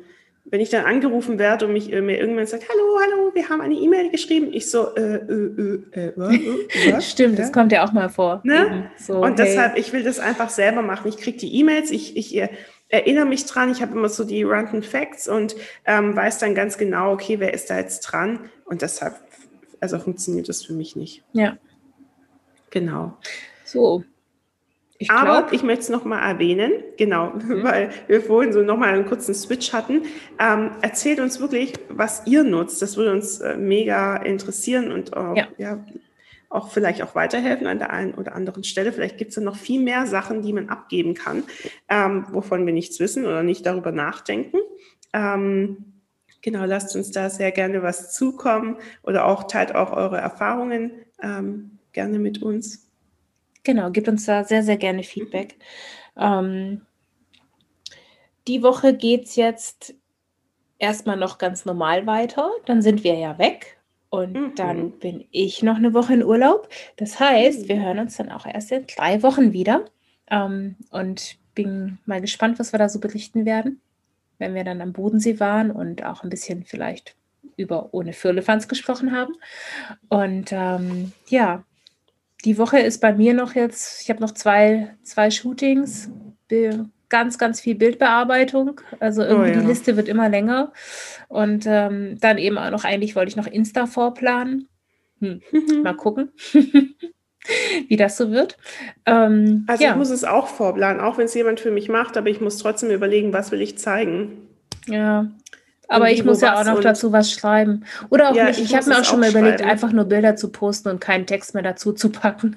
wenn 0.44 0.60
ich 0.60 0.70
dann 0.70 0.84
angerufen 0.84 1.38
werde 1.38 1.66
und 1.66 1.72
mich 1.72 1.92
äh, 1.92 2.00
mir 2.00 2.18
irgendwann 2.18 2.46
sagt, 2.46 2.64
hallo, 2.68 2.98
hallo, 3.00 3.34
wir 3.34 3.48
haben 3.48 3.60
eine 3.60 3.74
E-Mail 3.74 4.10
geschrieben, 4.10 4.48
ich 4.52 4.70
so, 4.70 4.94
äh, 4.94 5.16
äh, 5.16 5.82
äh, 5.92 6.06
äh 6.08 6.12
was? 6.92 7.10
Stimmt, 7.10 7.38
ja? 7.38 7.44
das 7.44 7.52
kommt 7.52 7.72
ja 7.72 7.84
auch 7.84 7.92
mal 7.92 8.08
vor. 8.08 8.40
Ne? 8.44 8.90
Und 9.08 9.38
deshalb, 9.38 9.78
ich 9.78 9.92
will 9.92 10.02
das 10.02 10.18
einfach 10.18 10.50
selber 10.50 10.82
machen. 10.82 11.08
Ich 11.08 11.16
kriege 11.16 11.38
die 11.38 11.58
E-Mails, 11.60 11.90
ich, 11.90 12.16
ich 12.16 12.36
äh, 12.36 12.48
erinnere 12.88 13.24
mich 13.24 13.46
dran, 13.46 13.70
ich 13.70 13.82
habe 13.82 13.92
immer 13.92 14.08
so 14.08 14.24
die 14.24 14.42
Random 14.42 14.82
Facts 14.82 15.28
und 15.28 15.54
ähm, 15.86 16.14
weiß 16.16 16.38
dann 16.38 16.54
ganz 16.54 16.76
genau, 16.76 17.12
okay, 17.12 17.38
wer 17.38 17.54
ist 17.54 17.70
da 17.70 17.78
jetzt 17.78 18.00
dran? 18.00 18.50
Und 18.64 18.82
deshalb, 18.82 19.14
also 19.80 19.98
funktioniert 19.98 20.48
das 20.48 20.64
für 20.64 20.72
mich 20.72 20.96
nicht. 20.96 21.22
Ja. 21.32 21.56
Genau. 22.70 23.16
So, 23.64 24.04
ich 25.02 25.10
Aber 25.10 25.42
glaub, 25.42 25.52
ich 25.52 25.64
möchte 25.64 25.82
es 25.82 25.88
nochmal 25.88 26.22
erwähnen, 26.22 26.72
genau, 26.96 27.30
mhm. 27.30 27.62
weil 27.64 27.90
wir 28.06 28.20
vorhin 28.20 28.52
so 28.52 28.62
nochmal 28.62 28.94
einen 28.94 29.04
kurzen 29.04 29.34
Switch 29.34 29.72
hatten. 29.72 30.02
Ähm, 30.38 30.70
erzählt 30.80 31.18
uns 31.18 31.40
wirklich, 31.40 31.74
was 31.88 32.22
ihr 32.26 32.44
nutzt. 32.44 32.80
Das 32.82 32.96
würde 32.96 33.10
uns 33.10 33.40
äh, 33.40 33.56
mega 33.56 34.16
interessieren 34.16 34.92
und 34.92 35.16
auch, 35.16 35.36
ja. 35.36 35.48
ja. 35.58 35.84
auch 36.50 36.70
vielleicht 36.70 37.02
auch 37.02 37.16
weiterhelfen 37.16 37.66
an 37.66 37.78
der 37.78 37.90
einen 37.90 38.14
oder 38.14 38.36
anderen 38.36 38.62
Stelle. 38.62 38.92
Vielleicht 38.92 39.18
gibt 39.18 39.30
es 39.30 39.36
ja 39.36 39.42
noch 39.42 39.56
viel 39.56 39.82
mehr 39.82 40.06
Sachen, 40.06 40.42
die 40.42 40.52
man 40.52 40.68
abgeben 40.68 41.14
kann, 41.14 41.42
ähm, 41.88 42.26
wovon 42.30 42.64
wir 42.64 42.72
nichts 42.72 43.00
wissen 43.00 43.24
oder 43.24 43.42
nicht 43.42 43.66
darüber 43.66 43.90
nachdenken. 43.90 44.58
Ähm, 45.12 45.94
genau, 46.42 46.64
lasst 46.64 46.94
uns 46.94 47.10
da 47.10 47.28
sehr 47.28 47.50
gerne 47.50 47.82
was 47.82 48.14
zukommen 48.14 48.76
oder 49.02 49.26
auch 49.26 49.48
teilt 49.48 49.74
auch 49.74 49.92
eure 49.92 50.18
Erfahrungen 50.18 50.92
ähm, 51.20 51.78
gerne 51.92 52.20
mit 52.20 52.40
uns. 52.40 52.81
Genau, 53.64 53.90
gibt 53.90 54.08
uns 54.08 54.26
da 54.26 54.44
sehr, 54.44 54.62
sehr 54.62 54.76
gerne 54.76 55.02
Feedback. 55.02 55.56
Ähm, 56.16 56.82
die 58.48 58.62
Woche 58.62 58.94
geht 58.94 59.24
es 59.26 59.36
jetzt 59.36 59.94
erstmal 60.78 61.16
noch 61.16 61.38
ganz 61.38 61.64
normal 61.64 62.06
weiter. 62.06 62.50
Dann 62.66 62.82
sind 62.82 63.04
wir 63.04 63.14
ja 63.14 63.38
weg. 63.38 63.78
Und 64.10 64.34
mhm. 64.34 64.54
dann 64.56 64.90
bin 64.98 65.24
ich 65.30 65.62
noch 65.62 65.76
eine 65.76 65.94
Woche 65.94 66.12
in 66.14 66.24
Urlaub. 66.24 66.68
Das 66.96 67.18
heißt, 67.18 67.68
wir 67.68 67.80
hören 67.80 67.98
uns 67.98 68.16
dann 68.16 68.30
auch 68.30 68.44
erst 68.44 68.70
in 68.72 68.86
drei 68.86 69.22
Wochen 69.22 69.52
wieder. 69.52 69.86
Ähm, 70.30 70.76
und 70.90 71.36
bin 71.54 71.98
mal 72.04 72.20
gespannt, 72.20 72.58
was 72.58 72.72
wir 72.72 72.78
da 72.78 72.88
so 72.88 72.98
berichten 72.98 73.46
werden, 73.46 73.80
wenn 74.38 74.54
wir 74.54 74.64
dann 74.64 74.80
am 74.80 74.92
Bodensee 74.92 75.40
waren 75.40 75.70
und 75.70 76.04
auch 76.04 76.24
ein 76.24 76.30
bisschen 76.30 76.64
vielleicht 76.64 77.14
über 77.56 77.92
ohne 77.92 78.12
Firlefanz 78.12 78.68
gesprochen 78.68 79.12
haben. 79.12 79.34
Und 80.08 80.52
ähm, 80.52 81.12
ja, 81.28 81.64
die 82.44 82.58
Woche 82.58 82.78
ist 82.78 83.00
bei 83.00 83.12
mir 83.12 83.34
noch 83.34 83.54
jetzt, 83.54 84.02
ich 84.02 84.10
habe 84.10 84.20
noch 84.20 84.32
zwei, 84.32 84.94
zwei 85.02 85.30
Shootings, 85.30 86.10
ganz, 87.08 87.38
ganz 87.38 87.60
viel 87.60 87.74
Bildbearbeitung. 87.74 88.80
Also 89.00 89.22
irgendwie 89.22 89.50
oh, 89.50 89.54
ja. 89.54 89.60
die 89.60 89.66
Liste 89.66 89.96
wird 89.96 90.08
immer 90.08 90.28
länger. 90.28 90.72
Und 91.28 91.64
ähm, 91.66 92.18
dann 92.20 92.38
eben 92.38 92.58
auch 92.58 92.70
noch, 92.70 92.84
eigentlich 92.84 93.14
wollte 93.14 93.28
ich 93.28 93.36
noch 93.36 93.46
Insta 93.46 93.86
vorplanen. 93.86 94.68
Hm. 95.20 95.40
Mal 95.82 95.94
gucken. 95.94 96.32
wie 97.88 97.96
das 97.96 98.16
so 98.16 98.30
wird. 98.30 98.56
Ähm, 99.06 99.64
also 99.66 99.82
ja. 99.82 99.90
ich 99.90 99.96
muss 99.96 100.10
es 100.10 100.24
auch 100.24 100.46
vorplanen, 100.46 101.00
auch 101.00 101.18
wenn 101.18 101.24
es 101.24 101.34
jemand 101.34 101.60
für 101.60 101.70
mich 101.70 101.88
macht, 101.88 102.16
aber 102.16 102.28
ich 102.28 102.40
muss 102.40 102.58
trotzdem 102.58 102.90
überlegen, 102.90 103.32
was 103.32 103.50
will 103.50 103.60
ich 103.60 103.78
zeigen. 103.78 104.48
Ja, 104.86 105.30
aber 105.92 106.10
ich 106.10 106.24
muss 106.24 106.40
ja 106.40 106.58
auch 106.58 106.64
noch 106.64 106.80
dazu 106.80 107.12
was 107.12 107.30
schreiben. 107.30 107.84
Oder 108.10 108.30
auch 108.30 108.34
ja, 108.34 108.46
nicht. 108.46 108.58
Ich, 108.58 108.66
ich 108.66 108.76
habe 108.76 108.88
mir 108.88 108.98
auch 108.98 109.04
schon 109.04 109.20
mal 109.20 109.30
überlegt, 109.30 109.60
schreiben. 109.60 109.70
einfach 109.70 109.92
nur 109.92 110.04
Bilder 110.04 110.36
zu 110.36 110.50
posten 110.50 110.88
und 110.88 111.00
keinen 111.00 111.26
Text 111.26 111.54
mehr 111.54 111.62
dazu 111.62 111.92
zu 111.92 112.10
packen. 112.10 112.56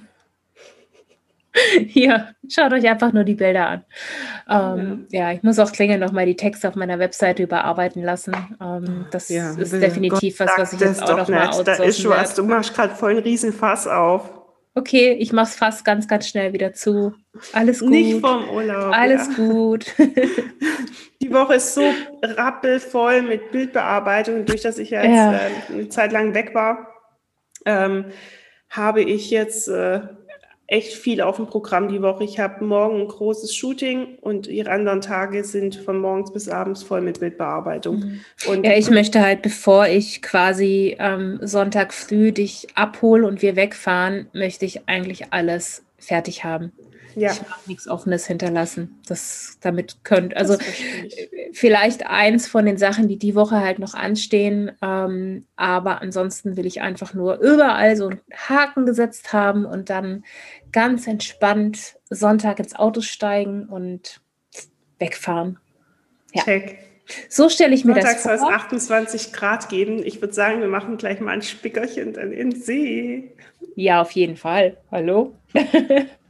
Hier, 1.87 2.35
schaut 2.49 2.73
euch 2.73 2.87
einfach 2.87 3.13
nur 3.13 3.23
die 3.23 3.35
Bilder 3.35 3.67
an. 3.67 3.85
Ähm, 4.49 5.07
ja. 5.09 5.29
ja. 5.29 5.33
ich 5.33 5.43
muss 5.43 5.59
auch 5.59 5.71
klingel 5.71 5.97
nochmal 5.97 6.25
die 6.25 6.35
Texte 6.35 6.67
auf 6.67 6.75
meiner 6.75 6.99
Webseite 6.99 7.43
überarbeiten 7.43 8.03
lassen. 8.03 8.35
Ähm, 8.61 9.05
das 9.11 9.29
ja, 9.29 9.51
ist 9.51 9.73
definitiv 9.73 10.37
Gott 10.37 10.47
was, 10.47 10.57
was 10.57 10.73
ich 10.73 10.79
jetzt 10.79 11.03
auch 11.03 11.17
noch 11.17 11.29
mal 11.29 11.63
Da 11.63 11.73
ist 11.75 12.07
was, 12.07 12.35
du 12.35 12.43
machst 12.43 12.73
gerade 12.73 12.93
voll 12.95 13.11
einen 13.11 13.19
riesen 13.19 13.53
Fass 13.53 13.87
auf. 13.87 14.29
Okay, 14.77 15.13
ich 15.13 15.31
mach's 15.31 15.55
fast 15.55 15.85
ganz, 15.85 16.05
ganz 16.07 16.27
schnell 16.27 16.51
wieder 16.51 16.73
zu. 16.73 17.13
Alles 17.53 17.79
gut. 17.79 17.89
Nicht 17.91 18.19
vom 18.19 18.49
Urlaub. 18.49 18.93
Alles 18.93 19.29
ja. 19.29 19.35
gut. 19.35 19.85
Die 21.35 21.41
Woche 21.41 21.55
ist 21.55 21.73
so 21.73 21.83
rappelvoll 22.23 23.21
mit 23.21 23.51
Bildbearbeitung. 23.51 24.45
Durch 24.45 24.61
dass 24.61 24.77
ich 24.77 24.91
jetzt 24.91 25.05
ja. 25.05 25.33
äh, 25.33 25.73
eine 25.73 25.89
Zeit 25.89 26.13
lang 26.13 26.33
weg 26.33 26.55
war, 26.55 26.87
ähm, 27.65 28.05
habe 28.69 29.01
ich 29.01 29.31
jetzt 29.31 29.67
äh, 29.67 29.99
echt 30.67 30.93
viel 30.93 31.19
auf 31.19 31.35
dem 31.35 31.47
Programm 31.47 31.89
die 31.89 32.01
Woche. 32.01 32.23
Ich 32.23 32.39
habe 32.39 32.63
morgen 32.63 33.01
ein 33.01 33.07
großes 33.09 33.53
Shooting 33.53 34.17
und 34.21 34.47
ihre 34.47 34.71
anderen 34.71 35.01
Tage 35.01 35.43
sind 35.43 35.75
von 35.75 35.99
morgens 35.99 36.31
bis 36.31 36.47
abends 36.47 36.83
voll 36.83 37.01
mit 37.01 37.19
Bildbearbeitung. 37.19 37.97
Mhm. 37.97 38.21
Und 38.47 38.65
ja, 38.65 38.77
ich 38.77 38.89
möchte 38.89 39.21
halt, 39.21 39.41
bevor 39.41 39.87
ich 39.87 40.21
quasi 40.21 40.95
ähm, 40.99 41.39
Sonntag 41.41 41.93
früh 41.93 42.31
dich 42.31 42.67
abhole 42.75 43.27
und 43.27 43.41
wir 43.41 43.57
wegfahren, 43.57 44.27
möchte 44.31 44.63
ich 44.63 44.87
eigentlich 44.87 45.33
alles 45.33 45.83
fertig 45.97 46.45
haben. 46.45 46.71
Ja. 47.15 47.31
Ich 47.31 47.41
mag 47.41 47.67
nichts 47.67 47.87
Offenes 47.87 48.27
hinterlassen. 48.27 48.99
Das 49.07 49.57
damit 49.61 50.03
könnt, 50.03 50.35
also 50.35 50.57
vielleicht 51.53 52.05
eins 52.07 52.47
von 52.47 52.65
den 52.65 52.77
Sachen, 52.77 53.07
die 53.07 53.17
die 53.17 53.35
Woche 53.35 53.59
halt 53.59 53.79
noch 53.79 53.93
anstehen. 53.93 54.71
Ähm, 54.81 55.47
aber 55.55 56.01
ansonsten 56.01 56.57
will 56.57 56.65
ich 56.65 56.81
einfach 56.81 57.13
nur 57.13 57.39
überall 57.39 57.95
so 57.95 58.09
einen 58.09 58.21
Haken 58.33 58.85
gesetzt 58.85 59.33
haben 59.33 59.65
und 59.65 59.89
dann 59.89 60.25
ganz 60.71 61.07
entspannt 61.07 61.95
Sonntag 62.09 62.59
ins 62.59 62.75
Auto 62.75 63.01
steigen 63.01 63.65
und 63.67 64.21
wegfahren. 64.99 65.57
Ja. 66.33 66.43
Check. 66.43 66.79
So 67.29 67.49
stelle 67.49 67.75
ich 67.75 67.85
mir 67.85 67.93
Sonntags 67.93 68.23
das 68.23 68.39
vor. 68.39 68.47
soll 68.47 68.49
es 68.49 68.55
28 68.55 69.31
Grad 69.31 69.69
geben. 69.69 70.01
Ich 70.03 70.21
würde 70.21 70.33
sagen, 70.33 70.61
wir 70.61 70.67
machen 70.67 70.97
gleich 70.97 71.19
mal 71.19 71.31
ein 71.31 71.41
Spickerchen 71.41 72.13
dann 72.13 72.31
in 72.31 72.49
den 72.49 72.59
See. 72.59 73.31
Ja, 73.75 74.01
auf 74.01 74.11
jeden 74.11 74.37
Fall. 74.37 74.77
Hallo. 74.91 75.35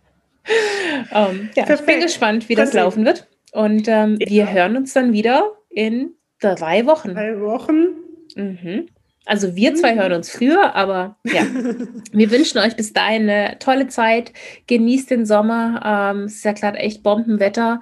um, 1.12 1.50
ja, 1.56 1.70
ich 1.70 1.82
bin 1.82 2.02
gespannt, 2.02 2.50
wie 2.50 2.56
das 2.56 2.74
laufen 2.74 3.06
wird. 3.06 3.28
Und 3.52 3.88
ähm, 3.88 4.18
ja. 4.20 4.30
wir 4.30 4.52
hören 4.52 4.78
uns 4.78 4.94
dann 4.94 5.14
wieder 5.14 5.52
in 5.70 6.16
drei 6.42 6.86
Wochen. 6.86 7.14
Drei 7.14 7.40
Wochen. 7.40 7.88
Mhm. 8.36 8.88
Also 9.26 9.56
wir 9.56 9.74
zwei 9.76 9.96
mhm. 9.96 10.00
hören 10.00 10.14
uns 10.14 10.30
früher, 10.30 10.76
aber 10.76 11.18
ja, 11.24 11.44
wir 12.12 12.32
wünschen 12.32 12.60
euch 12.60 12.76
bis 12.76 12.94
dahin 12.94 13.24
eine 13.24 13.58
tolle 13.60 13.88
Zeit. 13.88 14.34
Genießt 14.68 15.10
den 15.10 15.26
Sommer. 15.26 15.82
Ähm, 15.84 16.26
es 16.26 16.36
ist 16.36 16.46
ja 16.46 16.52
gerade 16.52 16.78
echt 16.78 17.02
Bombenwetter. 17.02 17.82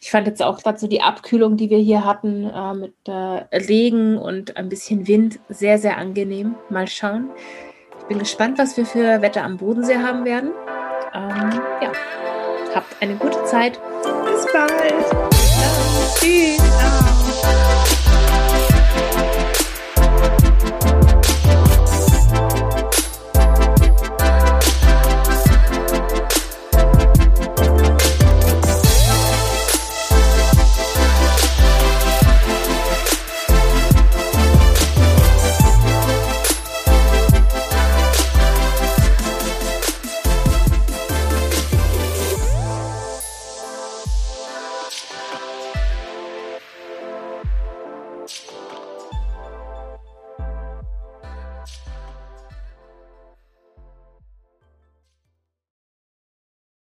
Ich 0.00 0.10
fand 0.10 0.28
jetzt 0.28 0.42
auch 0.42 0.62
gerade 0.62 0.78
so 0.78 0.86
die 0.86 1.02
Abkühlung, 1.02 1.56
die 1.56 1.70
wir 1.70 1.78
hier 1.78 2.04
hatten, 2.04 2.44
äh, 2.44 2.74
mit 2.74 2.94
äh, 3.08 3.12
Regen 3.56 4.16
und 4.16 4.56
ein 4.56 4.68
bisschen 4.68 5.08
Wind, 5.08 5.40
sehr, 5.48 5.78
sehr 5.78 5.98
angenehm. 5.98 6.54
Mal 6.70 6.86
schauen. 6.86 7.30
Ich 8.00 8.04
bin 8.06 8.20
gespannt, 8.20 8.58
was 8.58 8.76
wir 8.76 8.86
für 8.86 9.20
Wetter 9.20 9.42
am 9.42 9.56
Bodensee 9.56 9.96
haben 9.96 10.24
werden 10.24 10.52
ähm, 11.14 11.60
ja, 11.80 11.92
habt 12.74 12.96
eine 13.00 13.16
gute 13.16 13.42
Zeit. 13.44 13.78
Bis 14.02 14.46
bald. 14.52 15.06
Ciao. 15.06 15.28
Tschüss. 16.20 16.56
Ciao. 16.56 17.27